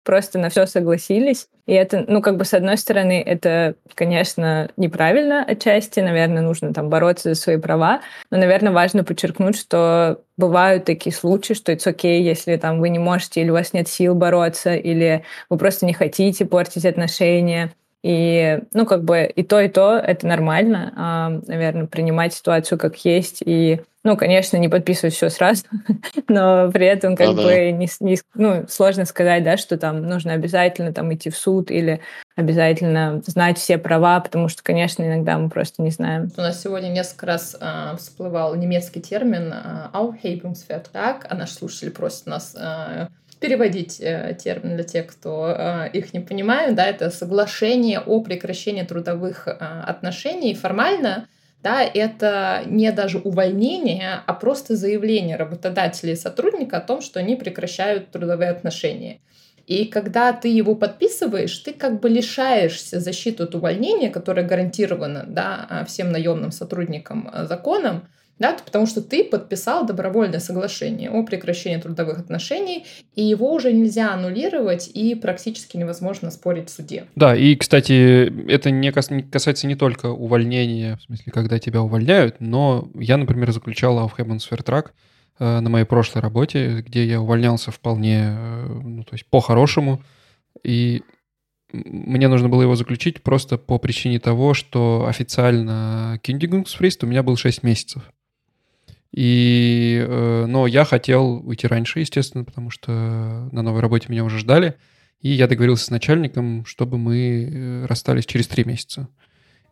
просто 0.04 0.38
на 0.38 0.48
все 0.48 0.66
согласились. 0.66 1.48
И 1.66 1.72
это, 1.72 2.04
ну, 2.08 2.20
как 2.20 2.36
бы, 2.36 2.44
с 2.44 2.54
одной 2.54 2.76
стороны, 2.76 3.22
это, 3.24 3.74
конечно, 3.94 4.70
неправильно 4.76 5.44
отчасти, 5.44 6.00
наверное, 6.00 6.42
нужно 6.42 6.72
там 6.72 6.88
бороться 6.88 7.34
за 7.34 7.40
свои 7.40 7.58
права, 7.58 8.00
но, 8.30 8.38
наверное, 8.38 8.72
важно 8.72 9.04
подчеркнуть, 9.04 9.56
что 9.56 10.22
бывают 10.36 10.84
такие 10.84 11.14
случаи, 11.14 11.54
что 11.54 11.72
это 11.72 11.90
окей, 11.90 12.22
если 12.22 12.56
там 12.56 12.80
вы 12.80 12.88
не 12.88 12.98
можете 12.98 13.40
или 13.40 13.50
у 13.50 13.54
вас 13.54 13.72
нет 13.72 13.88
сил 13.88 14.14
бороться, 14.14 14.74
или 14.74 15.24
вы 15.48 15.58
просто 15.58 15.86
не 15.86 15.92
хотите 15.92 16.44
портить 16.44 16.86
отношения, 16.86 17.72
и, 18.02 18.60
ну, 18.72 18.86
как 18.86 19.04
бы 19.04 19.24
и 19.24 19.42
то, 19.42 19.60
и 19.60 19.68
то 19.68 19.96
это 19.96 20.26
нормально, 20.26 20.92
а, 20.96 21.28
наверное, 21.46 21.86
принимать 21.86 22.32
ситуацию 22.32 22.78
как 22.78 22.96
есть. 23.04 23.42
И, 23.44 23.82
ну, 24.02 24.16
конечно, 24.16 24.56
не 24.56 24.68
подписывать 24.68 25.14
все 25.14 25.28
сразу, 25.28 25.64
но 26.28 26.70
при 26.70 26.86
этом 26.86 27.16
как 27.16 27.28
ну, 27.28 27.34
бы 27.34 27.42
да. 27.42 27.70
не, 27.70 27.88
не, 28.00 28.18
ну, 28.34 28.64
сложно 28.68 29.04
сказать, 29.04 29.44
да, 29.44 29.56
что 29.56 29.76
там 29.76 30.02
нужно 30.02 30.32
обязательно 30.32 30.92
там 30.92 31.12
идти 31.12 31.28
в 31.30 31.36
суд 31.36 31.70
или 31.70 32.00
обязательно 32.34 33.22
знать 33.26 33.58
все 33.58 33.76
права, 33.76 34.20
потому 34.20 34.48
что, 34.48 34.62
конечно, 34.62 35.02
иногда 35.02 35.38
мы 35.38 35.50
просто 35.50 35.82
не 35.82 35.90
знаем. 35.90 36.30
У 36.36 36.40
нас 36.40 36.62
сегодня 36.62 36.88
несколько 36.88 37.26
раз 37.26 37.56
э, 37.60 37.96
всплывал 37.98 38.54
немецкий 38.54 39.00
термин 39.02 39.52
э, 39.52 39.88
Aufhebungsvertrag, 39.92 41.26
а 41.28 41.34
наши 41.34 41.54
слушатели 41.54 41.90
просят 41.90 42.26
нас 42.26 42.56
э, 42.58 43.08
переводить 43.40 44.00
э, 44.00 44.36
термин 44.42 44.76
для 44.76 44.84
тех, 44.84 45.08
кто 45.08 45.54
э, 45.56 45.90
их 45.92 46.14
не 46.14 46.20
понимает, 46.20 46.74
да, 46.74 46.86
это 46.86 47.10
соглашение 47.10 48.00
о 48.00 48.20
прекращении 48.20 48.82
трудовых 48.82 49.48
э, 49.48 49.52
отношений. 49.52 50.54
Формально, 50.54 51.26
да, 51.62 51.82
это 51.82 52.62
не 52.66 52.90
даже 52.92 53.18
увольнение, 53.18 54.22
а 54.26 54.32
просто 54.32 54.76
заявление 54.76 55.36
работодателя 55.36 56.12
и 56.12 56.16
сотрудника 56.16 56.78
о 56.78 56.80
том, 56.80 57.02
что 57.02 57.20
они 57.20 57.36
прекращают 57.36 58.10
трудовые 58.10 58.50
отношения. 58.50 59.20
И 59.66 59.84
когда 59.84 60.32
ты 60.32 60.48
его 60.48 60.74
подписываешь, 60.74 61.56
ты 61.58 61.72
как 61.72 62.00
бы 62.00 62.08
лишаешься 62.08 62.98
защиты 62.98 63.44
от 63.44 63.54
увольнения, 63.54 64.10
которая 64.10 64.44
гарантирована 64.44 65.24
да, 65.28 65.84
всем 65.86 66.10
наемным 66.10 66.50
сотрудникам 66.50 67.30
законом, 67.44 68.08
да, 68.40 68.56
потому 68.64 68.86
что 68.86 69.02
ты 69.02 69.22
подписал 69.22 69.86
добровольное 69.86 70.40
соглашение 70.40 71.10
о 71.10 71.22
прекращении 71.22 71.76
трудовых 71.76 72.18
отношений, 72.18 72.86
и 73.14 73.22
его 73.22 73.52
уже 73.52 73.72
нельзя 73.72 74.14
аннулировать, 74.14 74.90
и 74.92 75.14
практически 75.14 75.76
невозможно 75.76 76.30
спорить 76.30 76.70
в 76.70 76.72
суде. 76.72 77.04
Да, 77.14 77.36
и, 77.36 77.54
кстати, 77.54 78.50
это 78.50 78.70
не 78.70 78.90
касается 78.90 79.66
не 79.66 79.76
только 79.76 80.06
увольнения, 80.06 80.96
в 80.96 81.02
смысле, 81.02 81.32
когда 81.32 81.58
тебя 81.58 81.82
увольняют, 81.82 82.36
но 82.40 82.88
я, 82.94 83.18
например, 83.18 83.52
заключал 83.52 83.98
Aufhebens 83.98 84.48
Vertrag 84.50 84.86
э, 85.38 85.60
на 85.60 85.68
моей 85.68 85.84
прошлой 85.84 86.22
работе, 86.22 86.82
где 86.86 87.04
я 87.04 87.20
увольнялся 87.20 87.70
вполне, 87.70 88.36
э, 88.38 88.66
ну, 88.82 89.04
то 89.04 89.12
есть 89.12 89.26
по-хорошему, 89.26 90.02
и 90.64 91.02
мне 91.72 92.28
нужно 92.28 92.48
было 92.48 92.62
его 92.62 92.74
заключить 92.74 93.22
просто 93.22 93.58
по 93.58 93.78
причине 93.78 94.18
того, 94.18 94.54
что 94.54 95.06
официально 95.06 96.18
Kündigungsfrist 96.24 96.98
у 97.02 97.06
меня 97.06 97.22
был 97.22 97.36
6 97.36 97.62
месяцев. 97.62 98.02
И, 99.12 100.04
э, 100.06 100.46
но 100.46 100.66
я 100.66 100.84
хотел 100.84 101.42
уйти 101.44 101.66
раньше, 101.66 102.00
естественно, 102.00 102.44
потому 102.44 102.70
что 102.70 103.48
на 103.50 103.62
новой 103.62 103.80
работе 103.80 104.06
меня 104.08 104.24
уже 104.24 104.38
ждали. 104.38 104.76
И 105.20 105.30
я 105.30 105.48
договорился 105.48 105.86
с 105.86 105.90
начальником, 105.90 106.64
чтобы 106.64 106.96
мы 106.96 107.50
э, 107.52 107.86
расстались 107.86 108.26
через 108.26 108.46
три 108.46 108.64
месяца. 108.64 109.08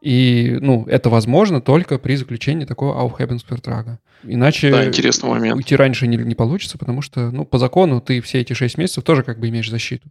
И, 0.01 0.59
ну, 0.61 0.85
это 0.87 1.09
возможно 1.11 1.61
только 1.61 1.99
при 1.99 2.17
заключении 2.17 2.65
такого 2.65 3.01
Aufhebensvertraga. 3.01 3.99
Иначе 4.25 4.71
да, 4.71 4.87
интересный 4.87 5.29
момент. 5.29 5.57
уйти 5.57 5.75
раньше 5.77 6.07
не, 6.07 6.17
не 6.17 6.35
получится, 6.35 6.79
потому 6.79 7.03
что, 7.03 7.31
ну, 7.31 7.45
по 7.45 7.59
закону 7.59 8.01
ты 8.01 8.21
все 8.21 8.41
эти 8.41 8.53
шесть 8.53 8.79
месяцев 8.79 9.05
тоже 9.05 9.23
как 9.23 9.39
бы 9.39 9.49
имеешь 9.49 9.71
защиту. 9.71 10.09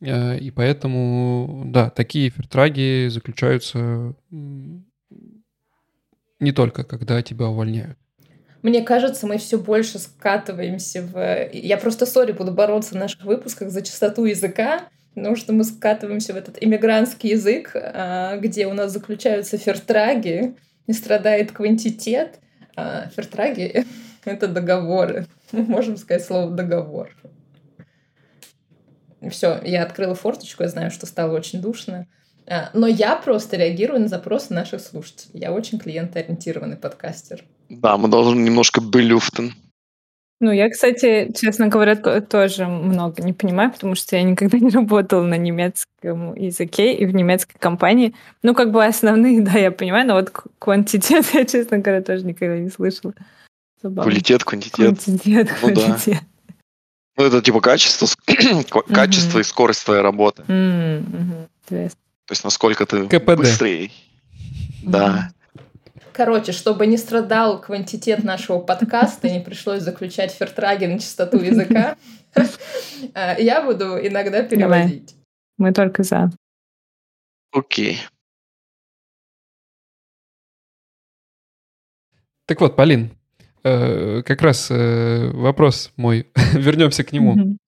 Э, 0.00 0.38
и 0.38 0.50
поэтому, 0.50 1.64
да, 1.66 1.90
такие 1.90 2.30
фертраги 2.30 3.08
заключаются 3.08 4.14
не 6.38 6.52
только 6.52 6.84
когда 6.84 7.22
тебя 7.22 7.46
увольняют. 7.46 7.98
Мне 8.66 8.82
кажется, 8.82 9.28
мы 9.28 9.38
все 9.38 9.58
больше 9.58 10.00
скатываемся 10.00 11.00
в... 11.00 11.50
Я 11.52 11.76
просто, 11.76 12.04
сори, 12.04 12.32
буду 12.32 12.50
бороться 12.50 12.94
в 12.94 12.98
наших 12.98 13.22
выпусках 13.22 13.70
за 13.70 13.80
чистоту 13.80 14.24
языка, 14.24 14.88
потому 15.14 15.36
что 15.36 15.52
мы 15.52 15.62
скатываемся 15.62 16.32
в 16.32 16.36
этот 16.36 16.60
иммигрантский 16.60 17.30
язык, 17.30 17.70
а, 17.76 18.36
где 18.38 18.66
у 18.66 18.72
нас 18.72 18.90
заключаются 18.90 19.56
фертраги, 19.56 20.56
не 20.88 20.94
страдает 20.94 21.52
квантитет. 21.52 22.40
А, 22.74 23.08
фертраги— 23.14 23.84
это 24.24 24.48
договоры. 24.48 25.26
Мы 25.52 25.62
можем 25.62 25.96
сказать 25.96 26.24
слово 26.24 26.50
«договор». 26.50 27.10
Все, 29.30 29.60
я 29.62 29.84
открыла 29.84 30.16
форточку, 30.16 30.64
я 30.64 30.68
знаю, 30.68 30.90
что 30.90 31.06
стало 31.06 31.36
очень 31.36 31.60
душно. 31.60 32.08
А, 32.48 32.70
но 32.74 32.86
я 32.86 33.16
просто 33.16 33.56
реагирую 33.56 34.00
на 34.00 34.08
запросы 34.08 34.54
наших 34.54 34.80
слушателей. 34.80 35.40
Я 35.40 35.52
очень 35.52 35.78
клиентоориентированный 35.78 36.76
подкастер. 36.76 37.44
Да, 37.68 37.96
мы 37.96 38.08
должны 38.08 38.38
немножко 38.40 38.80
белюфтен. 38.80 39.52
Ну, 40.38 40.52
я, 40.52 40.68
кстати, 40.68 41.32
честно 41.34 41.68
говоря, 41.68 41.96
тоже 41.96 42.66
много 42.66 43.22
не 43.22 43.32
понимаю, 43.32 43.72
потому 43.72 43.94
что 43.94 44.16
я 44.16 44.22
никогда 44.22 44.58
не 44.58 44.70
работала 44.70 45.22
на 45.22 45.36
немецком 45.36 46.34
языке 46.34 46.94
и 46.94 47.06
в 47.06 47.14
немецкой 47.14 47.58
компании. 47.58 48.14
Ну, 48.42 48.54
как 48.54 48.70
бы 48.70 48.84
основные, 48.84 49.40
да, 49.42 49.52
я 49.52 49.70
понимаю, 49.70 50.06
но 50.06 50.14
вот 50.14 50.32
квантитет 50.58 51.26
я, 51.32 51.44
честно 51.44 51.78
говоря, 51.78 52.02
тоже 52.02 52.24
никогда 52.24 52.58
не 52.58 52.70
слышала. 52.70 53.14
Квалитет, 53.80 54.44
квантитет. 54.44 54.76
Квантитет, 54.76 55.48
ну, 55.62 55.74
квантитет. 55.74 56.20
Да. 56.48 56.54
Ну, 57.18 57.24
это 57.24 57.40
типа 57.40 57.60
качество, 57.60 58.06
качество 58.92 59.38
и 59.38 59.42
скорость 59.42 59.84
твоей 59.84 60.02
работы. 60.02 60.44
То 62.26 62.32
есть, 62.32 62.44
насколько 62.44 62.86
ты 62.86 63.04
быстрее. 63.04 63.90
Да. 64.82 65.30
Короче, 66.12 66.52
чтобы 66.52 66.86
не 66.86 66.96
страдал 66.96 67.60
квантитет 67.60 68.24
нашего 68.24 68.58
подкаста 68.58 69.28
не 69.28 69.40
пришлось 69.40 69.82
заключать 69.82 70.32
фертраги 70.32 70.86
на 70.86 70.98
чистоту 70.98 71.38
языка, 71.38 71.96
э, 72.34 73.36
я 73.42 73.62
буду 73.62 73.98
иногда 73.98 74.42
переводить. 74.42 75.14
Мы 75.58 75.72
только 75.72 76.02
за. 76.02 76.30
Окей. 77.52 78.00
Так 82.46 82.60
вот, 82.60 82.76
Полин, 82.76 83.16
Э, 83.68 84.22
как 84.22 84.42
раз 84.42 84.68
э, 84.70 85.30
вопрос 85.32 85.92
мой. 85.96 86.28
Вернемся 86.52 87.02
к 87.02 87.10
нему. 87.10 87.58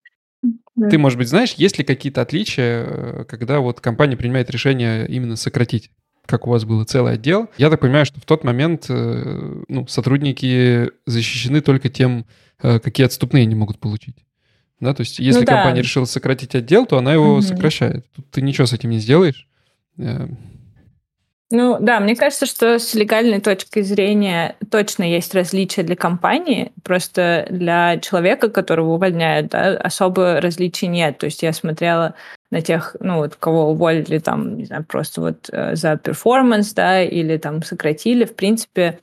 Ты, 0.91 0.99
может 0.99 1.19
быть, 1.19 1.29
знаешь, 1.29 1.55
есть 1.55 1.79
ли 1.79 1.85
какие-то 1.85 2.21
отличия, 2.23 2.85
э, 2.87 3.25
когда 3.29 3.61
вот 3.61 3.81
компания 3.81 4.17
принимает 4.17 4.51
решение 4.51 5.07
именно 5.09 5.37
сократить 5.37 5.91
как 6.27 6.47
у 6.47 6.51
вас 6.51 6.67
было 6.67 6.85
целый 6.85 7.15
отдел. 7.15 7.49
Я 7.57 7.71
так 7.71 7.81
понимаю, 7.81 8.05
что 8.05 8.21
в 8.21 8.27
тот 8.27 8.45
момент 8.45 8.85
ну, 8.91 9.87
сотрудники 9.89 10.91
защищены 11.07 11.63
только 11.63 11.89
тем, 11.89 12.27
какие 12.59 13.07
отступные 13.07 13.45
они 13.45 13.55
могут 13.55 13.79
получить. 13.79 14.15
Да, 14.79 14.93
то 14.93 15.01
есть 15.01 15.19
если 15.19 15.41
ну, 15.41 15.47
да. 15.47 15.55
компания 15.55 15.81
решила 15.81 16.05
сократить 16.05 16.55
отдел, 16.55 16.85
то 16.85 16.99
она 16.99 17.13
его 17.15 17.37
угу. 17.37 17.41
сокращает. 17.41 18.05
Тут 18.15 18.31
ты 18.31 18.43
ничего 18.43 18.67
с 18.67 18.75
этим 18.75 18.91
не 18.91 18.99
сделаешь. 18.99 19.49
Ну 21.51 21.79
да, 21.81 21.99
мне 21.99 22.15
кажется, 22.15 22.45
что 22.45 22.79
с 22.79 22.93
легальной 22.95 23.41
точки 23.41 23.81
зрения 23.81 24.57
точно 24.71 25.03
есть 25.03 25.35
различия 25.35 25.83
для 25.83 25.97
компании, 25.97 26.73
просто 26.83 27.47
для 27.49 27.99
человека, 28.01 28.51
которого 28.51 28.93
увольняют, 28.95 29.49
да, 29.49 29.79
особо 29.79 30.43
различий 30.43 30.89
нет. 30.89 31.17
То 31.17 31.25
есть 31.25 31.43
я 31.43 31.55
смотрела 31.55 32.15
на 32.51 32.61
тех, 32.61 32.97
ну 33.01 33.17
вот, 33.17 33.37
кого 33.37 33.71
уволили 33.71 34.19
там, 34.19 34.59
не 34.59 34.67
знаю, 34.67 34.85
просто 34.85 35.23
вот 35.23 35.49
э, 35.51 35.75
за 35.75 35.97
перформанс, 35.97 36.75
да, 36.75 37.03
или 37.03 37.39
там 37.39 37.63
сократили, 37.63 38.27
в 38.27 38.35
принципе, 38.35 38.99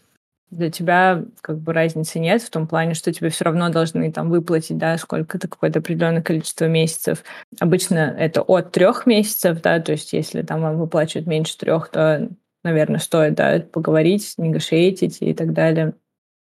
для 0.52 0.70
тебя 0.70 1.24
как 1.42 1.60
бы 1.60 1.74
разницы 1.74 2.20
нет 2.20 2.42
в 2.42 2.50
том 2.50 2.68
плане, 2.68 2.94
что 2.94 3.12
тебе 3.12 3.30
все 3.30 3.46
равно 3.46 3.70
должны 3.70 4.12
там 4.12 4.30
выплатить, 4.30 4.78
да, 4.78 4.98
сколько-то 4.98 5.48
какое-то 5.48 5.80
определенное 5.80 6.22
количество 6.22 6.66
месяцев. 6.66 7.24
Обычно 7.60 8.16
это 8.18 8.42
от 8.42 8.72
трех 8.72 9.06
месяцев, 9.06 9.62
да, 9.62 9.80
то 9.80 9.92
есть 9.92 10.14
если 10.14 10.42
там 10.42 10.62
вам 10.62 10.78
выплачивают 10.78 11.28
меньше 11.28 11.58
трех, 11.58 11.90
то, 11.90 12.30
наверное, 12.64 13.00
стоит, 13.00 13.36
да, 13.36 13.60
поговорить, 13.60 14.36
негашейтить 14.38 15.18
и 15.22 15.34
так 15.34 15.54
далее. 15.54 15.94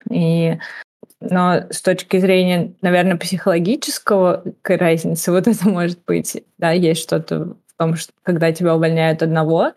И 0.09 0.57
но 1.19 1.63
с 1.69 1.81
точки 1.81 2.19
зрения, 2.19 2.73
наверное, 2.81 3.15
психологического 3.15 4.43
разницы, 4.63 5.31
вот 5.31 5.47
это 5.47 5.69
может 5.69 6.03
быть, 6.05 6.43
да, 6.57 6.71
есть 6.71 7.01
что-то 7.01 7.55
в 7.67 7.77
том, 7.77 7.95
что 7.95 8.11
когда 8.23 8.51
тебя 8.51 8.75
увольняют 8.75 9.23
одного, 9.23 9.71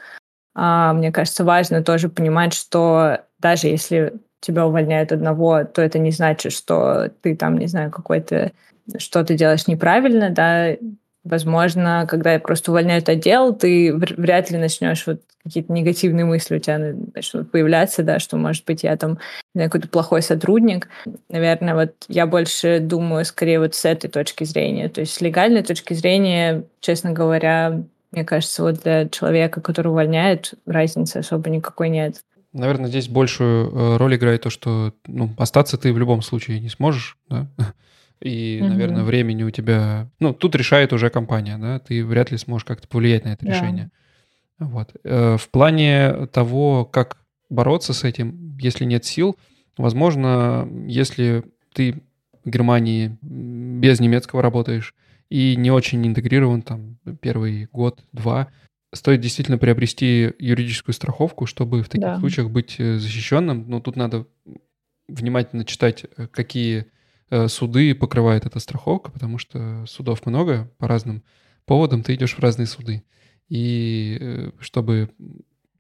мне 0.57 1.13
кажется, 1.13 1.45
важно 1.45 1.85
тоже 1.85 2.09
понимать, 2.09 2.55
что 2.55 3.21
даже 3.39 3.69
если 3.69 4.15
тебя 4.41 4.67
увольняют 4.67 5.13
одного, 5.13 5.65
то 5.65 5.83
это 5.83 5.99
не 5.99 6.11
значит, 6.11 6.53
что 6.53 7.11
ты 7.23 7.37
там, 7.37 7.59
не 7.59 7.67
знаю, 7.67 7.91
какой-то 7.91 8.53
что-то 8.99 9.35
делаешь 9.35 9.67
неправильно, 9.67 10.31
да, 10.31 10.77
возможно, 11.25 12.07
когда 12.09 12.39
просто 12.39 12.71
увольняют 12.71 13.09
отдел, 13.09 13.53
ты 13.55 13.93
вряд 13.95 14.51
ли 14.51 14.59
начнешь 14.59 15.07
вот 15.07 15.21
какие-то 15.43 15.73
негативные 15.73 16.25
мысли 16.25 16.57
у 16.57 16.59
тебя 16.59 16.95
начнут 17.15 17.51
появляться, 17.51 18.03
да, 18.03 18.19
что, 18.19 18.37
может 18.37 18.65
быть, 18.65 18.83
я 18.83 18.97
там 18.97 19.19
какой-то 19.57 19.89
плохой 19.89 20.23
сотрудник. 20.23 20.89
Наверное, 21.29 21.75
вот 21.75 21.93
я 22.09 22.27
больше 22.27 22.81
думаю 22.81 23.25
скорее 23.25 23.61
вот 23.61 23.75
с 23.75 23.85
этой 23.85 24.09
точки 24.09 24.45
зрения. 24.45 24.89
То 24.89 25.03
есть 25.03 25.15
с 25.15 25.21
легальной 25.21 25.63
точки 25.63 25.95
зрения, 25.95 26.65
честно 26.81 27.13
говоря, 27.13 27.83
мне 28.17 28.25
кажется, 28.25 28.63
вот 28.63 28.83
для 28.83 29.09
человека, 29.09 29.61
который 29.61 29.89
увольняет, 29.89 30.55
разницы 30.65 31.19
особо 31.19 31.51
никакой 31.51 31.91
нет. 31.91 32.23
Наверное, 32.55 32.89
здесь 32.89 33.09
большую 33.09 33.71
э, 33.71 33.97
роль 33.99 34.17
играет 34.17 34.41
то, 34.41 34.49
что 34.49 34.95
ну, 35.07 35.35
остаться 35.37 35.77
ты 35.77 35.93
в 35.93 35.99
любом 35.99 36.23
случае 36.23 36.61
не 36.61 36.71
сможешь, 36.71 37.19
да? 37.29 37.47
И, 38.23 38.59
mm-hmm. 38.59 38.69
наверное, 38.69 39.05
времени 39.05 39.43
у 39.43 39.51
тебя... 39.51 40.09
Ну, 40.19 40.33
тут 40.33 40.55
решает 40.55 40.95
уже 40.95 41.11
компания, 41.11 41.59
да? 41.59 41.79
Ты 41.79 42.03
вряд 42.03 42.31
ли 42.31 42.39
сможешь 42.39 42.65
как-то 42.65 42.89
повлиять 42.89 43.27
на 43.27 43.35
это 43.35 43.45
yeah. 43.45 43.51
решение. 43.51 43.91
Вот. 44.59 44.95
Э, 45.05 45.37
в 45.37 45.51
плане 45.51 46.27
того, 46.33 46.87
как 46.87 47.19
бороться 47.51 47.93
с 47.93 48.03
этим, 48.03 48.57
если 48.59 48.87
нет 48.87 49.05
сил, 49.05 49.37
возможно, 49.77 50.67
если 50.87 51.45
ты 51.75 52.03
в 52.43 52.49
Германии 52.49 53.19
без 53.21 54.01
немецкого 54.01 54.41
работаешь 54.41 54.95
и 55.29 55.57
не 55.57 55.71
очень 55.71 56.07
интегрирован 56.07 56.63
там 56.63 56.99
первый 57.21 57.69
год-два, 57.73 58.49
стоит 58.93 59.21
действительно 59.21 59.59
приобрести 59.59 60.33
юридическую 60.39 60.95
страховку, 60.95 61.47
чтобы 61.47 61.83
в 61.83 61.89
таких 61.89 62.07
да. 62.07 62.19
случаях 62.19 62.51
быть 62.51 62.77
э, 62.79 62.99
защищенным. 62.99 63.69
Но 63.69 63.81
тут 63.81 63.97
надо 63.97 64.27
внимательно 65.09 65.65
читать, 65.65 66.07
э, 66.17 66.27
какие 66.29 66.87
э, 67.31 67.49
суды 67.49 67.95
покрывает 67.95 68.47
эта 68.47 68.59
страховка, 68.59 69.11
потому 69.11 69.39
что 69.39 69.85
судов 69.87 70.27
много 70.27 70.71
по 70.79 70.89
разным 70.89 71.23
поводам, 71.65 72.03
ты 72.03 72.15
идешь 72.15 72.35
в 72.35 72.41
разные 72.41 72.67
суды. 72.67 73.05
И 73.49 74.51
чтобы 74.59 75.11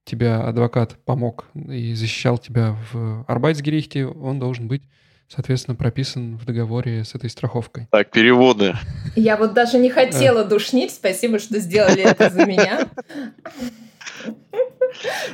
тебя 0.05 0.43
адвокат 0.43 0.99
помог 1.05 1.47
и 1.55 1.95
защищал 1.95 2.39
тебя 2.39 2.77
в 2.93 3.25
Арбайтсгерихте, 3.27 4.07
он 4.07 4.39
должен 4.39 4.69
быть 4.69 4.83
соответственно, 5.29 5.75
прописан 5.75 6.37
в 6.37 6.45
договоре 6.45 7.05
с 7.05 7.15
этой 7.15 7.31
страховкой. 7.31 7.89
Так, 7.91 8.11
переводы. 8.11 8.75
Я 9.15 9.37
вот 9.37 9.55
даже 9.55 9.79
не 9.79 9.91
хотела 9.91 10.45
душнить. 10.45 10.93
Спасибо, 10.93 11.39
что 11.39 11.59
сделали 11.59 12.03
это 12.03 12.31
за 12.31 12.47
меня. 12.47 12.89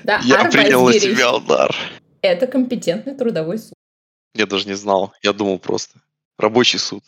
Да, 0.05 0.21
Я 0.25 0.45
принял 0.51 0.85
на 0.87 0.93
себя 0.93 1.35
удар. 1.35 1.75
Это 2.21 2.47
компетентный 2.47 3.15
трудовой 3.15 3.59
суд. 3.59 3.75
Я 4.35 4.47
даже 4.47 4.67
не 4.67 4.75
знал. 4.75 5.13
Я 5.23 5.33
думал 5.33 5.59
просто. 5.59 6.01
Рабочий 6.39 6.79
суд. 6.79 7.05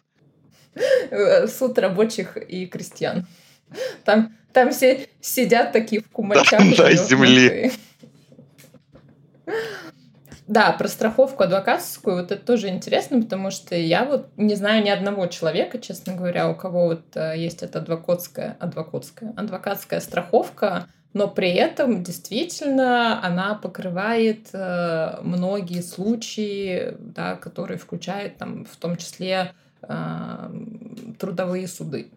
Э, 1.11 1.47
суд 1.47 1.79
рабочих 1.79 2.37
и 2.37 2.67
крестьян. 2.67 3.27
Там, 4.05 4.37
там 4.53 4.71
все 4.71 5.09
сидят 5.21 5.73
такие 5.73 6.03
в 6.03 6.11
кумачах. 6.11 6.61
Да, 6.77 6.93
земли. 6.93 7.73
Да, 10.47 10.73
про 10.73 10.89
страховку 10.89 11.43
адвокатскую, 11.45 12.17
вот 12.17 12.31
это 12.31 12.45
тоже 12.45 12.69
интересно, 12.69 13.23
потому 13.23 13.51
что 13.51 13.75
я 13.75 14.05
вот 14.05 14.29
не 14.37 14.55
знаю 14.57 14.85
ни 14.85 14.91
одного 14.91 15.27
человека, 15.27 15.79
честно 15.79 16.15
говоря, 16.15 16.51
у 16.51 16.55
кого 16.55 16.87
вот 16.87 17.17
э, 17.17 17.35
есть 17.39 17.63
эта 17.63 17.79
адвокатская, 17.79 18.57
адвокатская, 18.61 19.33
адвокатская 19.37 20.01
страховка, 20.01 20.87
но 21.15 21.29
при 21.29 21.51
этом 21.51 22.03
действительно 22.03 23.25
она 23.25 23.55
покрывает 23.55 24.49
э, 24.53 25.19
многие 25.23 25.81
случаи, 25.81 26.95
да, 26.99 27.37
которые 27.37 27.79
включают 27.79 28.37
там 28.37 28.67
в 28.67 28.77
том 28.77 28.97
числе 28.99 29.53
э, 29.81 30.51
трудовые 31.19 31.69
суды. 31.69 32.11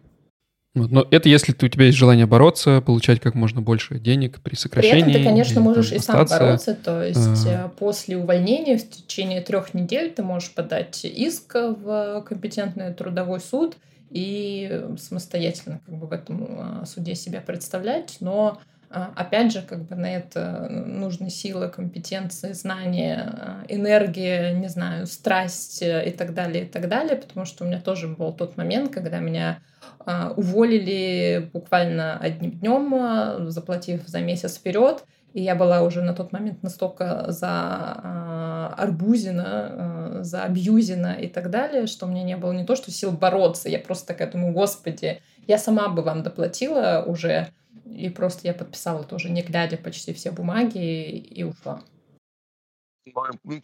Но 0.74 1.06
это 1.10 1.28
если 1.28 1.52
ты, 1.52 1.66
у 1.66 1.68
тебя 1.68 1.86
есть 1.86 1.98
желание 1.98 2.26
бороться, 2.26 2.80
получать 2.80 3.20
как 3.20 3.34
можно 3.34 3.60
больше 3.60 3.98
денег 3.98 4.40
при 4.40 4.54
сокращении. 4.54 5.02
При 5.02 5.10
этом 5.10 5.22
ты, 5.22 5.28
конечно, 5.28 5.60
можешь 5.60 5.92
и 5.92 5.98
сам 5.98 6.26
бороться. 6.26 6.74
То 6.74 7.02
есть 7.02 7.46
а... 7.46 7.68
после 7.78 8.16
увольнения 8.16 8.78
в 8.78 8.88
течение 8.88 9.40
трех 9.40 9.74
недель 9.74 10.10
ты 10.10 10.22
можешь 10.22 10.52
подать 10.52 11.04
иск 11.04 11.54
в 11.54 12.22
компетентный 12.28 12.92
трудовой 12.94 13.40
суд 13.40 13.76
и 14.10 14.84
самостоятельно 14.98 15.80
как 15.84 15.94
бы 15.96 16.06
в 16.06 16.12
этом 16.12 16.46
а, 16.58 16.86
суде 16.86 17.14
себя 17.14 17.40
представлять. 17.40 18.18
Но 18.20 18.58
Опять 18.90 19.52
же, 19.52 19.62
как 19.62 19.84
бы 19.84 19.96
на 19.96 20.10
это 20.10 20.68
нужны 20.70 21.28
силы, 21.28 21.68
компетенции, 21.68 22.52
знания, 22.52 23.64
энергия, 23.68 24.52
не 24.52 24.68
знаю, 24.68 25.06
страсть 25.06 25.82
и 25.82 26.10
так 26.10 26.32
далее, 26.32 26.64
и 26.64 26.66
так 26.66 26.88
далее, 26.88 27.16
потому 27.16 27.44
что 27.44 27.64
у 27.64 27.66
меня 27.66 27.80
тоже 27.80 28.08
был 28.08 28.32
тот 28.32 28.56
момент, 28.56 28.92
когда 28.92 29.18
меня 29.18 29.58
а, 30.06 30.32
уволили 30.36 31.50
буквально 31.52 32.18
одним 32.18 32.52
днем, 32.52 32.94
а, 32.94 33.50
заплатив 33.50 34.06
за 34.06 34.20
месяц 34.20 34.56
вперед. 34.56 35.04
И 35.34 35.42
я 35.42 35.54
была 35.54 35.82
уже 35.82 36.00
на 36.02 36.14
тот 36.14 36.32
момент 36.32 36.62
настолько 36.62 37.26
за 37.28 38.00
э, 38.02 38.74
арбузина, 38.78 39.68
э, 39.70 40.18
за 40.22 40.42
абьюзина 40.44 41.16
и 41.20 41.28
так 41.28 41.50
далее, 41.50 41.86
что 41.86 42.06
у 42.06 42.08
меня 42.08 42.22
не 42.22 42.36
было 42.38 42.52
не 42.52 42.64
то, 42.64 42.74
что 42.74 42.90
сил 42.90 43.12
бороться. 43.12 43.68
Я 43.68 43.78
просто 43.78 44.06
такая 44.06 44.30
думаю, 44.30 44.54
господи, 44.54 45.20
я 45.46 45.58
сама 45.58 45.90
бы 45.90 46.02
вам 46.02 46.22
доплатила 46.22 47.04
уже. 47.06 47.48
И 47.84 48.08
просто 48.10 48.46
я 48.46 48.54
подписала 48.54 49.04
тоже, 49.04 49.30
не 49.30 49.42
глядя 49.42 49.76
почти 49.76 50.12
все 50.12 50.30
бумаги, 50.30 50.78
и, 50.78 51.40
и 51.40 51.42
ушла. 51.44 51.82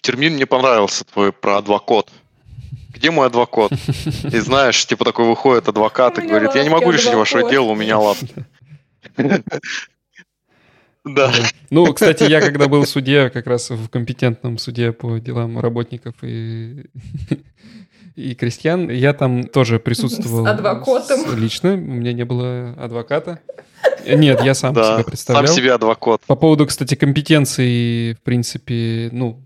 Термин 0.00 0.34
мне 0.34 0.46
понравился 0.46 1.04
твой 1.04 1.32
про 1.32 1.58
адвокат 1.58 2.10
где 2.94 3.10
мой 3.10 3.26
адвокат? 3.26 3.72
И 4.32 4.38
знаешь, 4.40 4.86
типа 4.86 5.04
такой 5.04 5.26
выходит 5.26 5.68
адвокат 5.68 6.18
и 6.18 6.26
говорит, 6.26 6.54
я 6.54 6.62
не 6.62 6.70
могу 6.70 6.90
решить 6.90 7.14
ваше 7.14 7.48
дело, 7.50 7.70
у 7.70 7.74
меня 7.74 7.98
лапки. 7.98 8.34
Да. 11.06 11.30
Ну, 11.68 11.92
кстати, 11.92 12.24
я 12.24 12.40
когда 12.40 12.66
был 12.66 12.84
в 12.84 12.88
суде, 12.88 13.28
как 13.28 13.46
раз 13.46 13.68
в 13.68 13.90
компетентном 13.90 14.56
суде 14.56 14.90
по 14.90 15.18
делам 15.18 15.58
работников 15.60 16.14
и 16.22 16.86
и 18.16 18.34
крестьян. 18.34 18.90
Я 18.90 19.12
там 19.12 19.44
тоже 19.44 19.78
присутствовал. 19.78 20.44
С 20.44 20.48
адвокатом. 20.48 21.36
Лично. 21.36 21.74
У 21.74 21.76
меня 21.76 22.12
не 22.12 22.24
было 22.24 22.74
адвоката. 22.78 23.40
Нет, 24.06 24.42
я 24.42 24.54
сам 24.54 24.74
да, 24.74 24.94
себя 24.96 25.04
представлял. 25.04 25.46
Сам 25.46 25.56
себе 25.56 25.72
адвокат. 25.72 26.20
По 26.26 26.36
поводу, 26.36 26.66
кстати, 26.66 26.94
компетенции, 26.94 28.14
в 28.14 28.22
принципе, 28.22 29.08
ну, 29.12 29.44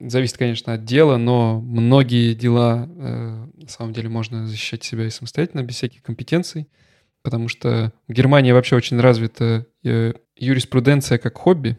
зависит, 0.00 0.36
конечно, 0.36 0.74
от 0.74 0.84
дела, 0.84 1.16
но 1.16 1.60
многие 1.60 2.34
дела, 2.34 2.88
э, 2.88 3.46
на 3.56 3.68
самом 3.68 3.92
деле, 3.92 4.08
можно 4.08 4.46
защищать 4.46 4.84
себя 4.84 5.06
и 5.06 5.10
самостоятельно, 5.10 5.62
без 5.62 5.76
всяких 5.76 6.02
компетенций, 6.02 6.68
потому 7.22 7.48
что 7.48 7.92
в 8.08 8.12
Германии 8.12 8.52
вообще 8.52 8.76
очень 8.76 9.00
развита 9.00 9.66
э, 9.84 10.12
юриспруденция 10.36 11.18
как 11.18 11.36
хобби, 11.36 11.78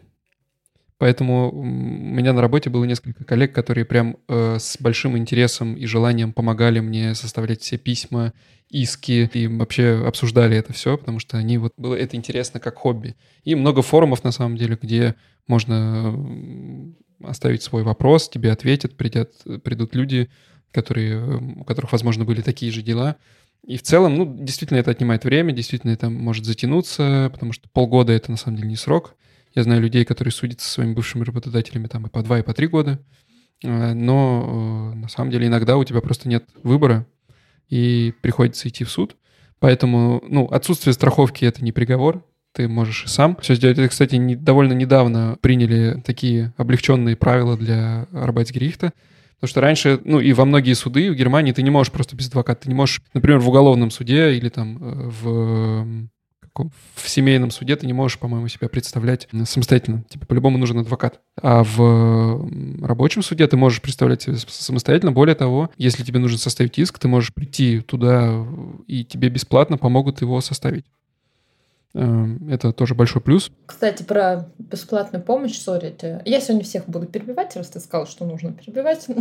Поэтому 0.98 1.50
у 1.50 1.64
меня 1.64 2.32
на 2.32 2.40
работе 2.40 2.70
было 2.70 2.84
несколько 2.84 3.24
коллег, 3.24 3.52
которые 3.52 3.84
прям 3.84 4.16
э, 4.28 4.58
с 4.60 4.76
большим 4.80 5.18
интересом 5.18 5.74
и 5.74 5.86
желанием 5.86 6.32
помогали 6.32 6.80
мне 6.80 7.14
составлять 7.14 7.62
все 7.62 7.78
письма, 7.78 8.32
иски 8.70 9.30
и 9.32 9.46
вообще 9.46 10.04
обсуждали 10.06 10.56
это 10.56 10.72
все, 10.72 10.96
потому 10.96 11.18
что 11.18 11.36
они 11.36 11.58
вот 11.58 11.72
было 11.76 11.94
это 11.94 12.16
интересно 12.16 12.60
как 12.60 12.76
хобби. 12.76 13.16
И 13.44 13.54
много 13.54 13.82
форумов 13.82 14.24
на 14.24 14.30
самом 14.30 14.56
деле, 14.56 14.78
где 14.80 15.14
можно 15.46 16.14
оставить 17.22 17.62
свой 17.62 17.82
вопрос, 17.82 18.28
тебе 18.28 18.50
ответят, 18.50 18.96
придят, 18.96 19.32
придут 19.62 19.94
люди, 19.94 20.28
которые, 20.70 21.38
у 21.56 21.64
которых, 21.64 21.92
возможно, 21.92 22.24
были 22.24 22.40
такие 22.40 22.72
же 22.72 22.82
дела. 22.82 23.16
И 23.64 23.76
в 23.78 23.82
целом, 23.82 24.16
ну, 24.16 24.36
действительно, 24.38 24.78
это 24.78 24.90
отнимает 24.90 25.24
время, 25.24 25.52
действительно, 25.52 25.92
это 25.92 26.10
может 26.10 26.44
затянуться, 26.44 27.30
потому 27.32 27.52
что 27.52 27.68
полгода— 27.70 28.12
это, 28.14 28.30
на 28.30 28.36
самом 28.36 28.56
деле, 28.56 28.68
не 28.68 28.76
срок. 28.76 29.14
Я 29.54 29.62
знаю 29.62 29.80
людей, 29.80 30.04
которые 30.04 30.32
судятся 30.32 30.66
со 30.66 30.72
своими 30.74 30.94
бывшими 30.94 31.24
работодателями 31.24 31.86
там 31.86 32.06
и 32.06 32.10
по 32.10 32.22
два, 32.22 32.40
и 32.40 32.42
по 32.42 32.54
три 32.54 32.66
года. 32.66 33.00
Э, 33.62 33.92
но 33.92 34.92
э, 34.92 34.96
на 34.96 35.08
самом 35.08 35.30
деле 35.30 35.46
иногда 35.46 35.76
у 35.76 35.84
тебя 35.84 36.00
просто 36.00 36.28
нет 36.28 36.44
выбора, 36.62 37.06
и 37.68 38.12
приходится 38.20 38.68
идти 38.68 38.84
в 38.84 38.90
суд. 38.90 39.16
Поэтому, 39.58 40.22
ну, 40.28 40.46
отсутствие 40.46 40.92
страховки— 40.92 41.44
это 41.46 41.64
не 41.64 41.72
приговор, 41.72 42.24
ты 42.52 42.68
можешь 42.68 43.04
и 43.04 43.08
сам 43.08 43.36
все 43.40 43.54
сделать. 43.54 43.78
Это, 43.78 43.88
кстати, 43.88 44.16
не, 44.16 44.36
довольно 44.36 44.72
недавно 44.74 45.38
приняли 45.40 46.00
такие 46.04 46.52
облегченные 46.56 47.16
правила 47.16 47.56
для 47.56 48.06
Арбайтсгерихта, 48.12 48.92
Потому 49.44 49.50
что 49.50 49.60
раньше, 49.60 50.00
ну 50.04 50.20
и 50.20 50.32
во 50.32 50.46
многие 50.46 50.72
суды 50.72 51.10
в 51.10 51.14
Германии 51.14 51.52
ты 51.52 51.62
не 51.62 51.68
можешь 51.68 51.92
просто 51.92 52.16
без 52.16 52.28
адвоката. 52.28 52.62
Ты 52.62 52.68
не 52.68 52.74
можешь, 52.74 53.02
например, 53.12 53.40
в 53.40 53.48
уголовном 53.48 53.90
суде 53.90 54.32
или 54.34 54.48
там 54.48 54.78
э, 54.80 56.06
в 56.94 57.08
семейном 57.08 57.50
суде 57.50 57.76
ты 57.76 57.86
не 57.86 57.92
можешь, 57.92 58.18
по-моему, 58.18 58.48
себя 58.48 58.68
представлять 58.68 59.28
самостоятельно. 59.44 60.04
Тебе 60.08 60.26
по-любому 60.26 60.58
нужен 60.58 60.78
адвокат. 60.78 61.20
А 61.42 61.64
в 61.64 62.48
рабочем 62.84 63.22
суде 63.22 63.46
ты 63.46 63.56
можешь 63.56 63.82
представлять 63.82 64.22
себя 64.22 64.36
самостоятельно. 64.36 65.12
Более 65.12 65.34
того, 65.34 65.70
если 65.76 66.04
тебе 66.04 66.20
нужно 66.20 66.38
составить 66.38 66.78
иск, 66.78 66.98
ты 66.98 67.08
можешь 67.08 67.34
прийти 67.34 67.80
туда, 67.80 68.46
и 68.86 69.04
тебе 69.04 69.28
бесплатно 69.28 69.78
помогут 69.78 70.20
его 70.20 70.40
составить. 70.40 70.86
Эм, 71.96 72.48
это 72.50 72.72
тоже 72.72 72.96
большой 72.96 73.22
плюс. 73.22 73.52
Кстати, 73.66 74.02
про 74.02 74.48
бесплатную 74.58 75.22
помощь, 75.22 75.56
сори, 75.56 75.94
я 76.24 76.40
сегодня 76.40 76.64
всех 76.64 76.88
буду 76.88 77.06
перебивать, 77.06 77.54
раз 77.54 77.68
ты 77.68 77.78
сказал, 77.78 78.08
что 78.08 78.24
нужно 78.24 78.52
перебивать. 78.52 79.06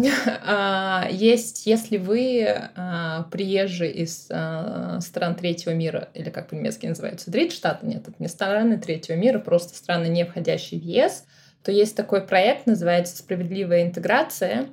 А, 0.46 1.08
есть, 1.12 1.66
если 1.66 1.98
вы 1.98 2.48
а, 2.76 3.24
приезжий 3.32 3.92
из 3.92 4.28
а, 4.32 5.00
стран 5.02 5.36
третьего 5.36 5.74
мира, 5.74 6.10
или 6.14 6.30
как 6.30 6.50
по-немецки 6.50 6.88
называется, 6.88 7.30
Дритштаты, 7.30 7.86
нет, 7.86 8.08
это 8.08 8.16
не 8.20 8.28
страны 8.28 8.78
третьего 8.78 9.16
мира, 9.16 9.40
просто 9.40 9.76
страны, 9.76 10.08
не 10.08 10.26
входящие 10.26 10.80
в 10.80 10.84
ЕС, 10.84 11.26
то 11.64 11.72
есть 11.72 11.96
такой 11.96 12.22
проект, 12.22 12.66
называется 12.66 13.16
«Справедливая 13.18 13.84
интеграция», 13.84 14.66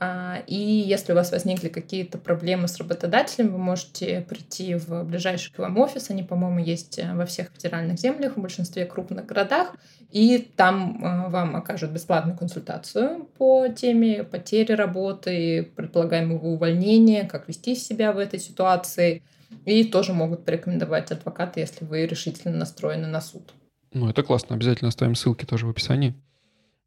и 0.00 0.54
если 0.54 1.12
у 1.12 1.16
вас 1.16 1.32
возникли 1.32 1.68
какие-то 1.68 2.18
проблемы 2.18 2.68
с 2.68 2.78
работодателем, 2.78 3.50
вы 3.50 3.58
можете 3.58 4.20
прийти 4.28 4.76
в 4.76 5.02
ближайший 5.02 5.52
к 5.52 5.58
вам 5.58 5.76
офис. 5.78 6.10
Они, 6.10 6.22
по-моему, 6.22 6.60
есть 6.60 7.00
э, 7.00 7.14
во 7.14 7.26
всех 7.26 7.50
федеральных 7.52 7.98
землях, 7.98 8.36
в 8.36 8.40
большинстве 8.40 8.86
крупных 8.86 9.26
городах. 9.26 9.74
И 10.12 10.38
там 10.56 11.04
э, 11.04 11.30
вам 11.30 11.56
окажут 11.56 11.90
бесплатную 11.90 12.38
консультацию 12.38 13.28
по 13.38 13.66
теме 13.68 14.22
потери 14.22 14.72
работы, 14.72 15.72
предполагаемого 15.74 16.46
увольнения, 16.46 17.24
как 17.24 17.48
вести 17.48 17.74
себя 17.74 18.12
в 18.12 18.18
этой 18.18 18.38
ситуации. 18.38 19.24
И 19.64 19.82
тоже 19.82 20.12
могут 20.12 20.44
порекомендовать 20.44 21.10
адвоката, 21.10 21.58
если 21.58 21.84
вы 21.84 22.06
решительно 22.06 22.56
настроены 22.56 23.08
на 23.08 23.20
суд. 23.20 23.52
Ну, 23.92 24.08
это 24.08 24.22
классно. 24.22 24.54
Обязательно 24.54 24.88
оставим 24.88 25.16
ссылки 25.16 25.44
тоже 25.44 25.66
в 25.66 25.70
описании. 25.70 26.14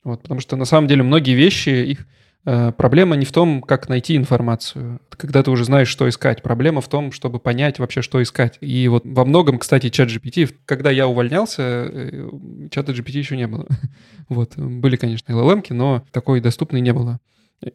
Вот, 0.04 0.22
потому 0.22 0.40
что 0.40 0.56
на 0.56 0.66
самом 0.66 0.88
деле 0.88 1.04
многие 1.04 1.34
вещи, 1.34 1.70
их 1.70 2.08
проблема 2.44 3.16
не 3.16 3.26
в 3.26 3.32
том, 3.32 3.62
как 3.62 3.90
найти 3.90 4.16
информацию, 4.16 5.00
когда 5.10 5.44
ты 5.44 5.52
уже 5.52 5.66
знаешь, 5.66 5.88
что 5.88 6.10
искать. 6.10 6.42
Проблема 6.42 6.82
в 6.82 6.88
том, 6.88 7.12
чтобы 7.12 7.40
понять 7.40 7.80
вообще, 7.80 8.02
что 8.02 8.22
искать. 8.22 8.58
И 8.62 8.88
вот 8.88 9.04
во 9.06 9.26
многом, 9.26 9.60
кстати, 9.60 9.90
чат 9.90 10.10
GPT, 10.10 10.54
когда 10.66 10.92
я 10.92 11.08
увольнялся, 11.08 11.62
э, 11.62 12.30
чата 12.72 12.92
GPT 12.92 13.18
еще 13.18 13.38
не 13.38 13.48
было. 13.48 13.68
Вот. 14.30 14.56
Были, 14.56 14.96
конечно, 14.96 15.34
LLM, 15.34 15.66
но 15.72 16.06
такой 16.12 16.40
доступной 16.40 16.80
не 16.80 16.94
было. 16.94 17.20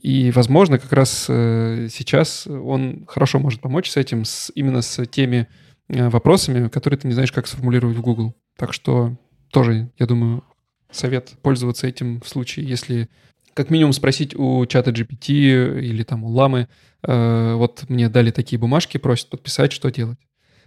И, 0.01 0.31
возможно, 0.31 0.79
как 0.79 0.93
раз 0.93 1.27
э, 1.29 1.89
сейчас 1.93 2.47
он 2.47 3.05
хорошо 3.07 3.39
может 3.39 3.61
помочь 3.61 3.91
с 3.91 3.99
этим, 3.99 4.25
с, 4.25 4.51
именно 4.55 4.81
с 4.81 5.05
теми 5.07 5.49
вопросами, 5.89 6.69
которые 6.69 6.99
ты 6.99 7.09
не 7.09 7.13
знаешь, 7.13 7.31
как 7.31 7.47
сформулировать 7.47 7.97
в 7.97 8.01
Google. 8.01 8.35
Так 8.57 8.73
что 8.73 9.17
тоже, 9.53 9.91
я 9.99 10.07
думаю, 10.07 10.43
совет 10.91 11.35
пользоваться 11.43 11.87
этим 11.87 12.21
в 12.21 12.29
случае, 12.29 12.67
если 12.67 13.09
как 13.57 13.71
минимум 13.71 13.95
спросить 13.95 14.35
у 14.37 14.67
чата 14.67 14.91
GPT 14.91 15.81
или 15.81 16.03
там 16.03 16.25
у 16.25 16.29
Ламы, 16.29 16.69
э, 17.03 17.55
вот 17.55 17.89
мне 17.89 18.11
дали 18.11 18.31
такие 18.31 18.59
бумажки, 18.59 18.99
просят 18.99 19.31
подписать, 19.31 19.73
что 19.73 19.91
делать. 19.91 20.19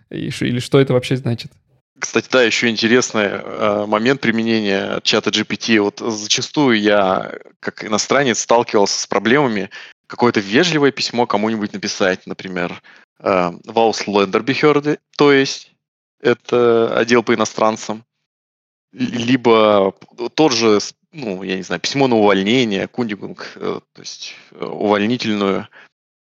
И, 0.10 0.30
или 0.42 0.60
что 0.60 0.80
это 0.80 0.94
вообще 0.94 1.16
значит. 1.16 1.52
Кстати, 2.00 2.28
да, 2.32 2.42
еще 2.42 2.68
интересный 2.68 3.26
э, 3.26 3.86
момент 3.86 4.22
применения 4.22 5.00
чата 5.04 5.30
GPT. 5.30 5.80
Вот 5.80 6.00
зачастую 6.00 6.82
я, 6.82 7.34
как 7.60 7.86
иностранец, 7.86 8.40
сталкивался 8.40 9.00
с 9.00 9.06
проблемами 9.06 9.70
какое-то 10.08 10.40
вежливое 10.40 10.92
письмо 10.92 11.28
кому-нибудь 11.28 11.74
написать, 11.74 12.26
например, 12.26 12.82
э, 13.20 13.52
Вауслендербихерде, 13.66 14.98
то 15.16 15.32
есть 15.32 15.72
это 16.22 16.98
отдел 16.98 17.22
по 17.22 17.36
иностранцам, 17.36 18.04
либо 18.92 19.94
тот 20.34 20.54
же 20.54 20.80
ну, 21.12 21.44
я 21.44 21.56
не 21.56 21.64
знаю, 21.64 21.82
письмо 21.82 22.08
на 22.08 22.16
увольнение, 22.16 22.88
кундигунг, 22.88 23.54
э, 23.56 23.80
то 23.94 24.02
есть 24.02 24.36
э, 24.52 24.64
увольнительную, 24.64 25.68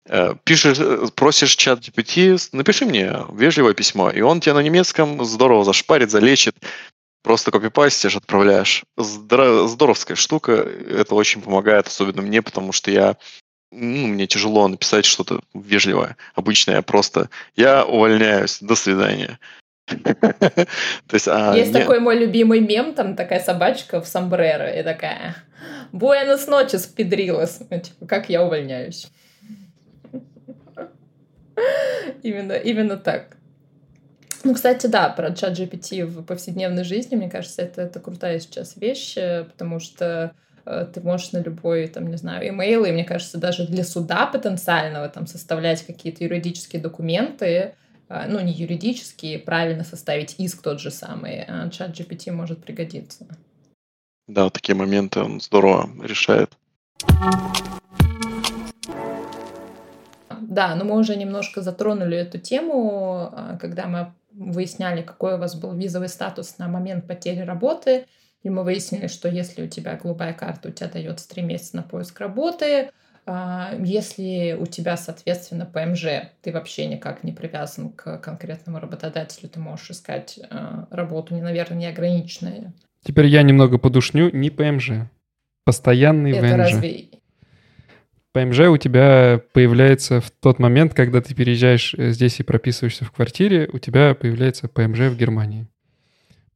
э, 0.08 0.36
пишешь, 0.44 0.78
просишь 1.14 1.56
чат 1.56 1.80
GPT, 1.80 2.38
напиши 2.52 2.86
мне 2.86 3.14
вежливое 3.32 3.74
письмо, 3.74 4.10
и 4.10 4.22
он 4.22 4.42
тебе 4.42 4.54
на 4.54 4.60
немецком 4.60 5.24
здорово 5.24 5.64
зашпарит, 5.64 6.12
залечит, 6.12 6.56
просто 7.24 7.52
копипастишь, 7.52 8.16
отправляешь. 8.16 8.84
Здор- 8.98 9.68
здоровская 9.68 10.16
штука, 10.16 10.52
это 10.52 11.16
очень 11.16 11.42
помогает, 11.42 11.88
особенно 11.88 12.22
мне, 12.22 12.42
потому 12.42 12.72
что 12.74 12.92
я 12.92 13.18
ну, 13.72 14.08
мне 14.08 14.28
тяжело 14.28 14.68
написать 14.68 15.06
что-то 15.06 15.42
вежливое. 15.54 16.16
Обычно 16.36 16.72
я 16.72 16.82
просто, 16.84 17.30
я 17.56 17.86
увольняюсь, 17.86 18.60
до 18.62 18.76
свидания. 18.76 19.40
То 20.04 21.14
есть, 21.14 21.28
а, 21.28 21.56
Есть 21.56 21.74
такой 21.74 22.00
мой 22.00 22.18
любимый 22.18 22.60
мем, 22.60 22.94
там 22.94 23.16
такая 23.16 23.40
собачка 23.40 24.02
в 24.02 24.08
сомбреро 24.08 24.70
и 24.70 24.84
такая 24.84 25.36
«Буэнос 25.92 26.48
ночес, 26.48 26.86
педрилос». 26.86 27.62
Ну, 27.70 27.80
типа, 27.80 28.06
как 28.06 28.30
я 28.30 28.44
увольняюсь. 28.44 29.08
именно, 32.24 32.54
именно 32.54 32.98
так. 32.98 33.38
Ну, 34.44 34.54
кстати, 34.54 34.88
да, 34.88 35.10
про 35.10 35.34
чат 35.34 35.58
GPT 35.58 36.06
в 36.06 36.24
повседневной 36.24 36.84
жизни, 36.84 37.16
мне 37.16 37.30
кажется, 37.30 37.62
это, 37.62 37.84
это 37.84 38.00
крутая 38.00 38.40
сейчас 38.40 38.76
вещь, 38.76 39.16
потому 39.16 39.80
что 39.80 40.34
э, 40.66 40.86
ты 40.94 41.00
можешь 41.00 41.32
на 41.32 41.38
любой, 41.38 41.88
там, 41.88 42.08
не 42.08 42.18
знаю, 42.18 42.50
имейл, 42.50 42.84
и 42.84 42.92
мне 42.92 43.06
кажется, 43.06 43.38
даже 43.38 43.66
для 43.66 43.86
суда 43.86 44.26
потенциального 44.26 45.08
там 45.08 45.28
составлять 45.28 45.86
какие-то 45.86 46.26
юридические 46.26 46.82
документы, 46.82 47.76
ну, 48.10 48.40
не 48.40 48.52
юридически, 48.52 49.38
правильно 49.38 49.84
составить 49.84 50.36
иск 50.40 50.62
тот 50.62 50.80
же 50.80 50.92
самый. 50.92 51.44
А 51.44 51.70
чат 51.70 52.00
GPT 52.00 52.32
может 52.32 52.64
пригодиться. 52.64 53.28
Да, 54.28 54.50
такие 54.50 54.76
моменты 54.76 55.20
он 55.20 55.42
здорово 55.42 55.90
решает. 56.02 56.58
Да, 60.54 60.76
но 60.76 60.86
мы 60.86 61.00
уже 61.00 61.16
немножко 61.16 61.62
затронули 61.62 62.16
эту 62.16 62.38
тему, 62.38 63.30
а, 63.32 63.58
когда 63.60 63.88
мы 63.88 64.14
выясняли, 64.32 65.02
какой 65.02 65.34
у 65.34 65.38
вас 65.38 65.56
был 65.56 65.74
визовый 65.74 66.10
статус 66.10 66.58
на 66.60 66.68
момент 66.68 67.08
потери 67.08 67.40
работы. 67.40 68.06
И 68.44 68.50
мы 68.50 68.64
выяснили, 68.64 69.08
что 69.08 69.30
если 69.30 69.64
у 69.64 69.68
тебя 69.68 69.96
голубая 69.96 70.34
карта, 70.34 70.70
у 70.70 70.72
тебя 70.72 70.90
дается 70.90 71.28
три 71.28 71.42
месяца 71.42 71.78
на 71.78 71.84
поиск 71.84 72.20
работы, 72.20 72.66
а, 72.66 72.92
если 73.26 74.58
у 74.60 74.66
тебя, 74.66 74.98
соответственно, 74.98 75.66
ПМЖ, 75.66 76.30
ты 76.42 76.52
вообще 76.52 76.88
никак 76.88 77.24
не 77.24 77.32
привязан 77.32 77.90
к 77.90 78.18
конкретному 78.18 78.80
работодателю, 78.80 79.50
ты 79.50 79.60
можешь 79.60 79.92
искать 79.92 80.40
а, 80.50 80.88
работу, 80.92 81.36
наверное, 81.36 81.78
неограниченную. 81.78 82.74
Теперь 83.04 83.28
я 83.28 83.42
немного 83.44 83.78
подушню, 83.78 84.30
не 84.32 84.50
ПМЖ, 84.50 85.08
постоянный 85.64 86.32
Это 86.32 86.42
ВНЖ. 86.42 86.58
разве... 86.58 87.06
ПМЖ 88.34 88.60
у 88.62 88.78
тебя 88.78 89.42
появляется 89.54 90.20
в 90.20 90.30
тот 90.32 90.60
момент, 90.60 90.94
когда 90.94 91.22
ты 91.22 91.34
переезжаешь 91.34 91.94
э, 91.94 92.12
здесь 92.12 92.40
и 92.40 92.44
прописываешься 92.44 93.06
в 93.06 93.12
квартире, 93.12 93.70
у 93.72 93.80
тебя 93.80 94.16
появляется 94.16 94.68
ПМЖ 94.68 95.02
в 95.02 95.18
Германии. 95.18 95.68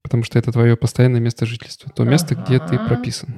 Потому 0.02 0.24
что 0.24 0.40
это 0.40 0.52
твое 0.52 0.76
постоянное 0.76 1.22
место 1.22 1.46
жительства, 1.46 1.92
то 1.94 2.04
место, 2.04 2.36
ага. 2.36 2.44
где 2.44 2.60
ты 2.60 2.80
прописан. 2.80 3.36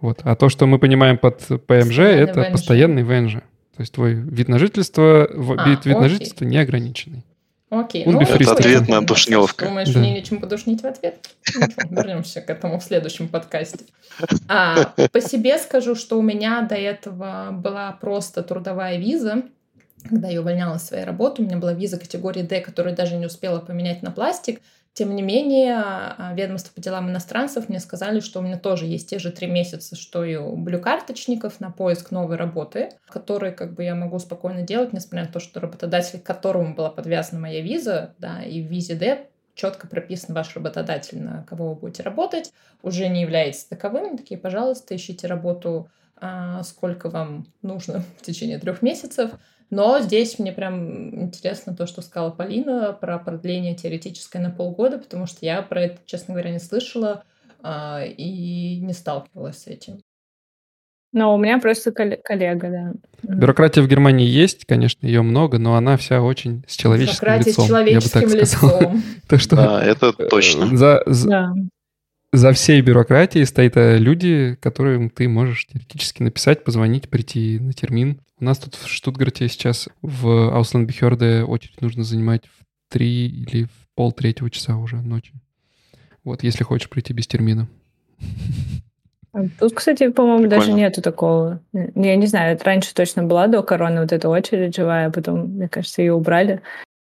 Вот. 0.00 0.20
А 0.24 0.34
то, 0.34 0.48
что 0.48 0.66
мы 0.66 0.78
понимаем 0.78 1.18
под 1.18 1.46
ПМЖ, 1.46 1.58
постоянный 1.66 2.22
это 2.22 2.40
ВНЖ. 2.40 2.52
постоянный 2.52 3.02
ВНЖ. 3.02 3.34
То 3.76 3.80
есть 3.80 3.92
твой 3.92 4.14
вид 4.14 4.48
на 4.48 4.58
жительство, 4.58 5.24
а, 5.24 5.68
вид, 5.68 5.84
вид 5.84 5.98
на 5.98 6.08
жительство 6.08 6.44
неограниченный. 6.44 7.24
Окей, 7.70 8.04
Он 8.04 8.14
ну, 8.14 8.20
Это 8.20 8.34
это 8.34 8.52
ответ 8.52 8.88
на 8.88 9.00
да, 9.00 9.06
душниловка. 9.06 9.66
Думаешь, 9.66 9.90
Да. 9.90 10.00
мне 10.00 10.12
нечем 10.12 10.40
подушнить 10.40 10.82
в 10.82 10.86
ответ? 10.86 11.28
Ничего, 11.46 11.70
Вернемся 11.88 12.40
к 12.40 12.50
этому 12.50 12.80
в 12.80 12.82
следующем 12.82 13.28
подкасте. 13.28 13.84
А, 14.48 14.92
по 15.12 15.20
себе 15.20 15.56
скажу, 15.56 15.94
что 15.94 16.18
у 16.18 16.22
меня 16.22 16.62
до 16.62 16.74
этого 16.74 17.50
была 17.52 17.92
просто 17.92 18.42
трудовая 18.42 18.98
виза. 18.98 19.44
Когда 20.08 20.28
я 20.28 20.40
увольнялась 20.40 20.82
с 20.82 20.88
своей 20.88 21.04
работы, 21.04 21.42
у 21.42 21.44
меня 21.44 21.58
была 21.58 21.72
виза 21.72 21.96
категории 21.98 22.42
D, 22.42 22.60
которую 22.60 22.96
даже 22.96 23.16
не 23.16 23.26
успела 23.26 23.60
поменять 23.60 24.02
на 24.02 24.10
пластик. 24.10 24.60
Тем 25.00 25.16
не 25.16 25.22
менее, 25.22 25.76
а, 25.78 26.34
ведомство 26.34 26.74
по 26.74 26.80
делам 26.82 27.08
иностранцев 27.08 27.70
мне 27.70 27.80
сказали, 27.80 28.20
что 28.20 28.38
у 28.40 28.42
меня 28.42 28.58
тоже 28.58 28.84
есть 28.84 29.08
те 29.08 29.18
же 29.18 29.32
три 29.32 29.46
месяца, 29.46 29.96
что 29.96 30.24
и 30.24 30.36
у 30.36 30.54
блюкарточников 30.58 31.58
на 31.58 31.70
поиск 31.70 32.10
новой 32.10 32.36
работы, 32.36 32.90
которые 33.08 33.52
как 33.52 33.72
бы 33.72 33.82
я 33.82 33.94
могу 33.94 34.18
спокойно 34.18 34.60
делать, 34.60 34.92
несмотря 34.92 35.24
на 35.24 35.32
то, 35.32 35.40
что 35.40 35.58
работодатель, 35.58 36.18
к 36.18 36.22
которому 36.22 36.74
была 36.74 36.90
подвязана 36.90 37.40
моя 37.40 37.62
виза, 37.62 38.14
да, 38.18 38.42
и 38.42 38.60
в 38.60 38.66
визе 38.66 38.94
D 38.94 39.26
четко 39.54 39.86
прописан 39.86 40.34
ваш 40.34 40.54
работодатель, 40.54 41.22
на 41.22 41.44
кого 41.44 41.70
вы 41.70 41.76
будете 41.76 42.02
работать, 42.02 42.52
уже 42.82 43.08
не 43.08 43.22
является 43.22 43.70
таковым. 43.70 44.18
Такие, 44.18 44.38
пожалуйста, 44.38 44.94
ищите 44.94 45.26
работу, 45.26 45.88
а, 46.16 46.62
сколько 46.62 47.08
вам 47.08 47.46
нужно 47.62 48.02
в 48.18 48.22
течение 48.22 48.58
трех 48.58 48.82
месяцев. 48.82 49.30
Но 49.70 50.00
здесь 50.00 50.38
мне 50.38 50.52
прям 50.52 51.22
интересно 51.22 51.74
то, 51.76 51.86
что 51.86 52.02
сказала 52.02 52.30
Полина 52.30 52.92
про 52.92 53.18
продление 53.18 53.74
теоретическое 53.76 54.40
на 54.40 54.50
полгода, 54.50 54.98
потому 54.98 55.26
что 55.26 55.38
я 55.46 55.62
про 55.62 55.82
это, 55.82 55.98
честно 56.06 56.34
говоря, 56.34 56.50
не 56.50 56.58
слышала 56.58 57.22
а, 57.62 58.02
и 58.04 58.80
не 58.80 58.92
сталкивалась 58.92 59.58
с 59.62 59.66
этим. 59.68 60.00
Но 61.12 61.34
у 61.34 61.38
меня 61.38 61.58
просто 61.58 61.90
кол- 61.92 62.18
коллега, 62.22 62.70
да. 62.70 62.92
Бюрократия 63.34 63.82
в 63.82 63.88
Германии 63.88 64.26
есть, 64.26 64.64
конечно, 64.64 65.06
ее 65.06 65.22
много, 65.22 65.58
но 65.58 65.74
она 65.76 65.96
вся 65.96 66.22
очень 66.22 66.64
с 66.68 66.76
человеческим 66.76 67.20
Бюрократия 67.26 67.50
лицом. 67.50 67.64
с 67.64 67.68
человеческим 67.68 68.20
я 68.20 68.26
бы 68.28 68.32
так 68.38 68.46
сказал. 68.46 68.80
лицом. 68.80 69.02
Так 69.28 69.40
что 69.40 69.56
Да, 69.56 69.84
это 69.84 70.14
э, 70.18 70.26
точно. 70.28 70.76
За, 70.76 71.02
за, 71.06 71.28
Да. 71.28 71.52
за 72.32 72.52
всей 72.52 72.80
бюрократией 72.80 73.44
стоят 73.44 73.76
э, 73.76 73.98
люди, 73.98 74.56
которым 74.60 75.10
ты 75.10 75.28
можешь 75.28 75.66
теоретически 75.66 76.22
написать, 76.22 76.62
позвонить, 76.64 77.08
прийти 77.08 77.58
на 77.58 77.72
термин. 77.72 78.20
У 78.40 78.44
нас 78.44 78.58
тут 78.58 78.74
в 78.74 78.88
Штутгарте 78.88 79.48
сейчас 79.48 79.88
в 80.00 80.54
Аусландбехерде 80.54 81.42
очередь 81.42 81.82
нужно 81.82 82.04
занимать 82.04 82.46
в 82.46 82.64
три 82.90 83.26
или 83.28 83.64
в 83.64 83.88
пол 83.94 84.12
третьего 84.12 84.50
часа 84.50 84.76
уже 84.76 84.96
ночи. 84.96 85.34
Вот, 86.24 86.42
если 86.42 86.64
хочешь 86.64 86.88
прийти 86.88 87.12
без 87.12 87.26
термина. 87.26 87.68
А 89.32 89.42
Тут, 89.58 89.74
кстати, 89.74 90.08
по-моему, 90.08 90.48
даже 90.48 90.72
нету 90.72 91.02
такого. 91.02 91.60
Я 91.72 92.16
не 92.16 92.26
знаю, 92.26 92.54
это 92.54 92.64
раньше 92.64 92.94
точно 92.94 93.22
была 93.24 93.46
до 93.46 93.62
короны 93.62 94.00
вот 94.00 94.12
эта 94.12 94.28
очередь 94.28 94.74
живая, 94.74 95.08
а 95.08 95.10
потом, 95.10 95.50
мне 95.50 95.68
кажется, 95.68 96.02
ее 96.02 96.14
убрали. 96.14 96.62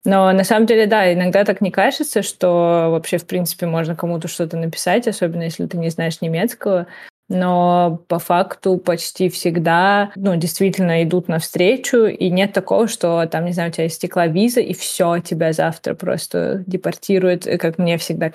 Но 0.05 0.31
на 0.31 0.43
самом 0.43 0.65
деле, 0.65 0.87
да, 0.87 1.13
иногда 1.13 1.45
так 1.45 1.61
не 1.61 1.71
кажется, 1.71 2.23
что 2.23 2.89
вообще, 2.91 3.19
в 3.19 3.25
принципе, 3.25 3.67
можно 3.67 3.95
кому-то 3.95 4.27
что-то 4.27 4.57
написать, 4.57 5.07
особенно 5.07 5.43
если 5.43 5.65
ты 5.65 5.77
не 5.77 5.89
знаешь 5.89 6.21
немецкого. 6.21 6.87
Но 7.29 8.03
по 8.07 8.17
факту 8.17 8.77
почти 8.77 9.29
всегда, 9.29 10.11
ну, 10.15 10.35
действительно 10.35 11.03
идут 11.03 11.27
навстречу, 11.27 12.05
и 12.05 12.29
нет 12.31 12.53
такого, 12.53 12.87
что 12.87 13.25
там, 13.27 13.45
не 13.45 13.51
знаю, 13.51 13.69
у 13.69 13.73
тебя 13.73 13.87
истекла 13.87 14.25
виза, 14.25 14.61
и 14.61 14.73
все, 14.73 15.19
тебя 15.19 15.53
завтра 15.53 15.93
просто 15.93 16.63
депортируют, 16.65 17.45
как 17.59 17.77
мне 17.77 17.99
всегда 17.99 18.31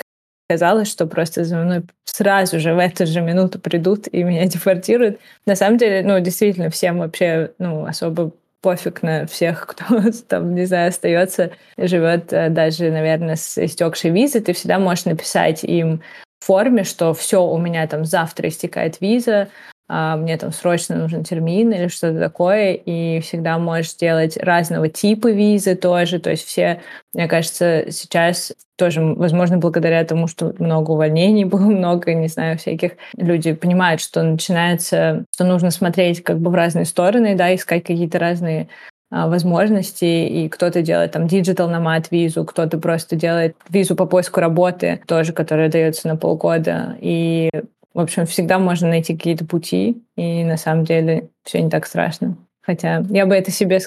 казалось, 0.49 0.90
что 0.90 1.07
просто 1.07 1.45
за 1.45 1.57
мной 1.57 1.82
сразу 2.05 2.61
же 2.61 2.74
в 2.74 2.78
эту 2.78 3.07
же 3.07 3.20
минуту 3.20 3.59
придут 3.59 4.07
и 4.07 4.22
меня 4.22 4.47
депортируют. 4.47 5.18
На 5.47 5.57
самом 5.57 5.78
деле, 5.78 6.03
ну, 6.07 6.20
действительно, 6.20 6.70
всем 6.70 6.99
вообще, 6.99 7.51
ну, 7.59 7.86
особо 7.86 8.30
пофиг 8.61 9.03
на 9.03 9.26
всех, 9.26 9.66
кто 9.68 9.84
там, 10.28 10.55
не 10.55 10.64
знаю, 10.64 10.88
остается, 10.88 11.51
живет 11.76 12.32
э, 12.32 12.49
даже, 12.49 12.90
наверное, 12.90 13.36
с 13.36 13.59
истекшей 13.59 14.11
визой. 14.11 14.40
Ты 14.40 14.53
всегда 14.53 14.78
можешь 14.78 15.05
написать 15.05 15.64
им 15.64 16.01
форме, 16.45 16.84
что 16.84 17.14
все, 17.14 17.45
у 17.45 17.59
меня 17.59 17.86
там 17.86 18.05
завтра 18.05 18.49
истекает 18.49 19.01
виза, 19.01 19.49
а, 19.86 20.16
мне 20.16 20.38
там 20.38 20.51
срочно 20.51 20.97
нужен 20.97 21.24
Termin 21.24 21.70
или 21.70 21.88
что-то 21.88 22.18
такое, 22.18 22.72
и 22.72 23.20
всегда 23.20 23.59
можешь 23.59 23.95
делать 23.97 24.38
разного 24.38 24.88
типа 24.88 25.30
визы 25.30 25.74
тоже, 25.74 26.18
то 26.20 26.30
есть 26.30 26.47
все, 26.47 26.80
мне 27.12 27.28
кажется, 27.28 27.84
сейчас 27.90 28.55
тоже, 28.76 29.03
возможно, 29.03 29.59
благодаря 29.59 30.03
тому, 30.05 30.26
что 30.26 30.55
много 30.59 30.92
увольнений 30.92 31.45
было, 31.45 31.66
много, 31.66 32.14
не 32.14 32.28
знаю, 32.28 32.57
всяких, 32.57 32.92
люди 33.16 33.53
понимают, 33.53 34.01
что 34.01 34.22
начинается, 34.22 35.26
что 35.34 35.45
нужно 35.45 35.70
смотреть 35.70 36.22
как 36.22 36.38
бы 36.38 36.51
в 36.51 36.55
разные 36.55 36.86
стороны, 36.86 37.34
да, 37.34 37.55
искать 37.55 37.84
какие-то 37.84 38.18
разные 38.18 38.68
а, 39.16 39.28
возможности, 39.28 40.04
и 40.04 40.48
кто-то 40.48 40.82
делает 40.82 41.12
там 41.12 41.28
digital 41.28 41.70
nomad 41.70 42.06
визу, 42.10 42.44
кто-то 42.44 42.78
просто 42.78 43.14
делает 43.14 43.54
визу 43.68 43.94
по 43.94 44.06
поиску 44.06 44.40
работы, 44.40 45.02
тоже, 45.06 45.32
которая 45.32 45.68
дается 45.68 46.08
на 46.08 46.16
полгода, 46.16 46.96
и 47.00 47.48
в 47.94 48.00
общем, 48.00 48.26
всегда 48.26 48.58
можно 48.58 48.88
найти 48.88 49.16
какие-то 49.16 49.44
пути, 49.44 50.02
и 50.16 50.42
на 50.42 50.56
самом 50.56 50.84
деле 50.84 51.28
все 51.44 51.62
не 51.62 51.70
так 51.70 51.86
страшно. 51.86 52.36
Хотя 52.60 53.04
я 53.08 53.24
бы 53.24 53.36
это 53.36 53.52
себе... 53.52 53.78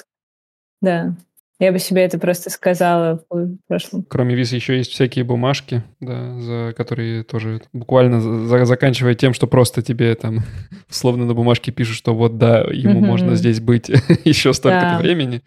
Да, 0.80 1.12
я 1.60 1.72
бы 1.72 1.78
себе 1.78 2.02
это 2.04 2.18
просто 2.18 2.50
сказала 2.50 3.20
в 3.30 3.56
прошлом. 3.66 4.04
Кроме 4.08 4.34
виз 4.34 4.52
еще 4.52 4.76
есть 4.76 4.92
всякие 4.92 5.24
бумажки, 5.24 5.82
да, 6.00 6.38
за 6.40 6.74
которые 6.76 7.24
тоже 7.24 7.62
буквально 7.72 8.20
за- 8.20 8.64
заканчивая 8.64 9.14
тем, 9.14 9.34
что 9.34 9.46
просто 9.46 9.82
тебе 9.82 10.14
там 10.14 10.40
словно 10.88 11.24
на 11.26 11.34
бумажке 11.34 11.72
пишут, 11.72 11.96
что 11.96 12.14
вот 12.14 12.38
да, 12.38 12.60
ему 12.70 13.00
Мгм. 13.00 13.06
можно 13.06 13.34
здесь 13.34 13.60
быть 13.60 13.88
еще 14.24 14.52
столько-то 14.52 14.92
Да. 14.96 14.98
времени. 14.98 15.42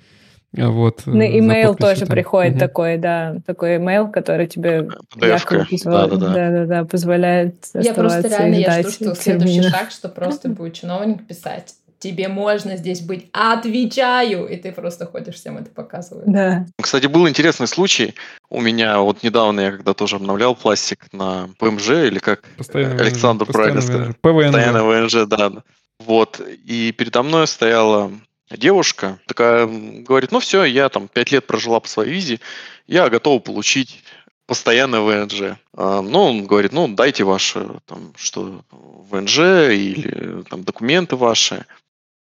А 0.57 0.68
Вот, 0.68 1.05
На 1.05 1.22
э, 1.24 1.32
за 1.32 1.39
имейл 1.39 1.70
подписью 1.70 1.78
тоже 1.95 1.99
там. 2.01 2.09
приходит 2.09 2.51
Мгм. 2.51 2.59
такой, 2.59 2.97
да, 2.97 3.38
такой 3.45 3.78
имейл, 3.78 4.09
который 4.09 4.47
тебе 4.47 4.89
PDF-ка. 5.16 5.55
якобы 5.55 5.62
позва- 5.72 5.91
Да-да-да. 6.09 6.34
да-да-да, 6.34 6.84
позволяет 6.84 7.55
Я 7.74 7.93
просто 7.93 8.28
реально, 8.28 8.55
я 8.55 8.82
жду, 8.82 8.91
что 8.91 9.16
следующий 9.16 9.62
шаг, 9.64 9.91
что 9.91 10.09
просто 10.09 10.49
будет 10.49 10.74
чиновник 10.74 11.26
писать 11.26 11.76
тебе 12.02 12.28
можно 12.28 12.76
здесь 12.76 12.99
быть, 13.02 13.30
отвечаю, 13.32 14.47
и 14.47 14.58
ты 14.58 14.72
просто 14.72 15.06
ходишь, 15.06 15.36
всем 15.36 15.58
это 15.58 15.70
показываешь. 15.70 16.28
Да. 16.28 16.66
Кстати, 16.82 17.06
был 17.06 17.30
интересный 17.30 17.68
случай. 17.68 18.16
У 18.49 18.60
меня 18.60 18.99
вот 18.99 19.24
недавно 19.24 19.62
я 19.62 19.72
когда 19.72 19.93
тоже 19.93 20.18
обновлял 20.18 20.56
пластик 20.56 21.06
на 21.14 21.49
ПМЖ, 21.60 21.89
или 21.89 22.20
как 22.20 22.41
Постоянно 22.58 22.99
Александр 22.99 23.45
ВНЖ, 23.45 23.54
правильно 23.54 23.76
постоянно 23.78 24.04
сказал. 24.04 24.08
ВНЖ. 24.08 24.16
ПВНЖ. 24.22 24.52
Постоянно 24.52 24.84
ВНЖ, 24.84 25.28
да. 25.28 25.52
Вот. 25.99 26.41
И 26.66 26.91
передо 26.91 27.24
мной 27.24 27.47
стояла 27.47 28.12
девушка, 28.49 29.20
такая 29.28 29.68
говорит, 29.68 30.32
ну 30.32 30.39
все, 30.39 30.64
я 30.64 30.89
там 30.89 31.08
пять 31.08 31.32
лет 31.32 31.47
прожила 31.47 31.80
по 31.80 31.88
своей 31.88 32.12
визе, 32.12 32.39
я 32.88 33.08
готова 33.10 33.39
получить 33.39 34.04
постоянно 34.47 35.02
ВНЖ. 35.02 35.58
А, 35.78 36.02
ну, 36.02 36.24
он 36.24 36.45
говорит, 36.45 36.74
ну, 36.74 36.89
дайте 36.89 37.24
ваши, 37.24 37.66
там, 37.86 38.14
что, 38.18 38.66
ВНЖ 39.10 39.39
или 39.39 40.43
там 40.49 40.64
документы 40.64 41.16
ваши. 41.16 41.66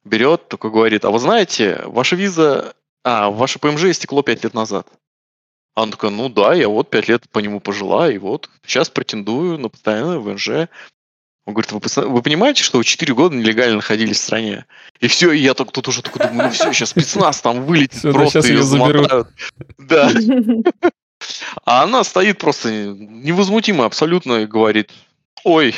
Берет, 0.04 0.48
такой 0.48 0.70
говорит, 0.70 1.04
а 1.04 1.10
вы 1.10 1.18
знаете, 1.18 1.82
ваша 1.86 2.16
виза, 2.16 2.74
а, 3.04 3.30
ваше 3.30 3.58
ПМЖ 3.58 3.84
истекло 3.84 4.22
пять 4.22 4.44
лет 4.44 4.54
назад. 4.54 4.86
А 5.74 5.82
он 5.82 5.90
такой, 5.90 6.10
ну 6.10 6.28
да, 6.28 6.54
я 6.54 6.68
вот 6.68 6.90
пять 6.90 7.08
лет 7.08 7.28
по 7.30 7.40
нему 7.40 7.60
пожила, 7.60 8.10
и 8.10 8.18
вот 8.18 8.48
сейчас 8.64 8.90
претендую 8.90 9.58
на 9.58 9.68
постоянное 9.68 10.18
ВНЖ. 10.18 10.68
Он 11.46 11.52
говорит, 11.52 11.72
вы, 11.72 12.08
вы 12.08 12.22
понимаете, 12.22 12.62
что 12.62 12.78
вы 12.78 12.84
4 12.84 13.12
года 13.14 13.36
нелегально 13.36 13.76
находились 13.76 14.18
в 14.18 14.22
стране? 14.22 14.66
И 15.00 15.08
все, 15.08 15.32
и 15.32 15.38
я 15.38 15.52
так 15.54 15.72
тут 15.72 15.88
уже 15.88 16.00
такой 16.02 16.26
думаю, 16.26 16.48
ну 16.48 16.50
все, 16.52 16.72
сейчас 16.72 16.90
спецназ 16.90 17.40
там 17.40 17.64
вылетит, 17.64 18.00
да, 18.02 18.12
просто 18.12 18.38
её 18.38 18.62
заберут. 18.62 19.08
замотают. 19.08 19.28
Да. 19.78 20.10
А 21.64 21.84
она 21.84 22.04
стоит 22.04 22.38
просто 22.38 22.70
невозмутимо 22.70 23.86
абсолютно 23.86 24.42
и 24.42 24.46
говорит, 24.46 24.92
ой, 25.42 25.74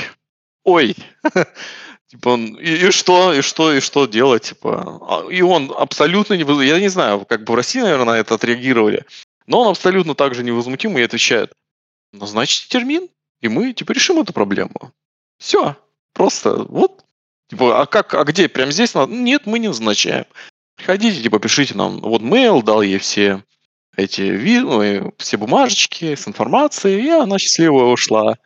ой. 0.65 0.97
Типа 2.09 2.31
он, 2.31 2.55
и, 2.55 2.87
и 2.87 2.91
что, 2.91 3.33
и 3.33 3.43
что, 3.43 3.73
и 3.73 3.81
что 3.81 4.07
делать, 4.07 4.45
типа. 4.45 5.01
А, 5.03 5.29
И 5.29 5.43
он 5.43 5.73
абсолютно 5.77 6.35
не 6.35 6.67
я 6.67 6.81
не 6.81 6.89
знаю, 6.89 7.25
как 7.25 7.45
бы 7.45 7.53
в 7.53 7.57
России, 7.57 7.81
наверное, 7.81 8.07
на 8.07 8.19
это 8.19 8.35
отреагировали, 8.35 9.05
но 9.47 9.63
он 9.63 9.69
абсолютно 9.69 10.15
так 10.15 10.35
же 10.35 10.45
невозмутимо 10.45 11.01
и 11.01 11.05
отвечает, 11.05 11.53
назначьте 12.13 12.69
термин, 12.69 13.09
и 13.41 13.49
мы, 13.49 13.73
типа, 13.73 13.93
решим 13.93 14.21
эту 14.21 14.33
проблему. 14.33 14.93
Все, 15.39 15.77
просто 16.13 16.65
вот. 16.65 17.05
Типа, 17.49 17.83
а 17.83 17.87
как, 17.87 18.15
а 18.15 18.25
где, 18.25 18.49
прямо 18.49 18.73
здесь 18.73 18.95
надо? 18.95 19.13
Нет, 19.13 19.47
мы 19.47 19.59
не 19.59 19.69
назначаем. 19.69 20.27
Приходите, 20.77 21.23
типа, 21.23 21.39
пишите 21.39 21.75
нам. 21.75 22.01
Вот 22.01 22.23
mail 22.23 22.63
дал 22.63 22.83
ей 22.83 22.99
все 22.99 23.43
эти 23.97 24.23
ну, 24.61 25.15
все 25.19 25.37
бумажечки 25.37 26.15
с 26.15 26.29
информацией, 26.29 27.05
и 27.05 27.09
она 27.09 27.39
счастливо 27.39 27.91
ушла. 27.91 28.37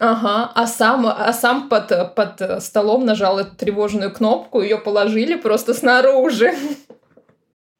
Ага, 0.00 0.52
а 0.54 0.66
сам, 0.66 1.06
а 1.06 1.32
сам 1.32 1.68
под, 1.68 2.14
под 2.14 2.62
столом 2.62 3.04
нажал 3.04 3.38
эту 3.40 3.56
тревожную 3.56 4.12
кнопку, 4.12 4.62
ее 4.62 4.78
положили 4.78 5.34
просто 5.34 5.74
снаружи. 5.74 6.54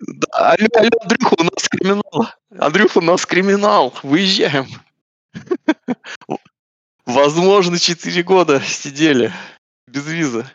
Да, 0.01 0.29
алло, 0.33 0.69
алло, 0.75 0.91
Андрюха, 1.03 1.35
у 1.39 1.45
нас 1.45 1.69
криминал. 1.69 2.29
Андрюха, 2.59 2.99
у 2.99 3.03
нас 3.03 3.27
криминал. 3.27 3.95
Выезжаем. 4.03 4.67
Возможно, 7.07 7.79
4 7.79 8.23
года 8.23 8.61
сидели 8.61 9.33
без 9.87 10.07
визы. 10.07 10.47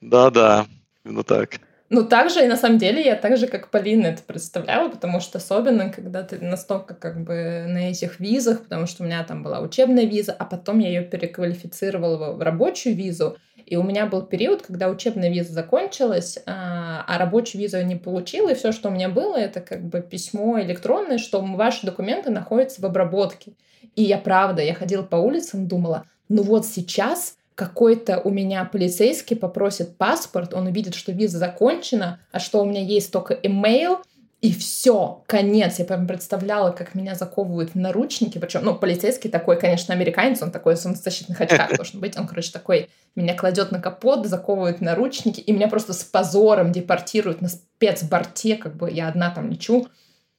Да-да, 0.00 0.66
именно 1.04 1.22
так. 1.22 1.60
Ну, 1.90 2.04
также, 2.04 2.44
и 2.44 2.48
на 2.48 2.56
самом 2.56 2.76
деле, 2.76 3.02
я 3.02 3.16
так 3.16 3.38
же, 3.38 3.46
как 3.46 3.70
Полина 3.70 4.08
это 4.08 4.22
представляла, 4.22 4.90
потому 4.90 5.20
что 5.20 5.38
особенно, 5.38 5.90
когда 5.90 6.22
ты 6.22 6.38
настолько 6.38 6.94
как 6.94 7.24
бы 7.24 7.64
на 7.66 7.90
этих 7.90 8.20
визах, 8.20 8.64
потому 8.64 8.86
что 8.86 9.02
у 9.02 9.06
меня 9.06 9.24
там 9.24 9.42
была 9.42 9.60
учебная 9.60 10.04
виза, 10.04 10.32
а 10.38 10.44
потом 10.44 10.80
я 10.80 10.88
ее 10.88 11.02
переквалифицировала 11.02 12.32
в 12.32 12.42
рабочую 12.42 12.94
визу, 12.94 13.38
и 13.64 13.76
у 13.76 13.82
меня 13.82 14.06
был 14.06 14.22
период, 14.22 14.62
когда 14.62 14.88
учебная 14.88 15.30
виза 15.30 15.52
закончилась, 15.54 16.38
а, 16.44 17.04
а 17.06 17.18
рабочую 17.18 17.62
визу 17.62 17.78
я 17.78 17.84
не 17.84 17.96
получила, 17.96 18.50
и 18.50 18.54
все, 18.54 18.72
что 18.72 18.90
у 18.90 18.92
меня 18.92 19.08
было, 19.08 19.36
это 19.36 19.60
как 19.60 19.82
бы 19.82 20.02
письмо 20.02 20.60
электронное, 20.60 21.16
что 21.16 21.40
ваши 21.40 21.86
документы 21.86 22.30
находятся 22.30 22.82
в 22.82 22.84
обработке. 22.84 23.52
И 23.96 24.02
я 24.02 24.18
правда, 24.18 24.62
я 24.62 24.74
ходила 24.74 25.02
по 25.02 25.16
улицам, 25.16 25.68
думала, 25.68 26.04
ну 26.28 26.42
вот 26.42 26.66
сейчас 26.66 27.37
какой-то 27.58 28.20
у 28.20 28.30
меня 28.30 28.64
полицейский 28.64 29.34
попросит 29.34 29.96
паспорт, 29.96 30.54
он 30.54 30.68
увидит, 30.68 30.94
что 30.94 31.10
виза 31.10 31.38
закончена, 31.38 32.20
а 32.30 32.38
что 32.38 32.62
у 32.62 32.64
меня 32.64 32.80
есть 32.80 33.10
только 33.10 33.34
имейл, 33.34 33.98
и 34.40 34.52
все, 34.52 35.24
конец. 35.26 35.80
Я 35.80 35.84
прям 35.84 36.06
представляла, 36.06 36.70
как 36.70 36.94
меня 36.94 37.16
заковывают 37.16 37.70
в 37.70 37.74
наручники. 37.74 38.38
Причем, 38.38 38.60
ну, 38.62 38.76
полицейский 38.76 39.28
такой, 39.28 39.58
конечно, 39.58 39.92
американец, 39.92 40.40
он 40.40 40.52
такой 40.52 40.76
в 40.76 40.78
солнцезащитных 40.78 41.40
очках 41.40 41.74
должен 41.74 41.98
быть. 41.98 42.16
Он, 42.16 42.28
короче, 42.28 42.52
такой, 42.52 42.88
меня 43.16 43.34
кладет 43.34 43.72
на 43.72 43.80
капот, 43.80 44.24
заковывает 44.26 44.78
в 44.78 44.82
наручники, 44.82 45.40
и 45.40 45.50
меня 45.50 45.66
просто 45.66 45.92
с 45.92 46.04
позором 46.04 46.70
депортируют 46.70 47.40
на 47.42 47.48
спецборте, 47.48 48.54
как 48.54 48.76
бы 48.76 48.88
я 48.88 49.08
одна 49.08 49.30
там 49.30 49.50
лечу. 49.50 49.88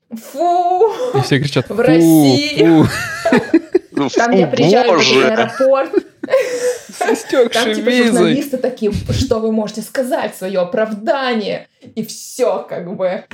Фу! 0.10 0.94
И 1.16 1.22
все 1.22 1.38
кричат, 1.40 1.66
в 1.70 1.80
России. 1.82 2.86
Там 4.16 4.32
я 4.32 4.48
приезжаю 4.48 4.98
в 4.98 5.02
аэропорт. 5.02 5.92
С 6.90 7.26
Там 7.52 7.74
типа 7.74 7.92
журналисты 7.92 8.58
такие, 8.58 8.92
что 9.12 9.40
вы 9.40 9.52
можете 9.52 9.82
сказать, 9.82 10.36
свое 10.36 10.60
оправдание. 10.60 11.68
И 11.96 12.04
все, 12.04 12.66
как 12.68 12.96
бы. 12.96 13.26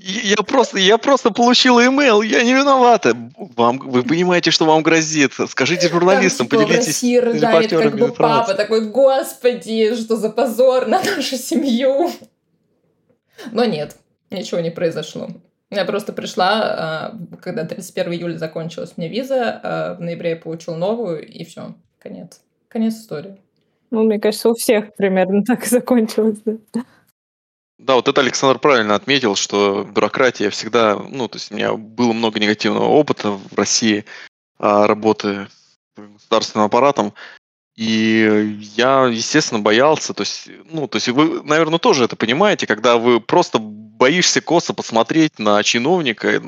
Я 0.00 0.36
просто, 0.36 0.78
я 0.78 0.96
просто 0.96 1.30
получил 1.30 1.78
имейл, 1.80 2.22
я 2.22 2.42
не 2.42 2.54
виновата. 2.54 3.14
Вам, 3.36 3.78
вы 3.78 4.04
понимаете, 4.04 4.50
что 4.50 4.64
вам 4.64 4.82
грозит. 4.82 5.32
Скажите 5.48 5.88
журналистам, 5.88 6.46
Там, 6.46 6.60
типа, 6.60 6.68
поделитесь 6.68 6.86
России 6.86 7.16
рыдает, 7.18 7.70
как 7.70 7.98
бы 7.98 8.08
папа 8.12 8.54
такой, 8.54 8.88
господи, 8.88 9.94
что 9.96 10.16
за 10.16 10.30
позор 10.30 10.86
на 10.86 11.02
нашу 11.02 11.36
семью. 11.36 12.10
Но 13.52 13.64
нет, 13.64 13.96
ничего 14.30 14.60
не 14.60 14.70
произошло. 14.70 15.28
Я 15.70 15.84
просто 15.84 16.12
пришла, 16.12 16.62
а, 16.62 17.18
когда 17.42 17.64
31 17.64 18.12
июля 18.14 18.38
закончилась 18.38 18.96
мне 18.96 19.08
виза, 19.08 19.60
а 19.62 19.94
в 19.94 20.00
ноябре 20.00 20.30
я 20.30 20.36
получил 20.36 20.76
новую, 20.76 21.26
и 21.26 21.44
все, 21.44 21.74
конец. 21.98 22.40
Конец 22.68 22.94
истории. 22.94 23.38
Ну, 23.90 24.04
мне 24.04 24.18
кажется, 24.18 24.48
у 24.48 24.54
всех 24.54 24.94
примерно 24.96 25.42
так 25.46 25.64
и 25.64 25.68
закончилось, 25.68 26.38
да. 26.44 26.84
Да, 27.78 27.94
вот 27.94 28.08
это 28.08 28.20
Александр 28.20 28.58
правильно 28.58 28.96
отметил, 28.96 29.36
что 29.36 29.84
бюрократия 29.84 30.50
всегда, 30.50 30.96
ну, 30.96 31.28
то 31.28 31.36
есть 31.36 31.52
у 31.52 31.54
меня 31.54 31.74
было 31.74 32.12
много 32.12 32.40
негативного 32.40 32.86
опыта 32.86 33.30
в 33.30 33.54
России 33.56 34.04
а, 34.58 34.86
работы 34.86 35.46
государственным 35.96 36.66
аппаратом, 36.66 37.14
и 37.78 38.58
я, 38.74 39.06
естественно, 39.06 39.60
боялся, 39.60 40.12
то 40.12 40.22
есть, 40.22 40.48
ну, 40.64 40.88
то 40.88 40.96
есть 40.96 41.06
вы, 41.10 41.44
наверное, 41.44 41.78
тоже 41.78 42.02
это 42.02 42.16
понимаете, 42.16 42.66
когда 42.66 42.98
вы 42.98 43.20
просто 43.20 43.60
боишься 43.60 44.40
косо 44.40 44.74
посмотреть 44.74 45.38
на 45.38 45.62
чиновника, 45.62 46.42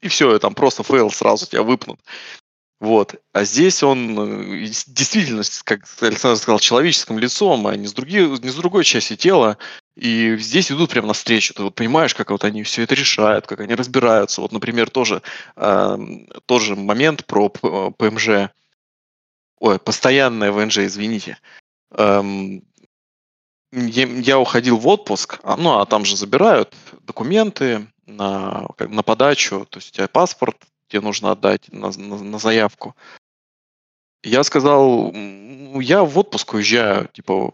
и 0.00 0.08
все, 0.08 0.36
там 0.40 0.56
просто 0.56 0.82
fail 0.82 1.12
сразу 1.12 1.46
тебя 1.46 1.62
выпнут. 1.62 2.00
Вот. 2.80 3.14
А 3.32 3.44
здесь 3.44 3.84
он 3.84 4.18
э, 4.18 4.66
действительно, 4.88 5.42
как 5.62 5.82
Александр 6.00 6.40
сказал, 6.40 6.58
человеческим 6.58 7.20
лицом, 7.20 7.64
а 7.68 7.76
не 7.76 7.86
с, 7.86 7.92
други, 7.92 8.18
не 8.18 8.50
с 8.50 8.54
другой 8.56 8.82
части 8.82 9.14
тела. 9.14 9.58
И 9.96 10.36
здесь 10.38 10.72
идут 10.72 10.90
прямо 10.90 11.08
навстречу. 11.08 11.54
Ты 11.54 11.62
вот 11.62 11.74
понимаешь, 11.76 12.14
как 12.14 12.30
вот 12.30 12.42
они 12.44 12.64
все 12.64 12.82
это 12.82 12.96
решают, 12.96 13.46
как 13.46 13.60
они 13.60 13.74
разбираются. 13.76 14.40
Вот, 14.40 14.50
например, 14.52 14.90
тоже, 14.90 15.22
э, 15.56 15.98
тоже 16.46 16.74
момент 16.74 17.26
про 17.26 17.48
ПМЖ 17.48 18.50
Ой, 19.60 19.78
постоянная 19.78 20.52
ВНЖ, 20.52 20.78
извините. 20.78 21.38
Эм, 21.92 22.62
я, 23.72 24.06
я 24.06 24.38
уходил 24.38 24.78
в 24.78 24.86
отпуск, 24.86 25.40
а, 25.42 25.56
ну 25.56 25.78
а 25.78 25.86
там 25.86 26.04
же 26.04 26.16
забирают 26.16 26.74
документы 27.02 27.86
на, 28.06 28.68
на 28.78 29.02
подачу, 29.02 29.66
то 29.68 29.78
есть 29.78 29.90
у 29.90 29.92
тебя 29.96 30.08
паспорт 30.08 30.56
тебе 30.88 31.02
нужно 31.02 31.32
отдать 31.32 31.70
на, 31.72 31.90
на, 31.90 32.18
на 32.18 32.38
заявку. 32.38 32.96
Я 34.22 34.42
сказал, 34.42 35.12
ну, 35.12 35.80
я 35.80 36.02
в 36.02 36.18
отпуск 36.18 36.54
уезжаю, 36.54 37.08
типа, 37.08 37.52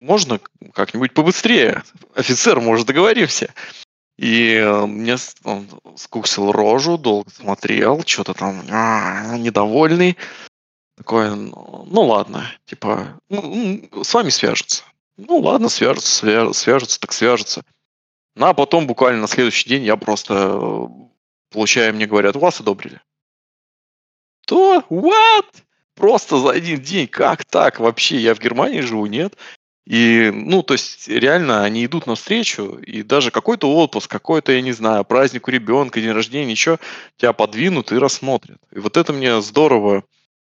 можно 0.00 0.40
как-нибудь 0.72 1.14
побыстрее? 1.14 1.82
Офицер, 2.14 2.60
может, 2.60 2.86
договоримся? 2.86 3.54
И 4.18 4.54
э, 4.54 4.86
мне 4.86 5.16
он 5.44 5.68
скусил 5.96 6.52
рожу, 6.52 6.98
долго 6.98 7.30
смотрел, 7.30 8.02
что-то 8.04 8.34
там 8.34 8.62
а, 8.70 9.36
недовольный. 9.38 10.16
Такое, 10.96 11.34
ну, 11.34 11.86
ну 11.90 12.02
ладно, 12.02 12.50
типа, 12.66 13.18
ну, 13.28 13.88
с 14.02 14.12
вами 14.12 14.28
свяжутся. 14.28 14.84
Ну 15.16 15.38
ладно, 15.38 15.68
свяжутся, 15.68 16.26
свя- 16.26 16.52
свяжутся, 16.52 17.00
так 17.00 17.12
свяжутся. 17.12 17.62
Ну, 18.34 18.46
а 18.46 18.54
потом 18.54 18.86
буквально 18.86 19.22
на 19.22 19.28
следующий 19.28 19.68
день 19.68 19.84
я 19.84 19.96
просто 19.96 20.88
получаю, 21.50 21.94
мне 21.94 22.06
говорят, 22.06 22.36
вас 22.36 22.60
одобрили. 22.60 23.00
То? 24.46 24.84
What? 24.90 25.46
Просто 25.94 26.38
за 26.38 26.50
один 26.50 26.80
день? 26.80 27.08
Как 27.08 27.44
так? 27.44 27.78
Вообще, 27.78 28.16
я 28.18 28.34
в 28.34 28.40
Германии 28.40 28.80
живу, 28.80 29.06
нет? 29.06 29.36
И, 29.84 30.30
ну, 30.32 30.62
то 30.62 30.74
есть, 30.74 31.08
реально, 31.08 31.64
они 31.64 31.84
идут 31.84 32.06
навстречу, 32.06 32.78
и 32.78 33.02
даже 33.02 33.30
какой-то 33.30 33.74
отпуск, 33.74 34.10
какой-то, 34.10 34.52
я 34.52 34.60
не 34.62 34.72
знаю, 34.72 35.04
праздник 35.04 35.48
у 35.48 35.50
ребенка, 35.50 36.00
день 36.00 36.12
рождения, 36.12 36.46
ничего, 36.46 36.78
тебя 37.16 37.32
подвинут 37.32 37.90
и 37.92 37.98
рассмотрят. 37.98 38.58
И 38.70 38.78
вот 38.78 38.96
это 38.96 39.12
мне 39.12 39.40
здорово 39.42 40.04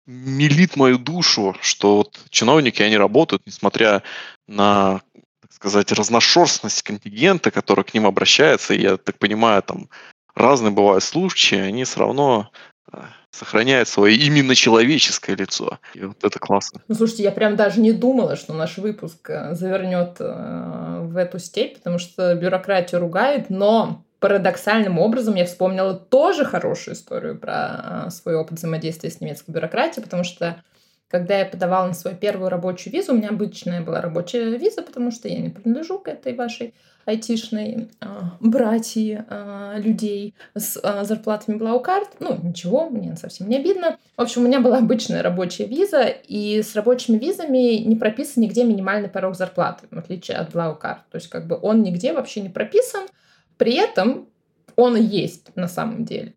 милит 0.07 0.77
мою 0.77 0.99
душу, 0.99 1.57
что 1.61 1.99
вот 1.99 2.21
чиновники, 2.31 2.83
они 2.83 2.97
работают, 2.97 3.43
несмотря 3.47 4.03
на, 4.49 5.01
так 5.41 5.53
сказать, 5.53 5.93
разношерстность 5.93 6.83
контингента, 6.83 7.51
который 7.51 7.85
к 7.85 7.95
ним 7.95 8.07
обращается, 8.07 8.75
и 8.75 8.83
я 8.83 8.97
так 8.97 9.19
понимаю, 9.19 9.63
там 9.63 9.89
разные 10.35 10.73
бывают 10.73 11.05
случаи, 11.05 11.59
они 11.59 11.85
все 11.85 12.01
равно 12.01 12.51
э, 12.93 12.99
сохраняют 13.31 13.89
свое 13.89 14.17
именно 14.17 14.55
человеческое 14.55 15.37
лицо. 15.37 15.79
И 15.95 16.01
вот 16.01 16.23
это 16.25 16.39
классно. 16.39 16.83
Ну, 16.89 16.95
слушайте, 16.95 17.23
я 17.23 17.31
прям 17.31 17.57
даже 17.57 17.81
не 17.81 17.93
думала, 17.93 18.37
что 18.37 18.55
наш 18.55 18.79
выпуск 18.79 19.31
э, 19.31 19.55
завернет 19.55 20.17
э, 20.19 21.01
в 21.03 21.17
эту 21.17 21.39
степь, 21.39 21.79
потому 21.79 21.99
что 21.99 22.35
бюрократию 22.35 23.01
ругает, 23.01 23.51
но 23.51 24.05
парадоксальным 24.23 25.01
образом 25.01 25.35
я 25.35 25.45
вспомнила 25.45 25.95
тоже 25.95 26.45
хорошую 26.45 26.95
историю 26.95 27.37
про 27.37 27.55
а, 27.57 28.11
свой 28.11 28.37
опыт 28.37 28.57
взаимодействия 28.57 29.11
с 29.11 29.21
немецкой 29.21 29.51
бюрократией, 29.51 30.05
потому 30.05 30.23
что 30.23 30.63
когда 31.09 31.41
я 31.41 31.45
подавала 31.45 31.89
на 31.89 31.93
свою 31.93 32.17
первую 32.17 32.49
рабочую 32.49 32.93
визу, 32.93 33.13
у 33.13 33.17
меня 33.17 33.31
обычная 33.31 33.83
была 33.83 34.01
рабочая 34.01 34.57
виза, 34.57 34.83
потому 34.83 35.11
что 35.11 35.29
я 35.29 35.41
не 35.41 35.51
принадлежу 35.51 35.99
к 35.99 36.07
этой 36.07 36.35
вашей 36.37 36.73
айтишной 37.05 37.89
э, 38.01 38.07
братьи 38.39 39.25
э, 39.29 39.75
людей 39.79 40.37
с 40.55 40.79
э, 40.81 41.05
зарплатами 41.05 41.57
Блаукарт. 41.57 42.21
Ну, 42.21 42.39
ничего, 42.41 42.89
мне 42.89 43.17
совсем 43.17 43.49
не 43.49 43.57
обидно. 43.57 43.99
В 44.17 44.23
общем, 44.23 44.43
у 44.43 44.47
меня 44.47 44.61
была 44.61 44.79
обычная 44.79 45.21
рабочая 45.21 45.67
виза, 45.67 46.05
и 46.05 46.63
с 46.63 46.77
рабочими 46.77 47.19
визами 47.19 47.79
не 47.79 47.97
прописан 47.97 48.45
нигде 48.45 48.63
минимальный 48.63 49.09
порог 49.09 49.35
зарплаты, 49.35 49.89
в 49.91 49.99
отличие 49.99 50.37
от 50.37 50.53
Блаукарт. 50.53 51.03
То 51.11 51.17
есть, 51.17 51.29
как 51.29 51.49
бы 51.49 51.59
он 51.61 51.83
нигде 51.83 52.13
вообще 52.13 52.41
не 52.41 52.51
прописан, 52.51 53.03
при 53.57 53.75
этом 53.75 54.29
он 54.77 54.97
есть 54.97 55.55
на 55.55 55.69
самом 55.69 56.05
деле. 56.05 56.35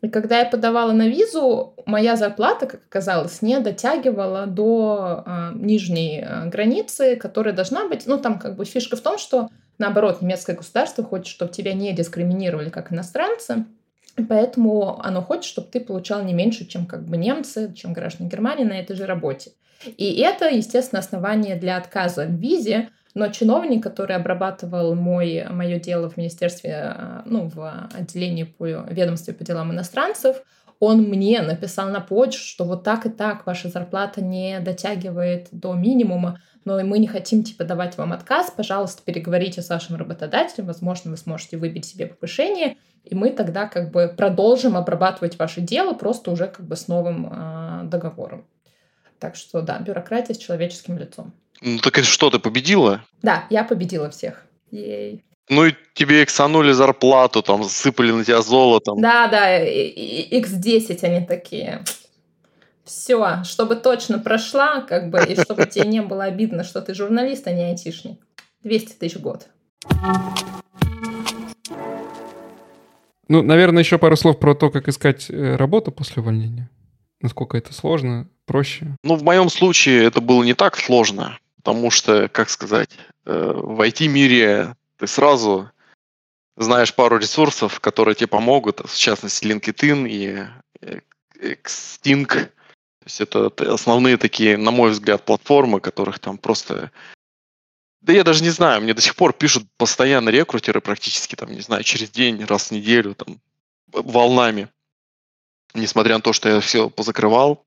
И 0.00 0.08
когда 0.08 0.38
я 0.38 0.44
подавала 0.44 0.92
на 0.92 1.08
визу, 1.08 1.74
моя 1.84 2.14
зарплата, 2.16 2.66
как 2.66 2.82
оказалось, 2.84 3.42
не 3.42 3.58
дотягивала 3.58 4.46
до 4.46 5.24
э, 5.26 5.50
нижней 5.54 6.22
э, 6.22 6.48
границы, 6.48 7.16
которая 7.16 7.52
должна 7.52 7.88
быть. 7.88 8.06
Ну, 8.06 8.18
там 8.18 8.38
как 8.38 8.54
бы 8.54 8.64
фишка 8.64 8.96
в 8.96 9.00
том, 9.00 9.18
что 9.18 9.48
наоборот, 9.78 10.22
немецкое 10.22 10.56
государство 10.56 11.02
хочет, 11.02 11.26
чтобы 11.26 11.52
тебя 11.52 11.72
не 11.72 11.92
дискриминировали 11.92 12.68
как 12.68 12.92
иностранца, 12.92 13.64
поэтому 14.28 15.00
оно 15.00 15.22
хочет, 15.22 15.44
чтобы 15.44 15.68
ты 15.68 15.80
получал 15.80 16.22
не 16.22 16.34
меньше, 16.34 16.66
чем 16.66 16.86
как 16.86 17.04
бы 17.04 17.16
немцы, 17.16 17.72
чем 17.74 17.92
граждане 17.92 18.28
Германии 18.28 18.64
на 18.64 18.78
этой 18.78 18.96
же 18.96 19.06
работе. 19.06 19.52
И 19.84 20.20
это, 20.20 20.48
естественно, 20.48 20.98
основание 20.98 21.54
для 21.54 21.76
отказа 21.76 22.24
в 22.24 22.32
визе, 22.32 22.88
но 23.14 23.28
чиновник, 23.28 23.82
который 23.82 24.16
обрабатывал 24.16 24.94
мой, 24.94 25.46
мое 25.50 25.78
дело 25.78 26.08
в 26.10 26.16
министерстве, 26.16 26.96
ну, 27.24 27.48
в 27.48 27.88
отделении 27.94 28.44
по 28.44 28.66
ведомстве 28.66 29.34
по 29.34 29.44
делам 29.44 29.72
иностранцев, 29.72 30.42
он 30.80 31.02
мне 31.02 31.42
написал 31.42 31.88
на 31.88 32.00
почту, 32.00 32.40
что 32.40 32.64
вот 32.64 32.84
так 32.84 33.06
и 33.06 33.10
так 33.10 33.46
ваша 33.46 33.68
зарплата 33.68 34.22
не 34.22 34.60
дотягивает 34.60 35.48
до 35.50 35.74
минимума, 35.74 36.40
но 36.64 36.80
мы 36.84 36.98
не 36.98 37.06
хотим, 37.06 37.42
типа, 37.42 37.64
давать 37.64 37.96
вам 37.96 38.12
отказ, 38.12 38.52
пожалуйста, 38.54 39.02
переговорите 39.04 39.62
с 39.62 39.70
вашим 39.70 39.96
работодателем, 39.96 40.66
возможно, 40.66 41.10
вы 41.10 41.16
сможете 41.16 41.56
выбить 41.56 41.86
себе 41.86 42.06
повышение, 42.06 42.76
и 43.04 43.14
мы 43.14 43.30
тогда 43.30 43.66
как 43.66 43.90
бы 43.90 44.12
продолжим 44.16 44.76
обрабатывать 44.76 45.38
ваше 45.38 45.60
дело 45.60 45.94
просто 45.94 46.30
уже 46.30 46.46
как 46.46 46.66
бы 46.66 46.76
с 46.76 46.88
новым 46.88 47.26
э, 47.32 47.80
договором. 47.84 48.46
Так 49.18 49.34
что 49.34 49.62
да, 49.62 49.78
бюрократия 49.78 50.34
с 50.34 50.38
человеческим 50.38 50.98
лицом. 50.98 51.32
Ну 51.60 51.78
так 51.78 51.98
это 51.98 52.06
что, 52.06 52.30
ты 52.30 52.38
победила? 52.38 53.04
Да, 53.22 53.46
я 53.50 53.64
победила 53.64 54.10
всех. 54.10 54.44
Ей. 54.70 55.24
Ну 55.48 55.64
и 55.64 55.74
тебе 55.94 56.22
иксанули 56.22 56.72
зарплату, 56.72 57.42
там, 57.42 57.64
засыпали 57.64 58.12
на 58.12 58.24
тебя 58.24 58.42
золотом. 58.42 59.00
Да, 59.00 59.28
да, 59.28 59.64
x10 59.64 61.04
они 61.04 61.26
такие. 61.26 61.82
Все, 62.84 63.42
чтобы 63.44 63.76
точно 63.76 64.18
прошла, 64.18 64.80
как 64.82 65.10
бы, 65.10 65.22
и 65.24 65.40
чтобы 65.40 65.66
тебе 65.66 65.86
не 65.86 66.02
было 66.02 66.24
обидно, 66.24 66.64
что 66.64 66.80
ты 66.80 66.94
журналист, 66.94 67.46
а 67.46 67.52
не 67.52 67.64
айтишник. 67.64 68.20
200 68.62 68.92
тысяч 68.94 69.16
в 69.16 69.20
год. 69.20 69.48
Ну, 73.28 73.42
наверное, 73.42 73.82
еще 73.82 73.98
пару 73.98 74.16
слов 74.16 74.38
про 74.38 74.54
то, 74.54 74.70
как 74.70 74.88
искать 74.88 75.28
э, 75.28 75.56
работу 75.56 75.92
после 75.92 76.22
увольнения. 76.22 76.70
Насколько 77.20 77.58
это 77.58 77.74
сложно, 77.74 78.28
проще. 78.46 78.96
Ну, 79.04 79.16
в 79.16 79.22
моем 79.22 79.50
случае 79.50 80.04
это 80.04 80.20
было 80.20 80.42
не 80.42 80.54
так 80.54 80.78
сложно, 80.78 81.38
потому 81.58 81.90
что, 81.90 82.28
как 82.28 82.50
сказать, 82.50 82.90
э, 83.24 83.52
в 83.54 83.80
IT-мире 83.80 84.74
ты 84.96 85.06
сразу 85.06 85.70
знаешь 86.56 86.94
пару 86.94 87.18
ресурсов, 87.18 87.80
которые 87.80 88.14
тебе 88.14 88.26
помогут, 88.26 88.80
в 88.80 88.96
частности, 88.96 89.46
LinkedIn 89.46 90.08
и 90.08 90.46
э, 90.80 91.00
Xting. 91.40 92.26
То 92.26 93.04
есть 93.04 93.20
это 93.20 93.52
основные 93.72 94.16
такие, 94.16 94.56
на 94.56 94.70
мой 94.70 94.90
взгляд, 94.90 95.24
платформы, 95.24 95.80
которых 95.80 96.18
там 96.18 96.38
просто 96.38 96.90
да 98.00 98.12
я 98.12 98.24
даже 98.24 98.42
не 98.42 98.50
знаю, 98.50 98.80
мне 98.80 98.94
до 98.94 99.02
сих 99.02 99.16
пор 99.16 99.32
пишут 99.32 99.64
постоянно 99.76 100.30
рекрутеры, 100.30 100.80
практически 100.80 101.34
там, 101.34 101.50
не 101.52 101.60
знаю, 101.60 101.82
через 101.82 102.10
день, 102.10 102.44
раз 102.44 102.68
в 102.68 102.70
неделю, 102.70 103.14
там, 103.14 103.40
волнами. 103.92 104.68
Несмотря 105.74 106.14
на 106.14 106.22
то, 106.22 106.32
что 106.32 106.48
я 106.48 106.60
все 106.60 106.88
позакрывал. 106.88 107.66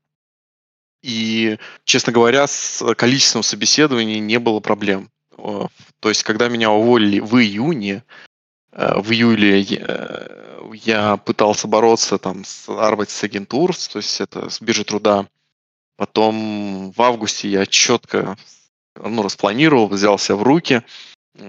И, 1.02 1.58
честно 1.84 2.14
говоря, 2.14 2.48
с 2.48 2.84
количеством 2.96 3.44
собеседований 3.44 4.20
не 4.20 4.40
было 4.40 4.60
проблем. 4.60 5.10
То 5.36 6.10
есть, 6.10 6.24
когда 6.24 6.48
меня 6.48 6.72
уволили 6.72 7.20
в 7.20 7.36
июне, 7.38 8.04
э, 8.72 9.00
в 9.00 9.12
июле 9.12 9.64
э, 9.64 10.42
я 10.74 11.18
пытался 11.18 11.68
бороться 11.68 12.18
там 12.18 12.46
с 12.46 12.68
Arbeits 12.70 13.26
агентур, 13.26 13.76
то 13.76 13.98
есть 13.98 14.22
это 14.22 14.50
с 14.50 14.62
биржи 14.62 14.84
труда. 14.84 15.28
Потом 15.98 16.92
в 16.92 17.02
августе 17.02 17.50
я 17.50 17.66
четко 17.66 18.38
ну, 18.96 19.24
распланировал, 19.24 19.88
взял 19.88 20.18
себя 20.18 20.36
в 20.36 20.44
руки, 20.44 20.84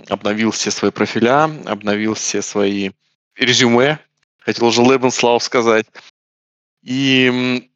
обновил 0.09 0.51
все 0.51 0.71
свои 0.71 0.91
профиля, 0.91 1.45
обновил 1.67 2.15
все 2.15 2.43
свои 2.43 2.91
резюме, 3.37 3.99
хотел 4.39 4.67
уже 4.67 4.83
Лебенслав 4.83 5.43
сказать, 5.43 5.87
и 6.83 7.71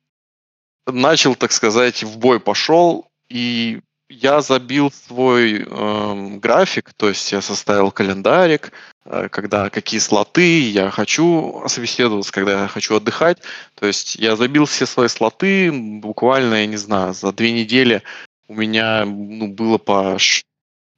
начал, 0.87 1.35
так 1.35 1.53
сказать, 1.53 2.03
в 2.03 2.19
бой 2.19 2.41
пошел, 2.41 3.09
и 3.29 3.81
я 4.09 4.41
забил 4.41 4.93
свой 4.93 5.65
э, 5.67 6.37
график, 6.39 6.93
то 6.97 7.09
есть 7.09 7.33
я 7.33 7.43
составил 7.43 7.91
календарик, 7.91 8.73
э, 9.05 9.29
когда 9.31 9.69
какие 9.69 9.99
слоты 9.99 10.61
я 10.71 10.91
хочу 10.91 11.63
собеседоваться, 11.67 12.33
когда 12.33 12.63
я 12.63 12.69
хочу 12.69 12.97
отдыхать. 12.97 13.39
То 13.75 13.87
есть 13.87 14.15
я 14.17 14.37
забил 14.37 14.67
все 14.67 14.87
свои 14.87 15.09
слоты 15.09 15.73
буквально, 15.73 16.55
я 16.55 16.67
не 16.67 16.77
знаю, 16.77 17.15
за 17.15 17.33
две 17.33 17.53
недели 17.53 18.03
у 18.49 18.55
меня 18.55 19.05
ну, 19.05 19.49
было 19.49 19.79
по 19.79 20.19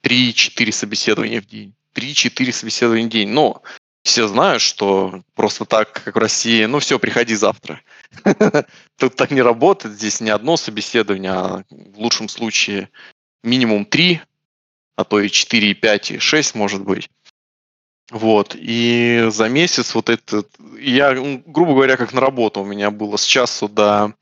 3-4 0.04 0.72
собеседования 0.72 1.40
в 1.40 1.46
день. 1.46 1.74
3-4 1.94 2.52
собеседования 2.52 3.06
в 3.06 3.10
день. 3.10 3.30
Но 3.30 3.62
все 4.02 4.28
знают, 4.28 4.62
что 4.62 5.22
просто 5.34 5.64
так, 5.64 5.92
как 5.92 6.14
в 6.14 6.18
России, 6.18 6.64
ну 6.66 6.78
все, 6.78 6.98
приходи 6.98 7.34
завтра. 7.34 7.80
Тут 8.96 9.16
так 9.16 9.30
не 9.30 9.42
работает. 9.42 9.94
Здесь 9.94 10.20
не 10.20 10.30
одно 10.30 10.56
собеседование, 10.56 11.32
а 11.32 11.64
в 11.70 11.98
лучшем 11.98 12.28
случае 12.28 12.90
минимум 13.42 13.84
3, 13.84 14.20
а 14.96 15.04
то 15.04 15.20
и 15.20 15.28
4, 15.28 15.70
и 15.70 15.74
5, 15.74 16.10
и 16.12 16.18
6 16.18 16.54
может 16.54 16.82
быть. 16.82 17.10
Вот, 18.10 18.56
и 18.58 19.26
за 19.28 19.50
месяц 19.50 19.94
вот 19.94 20.08
этот, 20.08 20.48
я, 20.80 21.12
грубо 21.14 21.74
говоря, 21.74 21.98
как 21.98 22.14
на 22.14 22.22
работу, 22.22 22.62
у 22.62 22.64
меня 22.64 22.90
было 22.90 23.18
с 23.18 23.24
часу 23.24 23.68
до 23.68 24.14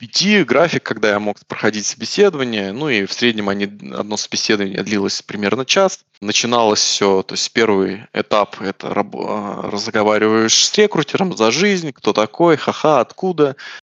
пяти 0.00 0.44
график, 0.44 0.82
когда 0.82 1.10
я 1.10 1.20
мог 1.20 1.36
проходить 1.46 1.84
собеседование, 1.84 2.72
ну 2.72 2.88
и 2.88 3.04
в 3.04 3.12
среднем 3.12 3.50
они, 3.50 3.64
одно 3.64 4.16
собеседование 4.16 4.82
длилось 4.82 5.20
примерно 5.20 5.66
час. 5.66 6.00
Начиналось 6.22 6.80
все, 6.80 7.22
то 7.22 7.34
есть 7.34 7.52
первый 7.52 8.06
этап 8.14 8.62
это 8.62 8.94
а, 8.94 9.70
разговариваешь 9.70 10.64
с 10.64 10.78
рекрутером 10.78 11.36
за 11.36 11.50
жизнь, 11.50 11.92
кто 11.92 12.14
такой, 12.14 12.56
ха-ха, 12.56 13.00
откуда, 13.00 13.56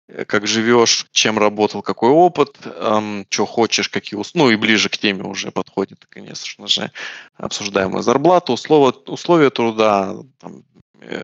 э, 0.08 0.26
как 0.26 0.48
живешь, 0.48 1.06
чем 1.12 1.38
работал, 1.38 1.84
какой 1.84 2.10
опыт, 2.10 2.58
эм, 2.66 3.28
что 3.30 3.46
хочешь, 3.46 3.88
какие 3.88 4.18
условия, 4.18 4.46
ну 4.46 4.52
и 4.52 4.56
ближе 4.56 4.90
к 4.90 4.98
теме 4.98 5.24
уже 5.24 5.52
подходит, 5.52 6.08
конечно 6.10 6.68
же, 6.68 6.92
обсуждаемая 7.36 8.02
зарплата, 8.02 8.54
условия, 8.54 8.98
условия 9.06 9.52
труда, 9.52 10.16
там, 10.40 10.64
э, 11.02 11.22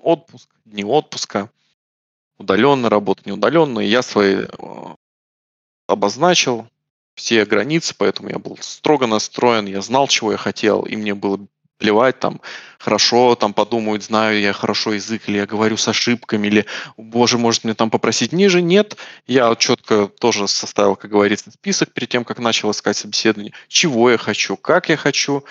отпуск, 0.00 0.48
дни 0.64 0.84
отпуска 0.84 1.50
удаленно 2.38 2.88
работать, 2.88 3.26
не 3.26 3.32
удаленно. 3.32 3.80
И 3.80 3.88
я 3.88 4.02
свои 4.02 4.44
э, 4.44 4.46
обозначил 5.86 6.68
все 7.14 7.44
границы, 7.44 7.94
поэтому 7.96 8.28
я 8.28 8.38
был 8.38 8.58
строго 8.60 9.06
настроен, 9.06 9.66
я 9.66 9.80
знал, 9.80 10.06
чего 10.08 10.32
я 10.32 10.38
хотел, 10.38 10.82
и 10.82 10.96
мне 10.96 11.14
было 11.14 11.40
плевать, 11.78 12.18
там, 12.20 12.40
хорошо, 12.78 13.34
там, 13.34 13.52
подумают, 13.52 14.02
знаю 14.02 14.40
я 14.40 14.52
хорошо 14.52 14.94
язык, 14.94 15.28
или 15.28 15.38
я 15.38 15.46
говорю 15.46 15.76
с 15.76 15.88
ошибками, 15.88 16.46
или, 16.46 16.66
боже, 16.96 17.38
может 17.38 17.64
мне 17.64 17.74
там 17.74 17.90
попросить 17.90 18.32
ниже. 18.32 18.62
Нет, 18.62 18.96
я 19.26 19.54
четко 19.56 20.08
тоже 20.08 20.48
составил, 20.48 20.96
как 20.96 21.10
говорится, 21.10 21.50
список 21.50 21.92
перед 21.92 22.08
тем, 22.08 22.24
как 22.24 22.38
начал 22.38 22.70
искать 22.70 22.96
собеседование, 22.96 23.52
чего 23.68 24.10
я 24.10 24.18
хочу, 24.18 24.56
как 24.56 24.88
я 24.88 24.96
хочу, 24.96 25.44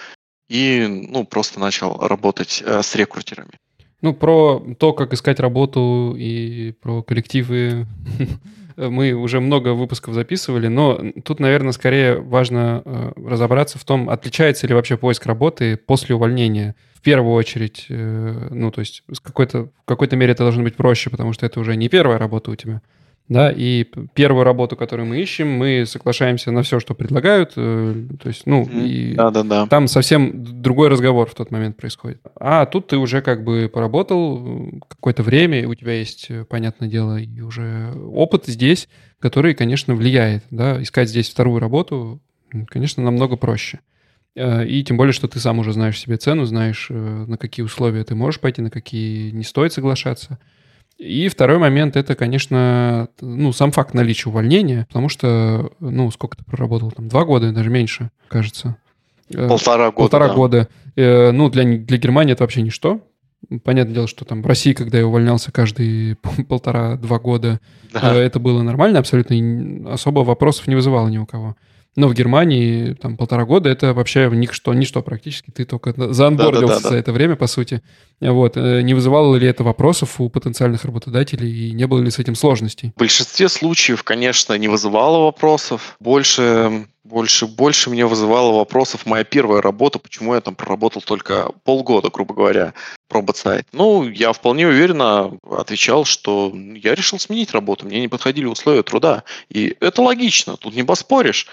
и, 0.48 0.86
ну, 0.88 1.26
просто 1.26 1.60
начал 1.60 1.98
работать 2.00 2.62
э, 2.66 2.82
с 2.82 2.96
рекрутерами. 2.96 3.60
Ну, 4.02 4.14
про 4.14 4.64
то, 4.78 4.94
как 4.94 5.14
искать 5.14 5.40
работу 5.40 6.16
и 6.18 6.74
про 6.82 7.02
коллективы 7.02 7.88
мы 8.78 9.14
уже 9.14 9.40
много 9.40 9.70
выпусков 9.74 10.14
записывали, 10.14 10.68
но 10.68 11.02
тут, 11.24 11.40
наверное, 11.40 11.72
скорее 11.72 12.20
важно 12.20 12.82
э, 12.84 13.12
разобраться 13.26 13.80
в 13.80 13.84
том, 13.86 14.10
отличается 14.10 14.68
ли 14.68 14.74
вообще 14.74 14.98
поиск 14.98 15.26
работы 15.26 15.78
после 15.78 16.16
увольнения. 16.16 16.76
В 16.94 17.02
первую 17.02 17.34
очередь, 17.34 17.86
э, 17.90 18.48
ну, 18.52 18.72
то 18.72 18.82
есть 18.82 19.04
в 19.08 19.22
какой-то, 19.22 19.70
в 19.84 19.86
какой-то 19.86 20.16
мере 20.16 20.34
это 20.34 20.44
должно 20.44 20.64
быть 20.64 20.76
проще, 20.76 21.10
потому 21.10 21.34
что 21.34 21.46
это 21.46 21.60
уже 21.60 21.76
не 21.76 21.90
первая 21.90 22.18
работа 22.18 22.52
у 22.52 22.56
тебя 22.56 22.82
да, 23.28 23.52
и 23.52 23.86
первую 24.14 24.44
работу, 24.44 24.76
которую 24.76 25.08
мы 25.08 25.20
ищем, 25.20 25.50
мы 25.50 25.86
соглашаемся 25.88 26.52
на 26.52 26.62
все, 26.62 26.80
что 26.80 26.94
предлагают, 26.94 27.54
э, 27.56 28.06
то 28.22 28.28
есть, 28.28 28.46
ну, 28.46 28.64
и 28.70 29.16
да, 29.16 29.32
да, 29.32 29.44
да. 29.44 29.68
там 29.68 29.88
совсем 29.88 30.62
другой 30.62 30.90
разговор 30.90 31.28
в 31.28 31.34
тот 31.34 31.50
момент 31.50 31.76
происходит. 31.76 32.22
А 32.40 32.68
тут 32.68 32.88
ты 32.88 32.98
уже 32.98 33.22
как 33.22 33.44
бы 33.44 33.70
поработал 33.74 34.38
э, 34.46 34.80
какое-то 34.88 35.24
время, 35.24 35.68
у 35.68 35.74
тебя 35.74 35.94
есть, 35.94 36.28
э, 36.30 36.46
понятное 36.46 36.88
дело, 36.88 37.18
и 37.18 37.42
уже 37.42 37.94
опыт 37.96 38.46
здесь, 38.46 38.88
который, 39.20 39.56
конечно, 39.56 39.96
влияет, 39.96 40.44
да, 40.52 40.82
искать 40.82 41.10
здесь 41.10 41.30
вторую 41.30 41.60
работу, 41.60 42.22
конечно, 42.68 43.02
намного 43.04 43.38
проще. 43.38 43.80
И 44.36 44.84
тем 44.86 44.98
более, 44.98 45.14
что 45.14 45.30
ты 45.30 45.40
сам 45.40 45.60
уже 45.60 45.72
знаешь 45.72 45.98
себе 45.98 46.18
цену, 46.18 46.44
знаешь, 46.44 46.88
на 46.90 47.38
какие 47.38 47.64
условия 47.64 48.04
ты 48.04 48.16
можешь 48.16 48.42
пойти, 48.42 48.62
на 48.62 48.70
какие 48.70 49.32
не 49.32 49.44
стоит 49.44 49.72
соглашаться. 49.72 50.40
И 50.98 51.28
второй 51.28 51.58
момент 51.58 51.98
это, 51.98 52.16
конечно, 52.16 53.10
ну, 53.20 53.52
сам 53.52 53.72
факт 53.72 53.94
наличия 53.94 54.30
увольнения, 54.30 54.86
потому 54.88 55.10
что, 55.10 55.72
ну, 55.80 56.10
сколько 56.12 56.38
ты 56.38 56.46
проработал 56.46 56.92
там, 56.92 57.10
два 57.10 57.26
года, 57.26 57.52
даже 57.52 57.70
меньше, 57.70 58.12
кажется. 58.30 58.78
Э, 59.30 59.48
полтора 59.48 59.86
года. 59.88 59.98
Полтора 59.98 60.28
да. 60.30 60.34
года. 60.34 60.70
Э, 60.96 61.32
ну, 61.32 61.50
для, 61.50 61.64
для 61.64 61.98
Германии 61.98 62.34
это 62.34 62.44
вообще 62.44 62.62
ничто. 62.62 63.02
Понятное 63.64 63.94
дело, 63.94 64.08
что 64.08 64.24
там 64.26 64.42
в 64.42 64.48
России, 64.48 64.74
когда 64.74 64.98
я 64.98 65.06
увольнялся 65.06 65.52
каждые 65.52 66.18
полтора-два 66.48 67.20
года, 67.20 67.60
да. 67.92 68.16
Э, 68.16 68.20
это 68.20 68.40
было 68.40 68.62
нормально, 68.62 69.00
абсолютно 69.00 69.94
особо 69.94 70.20
вопросов 70.22 70.68
не 70.68 70.76
вызывало 70.76 71.10
ни 71.10 71.18
у 71.18 71.26
кого. 71.26 71.56
Но 71.96 72.08
в 72.08 72.14
Германии 72.14 72.94
там 72.94 73.16
полтора 73.16 73.46
года 73.46 73.70
это 73.70 73.94
вообще 73.94 74.30
ничто, 74.32 74.74
ничто 74.74 75.02
практически. 75.02 75.52
Ты 75.52 75.66
только 75.66 75.94
заанбордился 76.14 76.68
да, 76.68 76.74
да, 76.76 76.84
да, 76.84 76.90
за 76.90 76.96
это 76.96 77.12
время, 77.14 77.36
по 77.36 77.48
сути. 77.48 77.82
Вот. 78.20 78.58
Э, 78.58 78.82
не 78.82 78.94
вызывало 78.94 79.36
ли 79.36 79.48
это 79.48 79.64
вопросов 79.64 80.20
у 80.20 80.30
потенциальных 80.30 80.84
работодателей 80.84 81.70
и 81.70 81.72
не 81.72 81.88
было 81.88 82.02
ли 82.02 82.12
с 82.12 82.20
этим 82.20 82.36
сложностей? 82.36 82.92
В 82.96 83.00
большинстве 83.00 83.48
случаев, 83.48 84.04
конечно, 84.04 84.54
не 84.58 84.68
вызывало 84.68 85.26
вопросов. 85.26 85.96
Больше 86.00 86.86
больше, 87.06 87.46
больше 87.46 87.92
мне 87.92 88.06
вызывало 88.06 88.58
вопросов 88.58 89.06
моя 89.06 89.24
первая 89.24 89.62
работа, 89.62 90.00
почему 90.00 90.34
я 90.34 90.42
там 90.42 90.56
проработал 90.56 91.04
только 91.04 91.52
полгода, 91.64 92.10
грубо 92.10 92.34
говоря, 92.34 92.74
пробот-сайт. 93.08 93.68
Ну, 93.72 94.10
я 94.10 94.34
вполне 94.34 94.68
уверенно 94.68 95.38
отвечал, 95.50 96.04
что 96.04 96.52
я 96.56 96.96
решил 96.96 97.20
сменить 97.20 97.52
работу, 97.52 97.86
мне 97.86 98.02
не 98.02 98.08
подходили 98.08 98.46
условия 98.46 98.82
труда. 98.82 99.24
И 99.50 99.78
это 99.80 100.02
логично, 100.02 100.58
тут 100.58 100.76
не 100.76 100.84
поспоришь. 100.84 101.48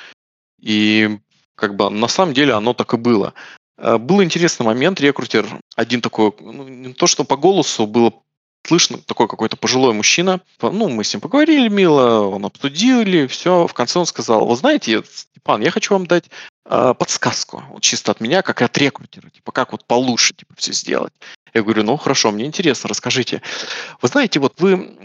И 0.63 1.19
как 1.55 1.77
бы 1.77 1.91
на 1.91 2.09
самом 2.09 2.33
деле 2.33 2.55
оно 2.55 2.73
так 2.73 2.95
и 2.95 2.97
было. 2.97 3.35
Э, 3.77 3.99
был 3.99 4.23
интересный 4.23 4.65
момент, 4.65 5.01
рекрутер, 5.01 5.47
один 5.77 6.01
такой, 6.01 6.33
ну, 6.41 6.67
не 6.69 6.95
то 6.95 7.07
что 7.07 7.25
по 7.25 7.37
голосу, 7.37 7.87
было 7.87 8.15
слышно 8.65 8.99
такой 8.99 9.29
какой-то 9.29 9.57
пожилой 9.57 9.93
мужчина. 9.93 10.41
Ну, 10.61 10.89
мы 10.89 11.05
с 11.05 11.13
ним 11.13 11.21
поговорили 11.21 11.69
мило, 11.69 12.27
он 12.29 12.47
обсудили, 12.47 13.27
все. 13.27 13.67
В 13.67 13.75
конце 13.75 13.99
он 13.99 14.07
сказал, 14.07 14.47
вы 14.47 14.57
знаете, 14.57 15.03
Степан, 15.05 15.61
я 15.63 15.71
хочу 15.71 15.95
вам 15.95 16.07
дать 16.07 16.31
э, 16.67 16.95
подсказку, 16.97 17.65
вот 17.71 17.83
чисто 17.83 18.13
от 18.13 18.21
меня, 18.21 18.43
как 18.43 18.63
от 18.63 18.79
рекрутера, 18.79 19.29
типа, 19.31 19.53
как 19.53 19.73
вот 19.73 19.85
получше 19.85 20.35
типа, 20.35 20.55
все 20.57 20.73
сделать. 20.73 21.13
Я 21.55 21.63
говорю, 21.63 21.83
ну 21.83 21.97
хорошо, 21.97 22.31
мне 22.31 22.47
интересно, 22.47 22.89
расскажите. 22.89 23.43
Вы 24.01 24.09
знаете, 24.09 24.39
вот 24.39 24.55
вы, 24.61 24.97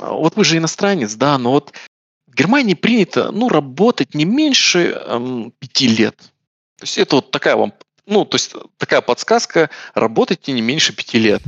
вот 0.00 0.36
вы 0.36 0.44
же 0.44 0.58
иностранец, 0.58 1.14
да, 1.14 1.38
но 1.38 1.52
вот 1.52 1.72
Германии 2.38 2.74
принято, 2.74 3.32
ну, 3.32 3.48
работать 3.48 4.14
не 4.14 4.24
меньше 4.24 5.02
эм, 5.06 5.52
пяти 5.58 5.88
лет. 5.88 6.16
То 6.78 6.84
есть 6.84 6.98
это 6.98 7.16
вот 7.16 7.30
такая 7.30 7.56
вам 7.56 7.72
ну, 8.08 8.24
то 8.24 8.36
есть 8.36 8.54
такая 8.78 9.02
подсказка, 9.02 9.68
работайте 9.92 10.52
не 10.52 10.62
меньше 10.62 10.94
пяти 10.94 11.18
лет. 11.18 11.42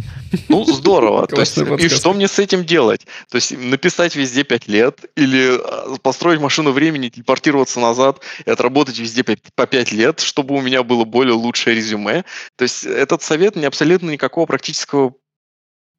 Ну, 0.50 0.64
здорово. 0.66 1.26
То 1.26 1.40
есть, 1.40 1.56
и 1.56 1.88
что 1.88 2.12
мне 2.12 2.28
с 2.28 2.38
этим 2.38 2.66
делать? 2.66 3.06
То 3.30 3.36
есть 3.36 3.56
написать 3.56 4.14
везде 4.14 4.44
пять 4.44 4.68
лет 4.68 5.06
или 5.16 5.58
а, 5.58 5.96
построить 6.02 6.38
машину 6.38 6.72
времени, 6.72 7.08
телепортироваться 7.08 7.80
назад 7.80 8.20
и 8.44 8.50
отработать 8.50 8.98
везде 8.98 9.24
по 9.24 9.66
пять 9.66 9.90
лет, 9.90 10.20
чтобы 10.20 10.54
у 10.54 10.60
меня 10.60 10.82
было 10.82 11.04
более 11.04 11.32
лучшее 11.32 11.76
резюме. 11.76 12.24
То 12.56 12.64
есть 12.64 12.84
этот 12.84 13.22
совет 13.22 13.56
мне 13.56 13.66
абсолютно 13.66 14.10
никакого 14.10 14.44
практического 14.44 15.14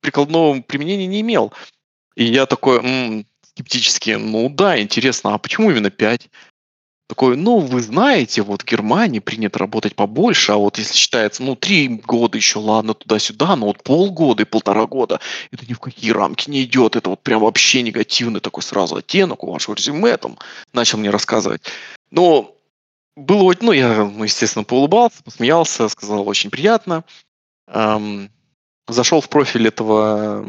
прикладного 0.02 0.62
применения 0.62 1.08
не 1.08 1.22
имел. 1.22 1.54
И 2.16 2.24
я 2.26 2.46
такой 2.46 2.78
м-м, 2.78 3.26
скептически, 3.52 4.12
ну 4.12 4.50
да, 4.50 4.82
интересно, 4.82 5.34
а 5.34 5.38
почему 5.38 5.72
именно 5.72 5.90
пять? 5.90 6.30
такой, 7.12 7.36
ну, 7.36 7.58
вы 7.58 7.82
знаете, 7.82 8.42
вот 8.42 8.62
в 8.62 8.66
Германии 8.66 9.20
принято 9.20 9.60
работать 9.60 9.96
побольше, 9.96 10.54
а 10.54 10.56
вот 10.56 10.78
если 10.78 10.96
считается, 10.96 11.44
ну, 11.44 11.58
три 11.58 11.90
года 11.90 12.38
еще, 12.38 12.60
ладно, 12.60 12.94
туда-сюда, 12.94 13.58
но 13.58 13.66
вот 13.66 13.84
полгода 13.84 14.44
и 14.44 14.46
полтора 14.46 14.88
года, 14.88 15.20
это 15.52 15.66
ни 15.68 15.74
в 15.74 15.80
какие 15.82 16.12
рамки 16.12 16.50
не 16.50 16.64
идет, 16.64 16.96
это 16.96 17.10
вот 17.10 17.22
прям 17.22 17.42
вообще 17.42 17.82
негативный 17.82 18.40
такой 18.40 18.64
сразу 18.64 18.96
оттенок 18.96 19.44
у 19.44 19.52
вашего 19.52 19.76
резюме, 19.76 20.16
там, 20.16 20.38
начал 20.72 21.00
мне 21.00 21.10
рассказывать. 21.10 21.62
Но 22.12 22.56
было, 23.18 23.54
ну, 23.60 23.74
я, 23.74 24.06
ну, 24.06 24.24
естественно, 24.24 24.64
поулыбался, 24.64 25.22
посмеялся, 25.22 25.90
сказал, 25.90 26.26
очень 26.26 26.50
приятно. 26.50 27.04
Эм, 27.68 28.30
зашел 28.88 29.20
в 29.20 29.28
профиль 29.28 29.68
этого 29.68 30.48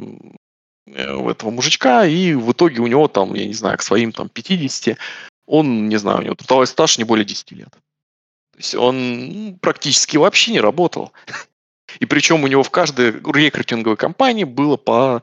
этого 0.87 1.51
мужичка, 1.51 2.07
и 2.07 2.35
в 2.35 2.53
итоге 2.53 2.81
у 2.81 2.87
него 2.87 3.09
там, 3.09 3.35
я 3.35 3.47
не 3.47 3.55
знаю, 3.55 3.79
к 3.79 3.83
своим 3.83 4.13
там 4.13 4.29
50 4.29 4.99
он, 5.47 5.89
не 5.89 5.97
знаю, 5.97 6.19
у 6.19 6.23
него 6.23 6.35
трудовой 6.35 6.67
стаж 6.67 6.99
не 6.99 7.05
более 7.05 7.25
10 7.25 7.53
лет. 7.53 7.71
То 7.71 8.59
есть 8.59 8.75
он 8.75 9.29
ну, 9.29 9.59
практически 9.61 10.17
вообще 10.17 10.53
не 10.53 10.61
работал. 10.61 11.13
И 12.01 12.07
причем 12.07 12.45
у 12.45 12.47
него 12.47 12.63
в 12.63 12.71
каждой 12.71 13.13
рекрутинговой 13.13 13.97
компании 13.97 14.45
было 14.45 14.77
по 14.77 15.23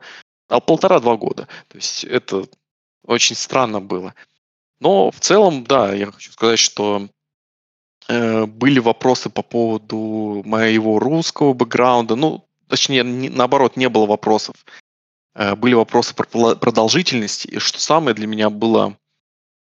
а, 0.50 0.60
полтора-два 0.60 1.16
года. 1.16 1.48
То 1.68 1.78
есть 1.78 2.04
это 2.04 2.46
очень 3.06 3.36
странно 3.36 3.82
было. 3.82 4.14
Но 4.80 5.10
в 5.12 5.20
целом, 5.20 5.64
да, 5.64 5.94
я 5.94 6.12
хочу 6.12 6.32
сказать, 6.32 6.60
что 6.60 7.08
э, 8.08 8.46
были 8.46 8.80
вопросы 8.80 9.30
по 9.30 9.42
поводу 9.42 10.44
моего 10.46 11.00
русского 11.00 11.54
бэкграунда. 11.54 12.16
Ну, 12.16 12.46
точнее, 12.68 13.04
не, 13.04 13.30
наоборот, 13.30 13.78
не 13.78 13.90
было 13.90 14.06
вопросов. 14.06 14.56
Э, 15.40 15.56
были 15.56 15.74
вопросы 15.74 16.14
про 16.14 16.56
продолжительность. 16.56 17.46
И 17.46 17.60
что 17.60 17.80
самое 17.80 18.14
для 18.14 18.28
меня 18.28 18.50
было 18.50 18.98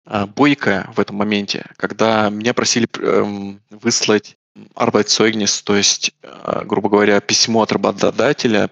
а, 0.05 0.27
бойкая 0.27 0.91
в 0.95 1.01
этом 1.01 1.17
моменте, 1.17 1.65
когда 1.77 2.29
меня 2.29 2.53
просили 2.53 2.87
эм, 3.01 3.61
выслать 3.71 4.37
Arbeitszeugnis, 4.75 5.63
то 5.65 5.75
есть, 5.75 6.13
э, 6.23 6.65
грубо 6.67 6.91
говоря, 6.91 7.21
письмо 7.21 7.63
от 7.63 7.73
работодателя, 7.73 8.69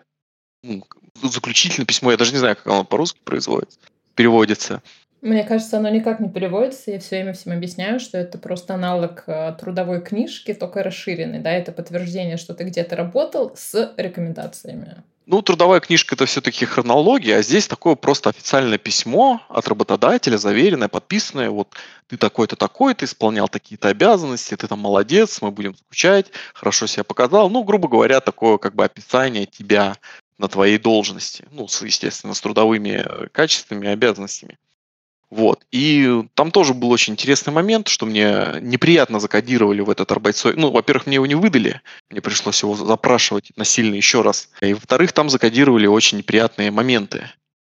ну, 0.62 0.84
заключительное 1.22 1.86
письмо, 1.86 2.10
я 2.10 2.18
даже 2.18 2.32
не 2.32 2.38
знаю, 2.38 2.56
как 2.56 2.66
оно 2.66 2.84
по-русски 2.84 3.20
производится, 3.24 3.78
переводится. 4.14 4.82
Мне 5.22 5.44
кажется, 5.44 5.78
оно 5.78 5.88
никак 5.88 6.20
не 6.20 6.28
переводится. 6.28 6.90
Я 6.90 6.98
все 6.98 7.16
время 7.16 7.32
всем 7.32 7.52
объясняю, 7.52 8.00
что 8.00 8.18
это 8.18 8.36
просто 8.36 8.74
аналог 8.74 9.24
э, 9.26 9.54
трудовой 9.58 10.02
книжки, 10.02 10.52
только 10.52 10.82
расширенный. 10.82 11.38
Да, 11.38 11.50
это 11.50 11.72
подтверждение, 11.72 12.36
что 12.36 12.54
ты 12.54 12.64
где-то 12.64 12.96
работал 12.96 13.52
с 13.54 13.94
рекомендациями. 13.96 15.02
Ну, 15.26 15.42
трудовая 15.42 15.80
книжка 15.80 16.14
это 16.14 16.26
все-таки 16.26 16.64
хронология, 16.64 17.36
а 17.36 17.42
здесь 17.42 17.68
такое 17.68 17.94
просто 17.94 18.30
официальное 18.30 18.78
письмо 18.78 19.40
от 19.48 19.68
работодателя, 19.68 20.38
заверенное, 20.38 20.88
подписанное. 20.88 21.50
Вот 21.50 21.74
ты 22.08 22.16
такой-то 22.16 22.56
такой, 22.56 22.94
ты 22.94 23.04
исполнял 23.04 23.48
такие-то 23.48 23.88
обязанности, 23.88 24.56
ты 24.56 24.66
там 24.66 24.80
молодец, 24.80 25.40
мы 25.40 25.50
будем 25.50 25.76
скучать, 25.76 26.26
хорошо 26.54 26.86
себя 26.86 27.04
показал. 27.04 27.48
Ну, 27.50 27.62
грубо 27.62 27.88
говоря, 27.88 28.20
такое 28.20 28.58
как 28.58 28.74
бы 28.74 28.84
описание 28.84 29.46
тебя 29.46 29.96
на 30.38 30.48
твоей 30.48 30.78
должности. 30.78 31.46
Ну, 31.50 31.68
с, 31.68 31.82
естественно, 31.82 32.34
с 32.34 32.40
трудовыми 32.40 33.04
э, 33.04 33.28
качествами 33.28 33.86
и 33.86 33.90
обязанностями. 33.90 34.58
Вот. 35.30 35.64
И 35.70 36.24
там 36.34 36.50
тоже 36.50 36.74
был 36.74 36.90
очень 36.90 37.12
интересный 37.12 37.52
момент, 37.52 37.86
что 37.86 38.04
мне 38.04 38.58
неприятно 38.60 39.20
закодировали 39.20 39.80
в 39.80 39.88
этот 39.88 40.10
арбайтсой. 40.10 40.54
Ну, 40.56 40.72
во-первых, 40.72 41.06
мне 41.06 41.14
его 41.14 41.26
не 41.26 41.36
выдали, 41.36 41.80
мне 42.10 42.20
пришлось 42.20 42.62
его 42.62 42.74
запрашивать 42.74 43.52
насильно 43.56 43.94
еще 43.94 44.22
раз. 44.22 44.50
И, 44.60 44.74
во-вторых, 44.74 45.12
там 45.12 45.30
закодировали 45.30 45.86
очень 45.86 46.18
неприятные 46.18 46.72
моменты, 46.72 47.30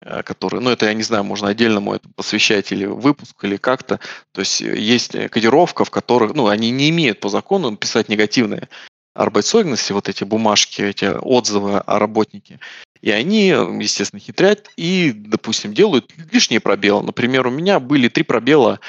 э, 0.02 0.24
которые, 0.24 0.62
ну, 0.62 0.70
это, 0.70 0.86
я 0.86 0.93
не 0.93 1.04
знаю, 1.04 1.26
можно 1.26 1.49
отдельному 1.49 1.93
это 1.93 2.08
посвящать 2.16 2.72
или 2.72 2.86
выпуск, 2.86 3.43
или 3.43 3.58
как-то. 3.58 3.99
То 4.32 4.39
есть 4.39 4.62
э, 4.62 4.80
есть 4.80 5.12
кодировка, 5.30 5.84
в 5.84 5.91
которых, 5.91 6.34
ну, 6.34 6.47
они 6.47 6.72
не 6.72 6.89
имеют 6.89 7.20
по 7.20 7.28
закону 7.28 7.76
писать 7.76 8.08
негативные 8.08 8.70
арбайтсойгности, 9.14 9.91
вот 9.91 10.08
эти 10.08 10.24
бумажки, 10.24 10.82
эти 10.82 11.06
отзывы 11.06 11.80
о 11.80 11.99
работнике. 11.99 12.62
И 13.02 13.10
они, 13.10 13.47
естественно, 13.47 14.20
хитрят 14.20 14.70
и, 14.78 15.12
допустим, 15.12 15.74
делают 15.74 16.14
лишние 16.32 16.60
пробелы. 16.60 17.04
Например, 17.04 17.47
у 17.47 17.52
меня 17.52 17.80
были 17.80 18.08
три 18.08 18.24
пробела, 18.24 18.80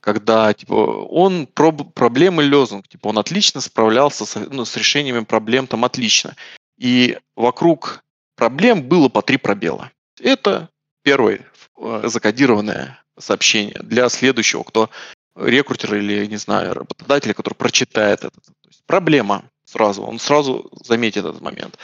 когда 0.00 0.54
типа, 0.54 0.72
он 0.72 1.48
проб, 1.48 1.92
проблемы 1.92 2.44
лезунг, 2.44 2.86
типа 2.86 3.08
он 3.08 3.18
отлично 3.18 3.60
справлялся 3.60 4.24
с, 4.24 4.36
ну, 4.50 4.64
с 4.64 4.76
решениями 4.76 5.24
проблем 5.24 5.66
там 5.66 5.84
отлично. 5.84 6.36
И 6.78 7.18
вокруг 7.34 8.04
проблем 8.36 8.82
было 8.82 9.08
по 9.08 9.20
три 9.22 9.36
пробела. 9.36 9.90
Это 10.20 10.68
первое 11.02 11.40
э, 11.76 12.02
закодированное 12.04 13.02
сообщение 13.18 13.78
для 13.82 14.08
следующего, 14.08 14.62
кто 14.62 14.90
рекрутер 15.34 15.96
или, 15.96 16.26
не 16.26 16.36
знаю, 16.36 16.74
работодатель, 16.74 17.34
который 17.34 17.54
прочитает 17.54 18.20
это. 18.20 18.40
То 18.40 18.68
есть 18.68 18.82
проблема 18.86 19.44
сразу, 19.66 20.02
он 20.02 20.18
сразу 20.18 20.70
заметит 20.84 21.24
этот 21.24 21.40
момент. 21.42 21.78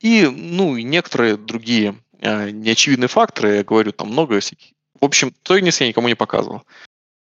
И, 0.00 0.26
ну, 0.26 0.76
и 0.76 0.82
некоторые 0.82 1.36
другие 1.36 1.94
э, 2.18 2.50
неочевидные 2.50 3.08
факторы, 3.08 3.56
я 3.56 3.64
говорю, 3.64 3.92
там 3.92 4.08
много 4.08 4.38
всяких. 4.40 4.72
В 5.00 5.04
общем, 5.04 5.34
стоимость 5.42 5.80
я 5.80 5.88
никому 5.88 6.08
не 6.08 6.14
показывал. 6.14 6.62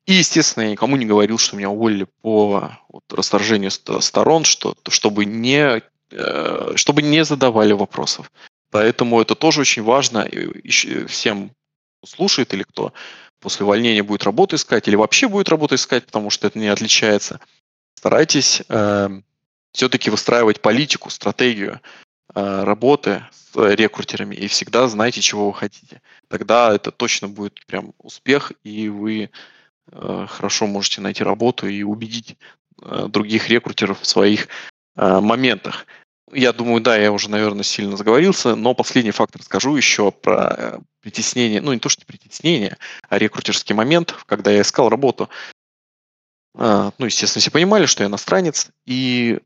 И, 0.07 0.15
естественно, 0.15 0.65
я 0.65 0.71
никому 0.71 0.97
не 0.97 1.05
говорил, 1.05 1.37
что 1.37 1.57
меня 1.57 1.69
уволили 1.69 2.07
по 2.23 2.71
вот, 2.89 3.05
расторжению 3.13 3.71
сторон, 3.71 4.45
что, 4.45 4.75
чтобы, 4.89 5.25
не, 5.25 5.83
э, 6.11 6.73
чтобы 6.77 7.03
не 7.03 7.25
задавали 7.25 7.73
вопросов. 7.73 8.31
Поэтому 8.71 9.21
это 9.21 9.35
тоже 9.35 9.61
очень 9.61 9.83
важно. 9.83 10.21
И 10.21 11.05
всем 11.07 11.51
слушает 12.05 12.55
или 12.55 12.63
кто 12.63 12.93
после 13.41 13.65
увольнения 13.65 14.03
будет 14.03 14.25
работу 14.25 14.57
искать 14.57 14.89
или 14.89 14.97
вообще 14.97 15.29
будет 15.29 15.49
работу 15.49 15.75
искать, 15.75 16.07
потому 16.07 16.31
что 16.31 16.47
это 16.47 16.59
не 16.59 16.69
отличается. 16.69 17.41
Старайтесь 17.95 18.63
э, 18.69 19.21
все-таки 19.77 20.11
выстраивать 20.11 20.61
политику, 20.61 21.11
стратегию 21.11 21.81
Э, 22.35 22.65
работы 22.65 23.25
с 23.31 23.75
рекрутерами 23.75 24.35
и 24.35 24.47
всегда 24.49 24.89
знайте, 24.89 25.23
чего 25.23 25.47
вы 25.47 25.55
хотите. 25.55 26.03
Тогда 26.29 26.75
это 26.75 26.91
точно 26.91 27.29
будет 27.29 27.65
прям 27.65 27.95
успех, 27.99 28.53
и 28.63 28.91
вы 28.91 29.31
э, 29.93 30.27
хорошо 30.29 30.67
можете 30.67 31.01
найти 31.01 31.25
работу 31.25 31.67
и 31.67 31.83
убедить 31.83 32.37
э, 32.83 33.07
других 33.09 33.49
рекрутеров 33.49 34.01
в 34.01 34.07
своих 34.07 34.49
моментах. 34.99 35.87
Я 36.33 36.55
думаю, 36.55 36.81
да, 36.81 36.97
я 36.97 37.13
уже, 37.13 37.29
наверное, 37.29 37.65
сильно 37.65 37.99
заговорился, 37.99 38.55
но 38.55 38.75
последний 38.75 39.11
фактор 39.11 39.43
скажу 39.43 39.77
еще 39.77 40.11
про 40.11 40.81
притеснение, 41.03 41.61
ну 41.61 41.75
не 41.75 41.79
то, 41.79 41.91
что 41.91 42.07
притеснение, 42.07 42.79
а 43.11 43.19
рекрутерский 43.19 43.75
момент, 43.75 44.15
когда 44.25 44.51
я 44.51 44.63
искал 44.63 44.89
работу. 44.89 45.29
Ну, 46.55 46.93
естественно, 46.99 47.43
все 47.43 47.51
понимали, 47.51 47.85
что 47.85 48.05
я 48.05 48.09
иностранец, 48.09 48.71
и 48.87 49.39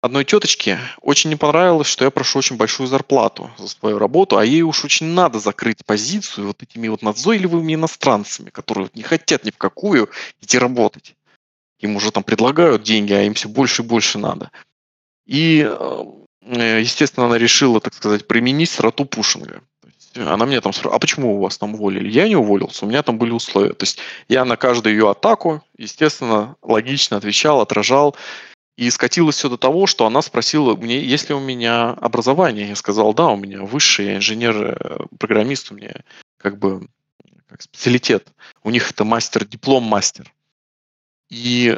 одной 0.00 0.24
теточке 0.24 0.78
очень 1.00 1.30
не 1.30 1.36
понравилось, 1.36 1.86
что 1.86 2.04
я 2.04 2.10
прошу 2.10 2.38
очень 2.38 2.56
большую 2.56 2.86
зарплату 2.86 3.50
за 3.58 3.68
свою 3.68 3.98
работу, 3.98 4.38
а 4.38 4.44
ей 4.44 4.62
уж 4.62 4.84
очень 4.84 5.06
надо 5.06 5.38
закрыть 5.38 5.84
позицию 5.84 6.48
вот 6.48 6.62
этими 6.62 6.88
вот 6.88 7.02
назойливыми 7.02 7.74
иностранцами, 7.74 8.50
которые 8.50 8.90
не 8.94 9.02
хотят 9.02 9.44
ни 9.44 9.50
в 9.50 9.58
какую 9.58 10.10
идти 10.40 10.58
работать. 10.58 11.14
Им 11.80 11.96
уже 11.96 12.10
там 12.10 12.22
предлагают 12.22 12.82
деньги, 12.82 13.12
а 13.12 13.22
им 13.22 13.34
все 13.34 13.48
больше 13.48 13.82
и 13.82 13.86
больше 13.86 14.18
надо. 14.18 14.50
И, 15.26 15.68
э, 15.68 16.80
естественно, 16.80 17.26
она 17.26 17.38
решила, 17.38 17.80
так 17.80 17.94
сказать, 17.94 18.26
применить 18.26 18.70
сроту 18.70 19.04
пушинга. 19.04 19.62
Она 20.16 20.46
мне 20.46 20.60
там 20.60 20.72
спрашивает, 20.72 20.96
а 20.96 20.98
почему 20.98 21.36
у 21.36 21.40
вас 21.40 21.58
там 21.58 21.74
уволили? 21.74 22.10
Я 22.10 22.26
не 22.26 22.34
уволился, 22.34 22.84
у 22.84 22.88
меня 22.88 23.02
там 23.02 23.18
были 23.18 23.30
условия. 23.30 23.74
То 23.74 23.84
есть 23.84 23.98
я 24.28 24.44
на 24.44 24.56
каждую 24.56 24.94
ее 24.94 25.10
атаку, 25.10 25.62
естественно, 25.76 26.56
логично 26.62 27.18
отвечал, 27.18 27.60
отражал 27.60 28.16
И 28.78 28.90
скатилось 28.90 29.34
все 29.34 29.48
до 29.48 29.56
того, 29.56 29.88
что 29.88 30.06
она 30.06 30.22
спросила 30.22 30.76
мне, 30.76 31.00
есть 31.00 31.28
ли 31.28 31.34
у 31.34 31.40
меня 31.40 31.90
образование. 31.90 32.68
Я 32.68 32.76
сказал, 32.76 33.12
да, 33.12 33.26
у 33.26 33.36
меня 33.36 33.62
высший 33.62 34.14
инженер-программист, 34.14 35.72
у 35.72 35.74
меня 35.74 35.96
как 36.36 36.60
бы 36.60 36.86
как 37.48 37.60
специалитет. 37.60 38.28
У 38.62 38.70
них 38.70 38.88
это 38.88 39.02
мастер, 39.02 39.44
диплом-мастер. 39.44 40.32
И 41.28 41.76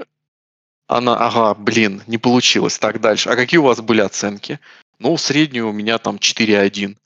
она, 0.89 1.17
ага, 1.17 1.55
блин, 1.55 2.03
не 2.07 2.19
получилось. 2.19 2.79
Так, 2.79 3.01
дальше. 3.01 3.31
А 3.31 3.37
какие 3.37 3.57
у 3.61 3.65
вас 3.65 3.81
были 3.81 4.03
оценки? 4.03 4.61
Ну, 4.99 5.17
среднюю 5.17 5.71
у 5.71 5.73
меня 5.73 5.97
там 5.97 6.17
4.1. 6.17 6.99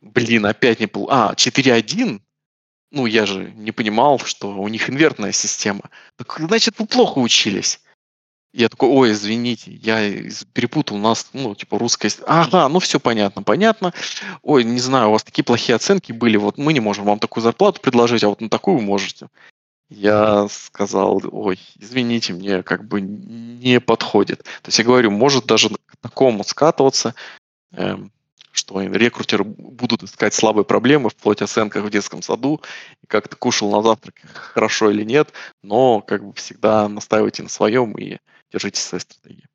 Блин, 0.00 0.46
опять 0.46 0.80
не 0.80 0.86
пол... 0.86 1.06
А, 1.10 1.34
4.1? 1.34 2.22
Ну, 2.92 3.04
я 3.04 3.26
же 3.26 3.52
не 3.56 3.72
понимал, 3.72 4.20
что 4.20 4.56
у 4.56 4.68
них 4.68 4.88
инвертная 4.88 5.32
система. 5.32 5.90
Так, 6.16 6.34
значит, 6.40 6.78
вы 6.78 6.86
плохо 6.86 7.18
учились. 7.18 7.82
Я 8.52 8.70
такой, 8.70 8.88
ой, 8.88 9.12
извините, 9.12 9.72
я 9.72 10.10
перепутал, 10.54 10.96
у 10.96 11.00
нас, 11.00 11.28
ну, 11.34 11.54
типа, 11.54 11.78
русская... 11.78 12.10
Ага, 12.26 12.68
ну, 12.68 12.78
все 12.80 12.98
понятно, 12.98 13.42
понятно. 13.42 13.92
Ой, 14.42 14.64
не 14.64 14.80
знаю, 14.80 15.08
у 15.08 15.12
вас 15.12 15.22
такие 15.22 15.44
плохие 15.44 15.76
оценки 15.76 16.12
были, 16.12 16.38
вот 16.38 16.56
мы 16.56 16.72
не 16.72 16.80
можем 16.80 17.04
вам 17.04 17.18
такую 17.18 17.44
зарплату 17.44 17.80
предложить, 17.82 18.24
а 18.24 18.28
вот 18.28 18.40
на 18.40 18.48
такую 18.48 18.80
можете. 18.80 19.28
Я 19.90 20.48
сказал, 20.48 21.20
ой, 21.30 21.58
извините, 21.78 22.32
мне 22.32 22.62
как 22.62 22.86
бы 22.88 23.02
не 23.02 23.80
подходит. 23.80 24.44
То 24.44 24.68
есть 24.68 24.78
я 24.78 24.84
говорю, 24.84 25.10
может 25.10 25.46
даже 25.46 25.68
к 25.68 25.96
такому 26.00 26.42
скатываться, 26.42 27.14
эм, 27.72 28.10
что 28.52 28.80
рекрутеры 28.82 29.44
будут 29.44 30.02
искать 30.02 30.34
слабые 30.34 30.64
проблемы 30.64 31.10
вплоть 31.10 31.42
оценках 31.42 31.84
в 31.84 31.90
детском 31.90 32.22
саду, 32.22 32.60
и 33.02 33.06
как 33.06 33.28
ты 33.28 33.36
кушал 33.36 33.70
на 33.70 33.82
завтрак, 33.82 34.16
хорошо 34.34 34.90
или 34.90 35.04
нет, 35.04 35.32
но 35.62 36.00
как 36.00 36.24
бы 36.24 36.32
всегда 36.34 36.88
настаивайте 36.88 37.42
на 37.42 37.48
своем 37.48 37.92
и 37.92 38.18
держитесь 38.52 38.82
своей 38.82 39.02
стратегии. 39.02 39.46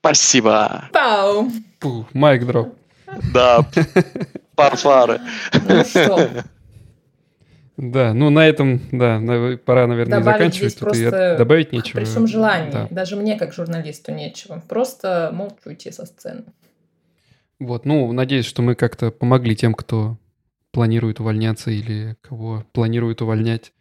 Спасибо! 0.00 0.88
Пау! 0.92 1.50
Пух, 1.80 2.12
майк 2.14 2.44
дроп. 2.46 2.74
Да, 3.32 3.66
парфары. 4.54 5.20
Ну 5.66 5.84
что, 5.84 6.44
Да, 7.76 8.14
ну 8.14 8.30
на 8.30 8.46
этом, 8.46 8.80
да, 8.92 9.20
пора, 9.64 9.86
наверное, 9.86 10.18
Добавить 10.18 10.38
заканчивать. 10.54 10.74
Тут 10.74 10.80
просто 10.80 11.36
добавить 11.38 11.72
нечего. 11.72 11.96
при 11.98 12.04
всем 12.04 12.26
желании, 12.26 12.70
Да. 12.70 12.88
даже 12.90 13.16
мне 13.16 13.36
как 13.36 13.52
журналисту 13.52 14.12
нечего. 14.12 14.62
Просто 14.68 15.30
молча 15.32 15.66
уйти 15.66 15.90
со 15.90 16.06
сцены. 16.06 16.44
Вот, 17.58 17.84
ну, 17.84 18.10
надеюсь, 18.12 18.46
что 18.46 18.62
мы 18.62 18.74
как-то 18.74 19.10
помогли 19.10 19.56
тем, 19.56 19.74
кто 19.74 20.18
планирует 20.72 21.20
увольняться 21.20 21.70
или 21.70 22.16
кого 22.20 22.64
планирует 22.72 23.22
увольнять, 23.22 23.72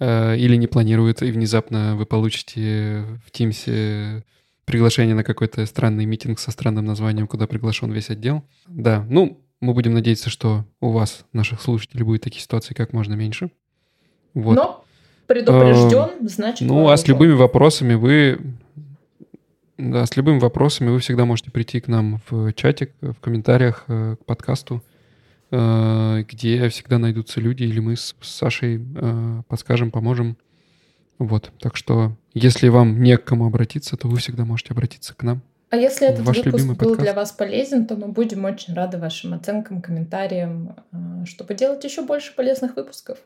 или 0.00 0.56
не 0.56 0.66
планирует, 0.66 1.22
и 1.22 1.30
внезапно 1.30 1.96
вы 1.96 2.06
получите 2.06 3.04
в 3.26 3.30
Тимсе 3.30 4.24
приглашение 4.68 5.14
на 5.14 5.24
какой-то 5.24 5.64
странный 5.66 6.04
митинг 6.04 6.38
со 6.38 6.50
странным 6.50 6.84
названием, 6.84 7.26
куда 7.26 7.46
приглашен 7.46 7.90
весь 7.90 8.10
отдел. 8.10 8.44
Да, 8.66 9.04
ну, 9.08 9.40
мы 9.60 9.72
будем 9.72 9.94
надеяться, 9.94 10.30
что 10.30 10.64
у 10.80 10.90
вас, 10.90 11.24
наших 11.32 11.60
слушателей, 11.60 12.04
будет 12.04 12.22
таких 12.22 12.42
ситуаций 12.42 12.76
как 12.76 12.92
можно 12.92 13.14
меньше. 13.14 13.50
Вот. 14.34 14.54
Но 14.54 14.84
предупрежден, 15.26 16.28
значит 16.28 16.68
Ну, 16.68 16.88
а 16.88 16.96
с 16.96 17.08
любыми 17.08 17.32
вопросами 17.32 17.94
вы... 17.94 18.38
Да, 19.78 20.06
с 20.06 20.16
любыми 20.16 20.38
вопросами 20.38 20.90
вы 20.90 20.98
всегда 20.98 21.24
можете 21.24 21.50
прийти 21.50 21.80
к 21.80 21.88
нам 21.88 22.20
в 22.28 22.52
чатик, 22.52 22.92
в 23.00 23.14
комментариях 23.14 23.84
э, 23.86 24.16
к 24.20 24.24
подкасту, 24.24 24.82
э, 24.82 24.87
где 25.50 26.68
всегда 26.68 26.98
найдутся 26.98 27.40
люди, 27.40 27.62
или 27.62 27.80
мы 27.80 27.96
с 27.96 28.14
Сашей 28.20 28.84
э, 28.94 29.42
подскажем, 29.48 29.90
поможем. 29.90 30.36
Вот, 31.18 31.50
так 31.58 31.76
что, 31.76 32.16
если 32.34 32.68
вам 32.68 33.02
не 33.02 33.16
к 33.16 33.24
кому 33.24 33.46
обратиться, 33.46 33.96
то 33.96 34.08
вы 34.08 34.18
всегда 34.18 34.44
можете 34.44 34.72
обратиться 34.72 35.14
к 35.14 35.22
нам. 35.22 35.42
А 35.70 35.76
если 35.76 36.08
этот 36.08 36.24
Ваш 36.24 36.38
выпуск 36.38 36.66
был 36.66 36.76
подкаст. 36.76 37.00
для 37.00 37.14
вас 37.14 37.32
полезен, 37.32 37.86
то 37.86 37.96
мы 37.96 38.08
будем 38.08 38.44
очень 38.44 38.72
рады 38.74 38.98
вашим 38.98 39.34
оценкам, 39.34 39.82
комментариям, 39.82 40.76
э, 40.92 41.24
чтобы 41.26 41.54
делать 41.54 41.84
еще 41.84 42.02
больше 42.02 42.34
полезных 42.34 42.76
выпусков. 42.76 43.18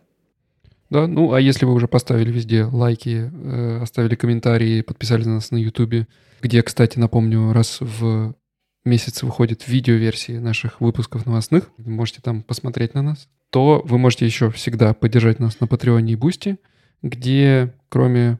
Да, 0.90 1.06
ну 1.06 1.32
а 1.32 1.40
если 1.40 1.64
вы 1.64 1.72
уже 1.72 1.88
поставили 1.88 2.30
везде 2.30 2.64
лайки, 2.64 3.30
э, 3.32 3.78
оставили 3.82 4.14
комментарии, 4.14 4.82
подписались 4.82 5.26
на 5.26 5.34
нас 5.34 5.50
на 5.50 5.56
Ютубе, 5.56 6.06
где, 6.40 6.62
кстати, 6.62 6.98
напомню, 6.98 7.52
раз 7.52 7.78
в 7.80 8.34
месяц 8.84 9.22
выходит 9.22 9.68
видеоверсии 9.68 10.38
наших 10.38 10.80
выпусков 10.80 11.26
новостных, 11.26 11.70
можете 11.78 12.20
там 12.20 12.42
посмотреть 12.42 12.94
на 12.94 13.02
нас, 13.02 13.28
то 13.50 13.82
вы 13.84 13.98
можете 13.98 14.26
еще 14.26 14.50
всегда 14.50 14.94
поддержать 14.94 15.38
нас 15.38 15.60
на 15.60 15.66
Патреоне 15.66 16.14
и 16.14 16.16
Бусти, 16.16 16.58
где 17.02 17.74
кроме 17.88 18.38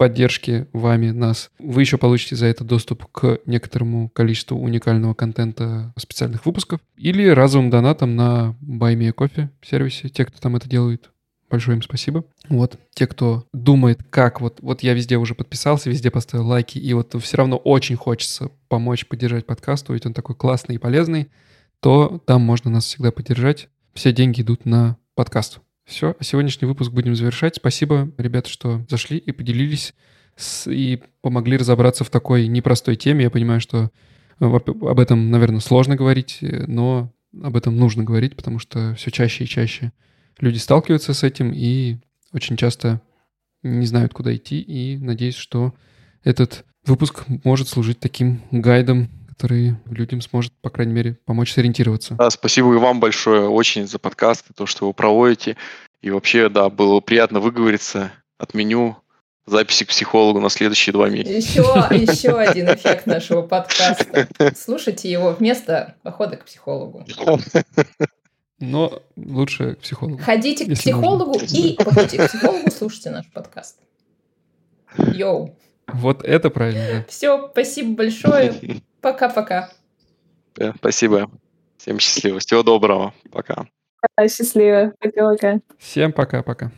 поддержки 0.00 0.66
вами 0.72 1.10
нас, 1.10 1.50
вы 1.58 1.82
еще 1.82 1.98
получите 1.98 2.34
за 2.34 2.46
это 2.46 2.64
доступ 2.64 3.04
к 3.12 3.40
некоторому 3.44 4.08
количеству 4.08 4.56
уникального 4.58 5.12
контента 5.12 5.92
специальных 5.98 6.46
выпусков 6.46 6.80
или 6.96 7.28
разовым 7.28 7.68
донатом 7.68 8.16
на 8.16 8.56
Buy 8.62 8.94
Me 8.94 9.12
Coffee 9.12 9.50
сервисе, 9.60 10.08
те, 10.08 10.24
кто 10.24 10.38
там 10.38 10.56
это 10.56 10.70
делает. 10.70 11.10
Большое 11.50 11.76
им 11.76 11.82
спасибо. 11.82 12.24
Вот, 12.48 12.78
те, 12.94 13.06
кто 13.08 13.44
думает, 13.52 14.00
как 14.08 14.40
вот, 14.40 14.58
вот 14.62 14.82
я 14.82 14.94
везде 14.94 15.16
уже 15.16 15.34
подписался, 15.34 15.90
везде 15.90 16.10
поставил 16.10 16.46
лайки, 16.46 16.78
и 16.78 16.92
вот 16.94 17.14
все 17.20 17.36
равно 17.36 17.56
очень 17.56 17.96
хочется 17.96 18.50
помочь 18.68 19.06
поддержать 19.06 19.46
подкаст, 19.46 19.88
ведь 19.88 20.06
он 20.06 20.14
такой 20.14 20.36
классный 20.36 20.76
и 20.76 20.78
полезный, 20.78 21.28
то 21.80 22.22
там 22.24 22.42
можно 22.42 22.70
нас 22.70 22.84
всегда 22.84 23.10
поддержать. 23.10 23.68
Все 23.94 24.12
деньги 24.12 24.42
идут 24.42 24.64
на 24.64 24.96
подкаст. 25.16 25.58
Все, 25.84 26.14
а 26.18 26.22
сегодняшний 26.22 26.68
выпуск 26.68 26.92
будем 26.92 27.16
завершать. 27.16 27.56
Спасибо, 27.56 28.12
ребята, 28.16 28.48
что 28.48 28.86
зашли 28.88 29.18
и 29.18 29.32
поделились 29.32 29.94
с- 30.36 30.70
и 30.70 31.02
помогли 31.20 31.56
разобраться 31.56 32.04
в 32.04 32.10
такой 32.10 32.46
непростой 32.46 32.94
теме. 32.94 33.24
Я 33.24 33.30
понимаю, 33.30 33.60
что 33.60 33.90
э, 34.38 34.44
об 34.44 35.00
этом, 35.00 35.30
наверное, 35.32 35.58
сложно 35.60 35.96
говорить, 35.96 36.38
э, 36.42 36.64
но 36.68 37.12
об 37.42 37.56
этом 37.56 37.76
нужно 37.76 38.04
говорить, 38.04 38.36
потому 38.36 38.60
что 38.60 38.94
все 38.94 39.10
чаще 39.10 39.44
и 39.44 39.48
чаще 39.48 39.92
люди 40.38 40.58
сталкиваются 40.58 41.14
с 41.14 41.22
этим 41.22 41.52
и 41.54 41.98
очень 42.32 42.56
часто 42.56 43.00
не 43.62 43.86
знают, 43.86 44.14
куда 44.14 44.34
идти. 44.34 44.60
И 44.60 44.96
надеюсь, 44.98 45.36
что 45.36 45.74
этот 46.24 46.64
выпуск 46.84 47.24
может 47.44 47.68
служить 47.68 48.00
таким 48.00 48.42
гайдом, 48.50 49.10
который 49.28 49.76
людям 49.86 50.20
сможет, 50.20 50.52
по 50.60 50.70
крайней 50.70 50.92
мере, 50.92 51.18
помочь 51.24 51.52
сориентироваться. 51.52 52.14
Да, 52.14 52.30
спасибо 52.30 52.74
и 52.74 52.78
вам 52.78 53.00
большое 53.00 53.48
очень 53.48 53.86
за 53.86 53.98
подкаст, 53.98 54.50
и 54.50 54.54
то, 54.54 54.66
что 54.66 54.86
вы 54.86 54.92
проводите. 54.92 55.56
И 56.00 56.10
вообще, 56.10 56.48
да, 56.48 56.68
было 56.70 57.00
приятно 57.00 57.40
выговориться. 57.40 58.12
Отменю 58.38 58.96
записи 59.46 59.84
к 59.84 59.88
психологу 59.88 60.40
на 60.40 60.48
следующие 60.48 60.92
два 60.92 61.08
месяца. 61.08 61.32
Еще, 61.32 61.60
еще 61.90 62.38
один 62.38 62.66
эффект 62.66 63.06
нашего 63.06 63.42
подкаста. 63.42 64.28
Слушайте 64.56 65.10
его 65.10 65.32
вместо 65.32 65.96
похода 66.02 66.36
к 66.36 66.44
психологу. 66.44 67.04
Но 68.60 69.02
лучше 69.16 69.74
к 69.74 69.78
психологу. 69.80 70.18
Ходите 70.18 70.66
к 70.66 70.74
психологу 70.74 71.38
и 71.38 71.74
по 71.84 71.94
пути 71.94 72.18
к 72.18 72.28
психологу 72.28 72.70
слушайте 72.70 73.10
наш 73.10 73.26
подкаст. 73.32 73.78
Йоу. 74.96 75.56
Вот 75.86 76.22
это 76.22 76.50
правильно, 76.50 76.86
да. 76.92 77.04
Все, 77.08 77.48
спасибо 77.52 77.96
большое. 77.96 78.54
Пока-пока. 79.00 79.70
Да, 80.54 80.74
Спасибо. 80.76 81.30
Всем 81.78 81.98
счастливо. 81.98 82.38
Всего 82.38 82.62
доброго. 82.62 83.14
Пока. 83.32 83.66
Счастливо. 84.28 84.92
Пока-пока. 85.00 85.60
Всем 85.78 86.12
пока-пока. 86.12 86.70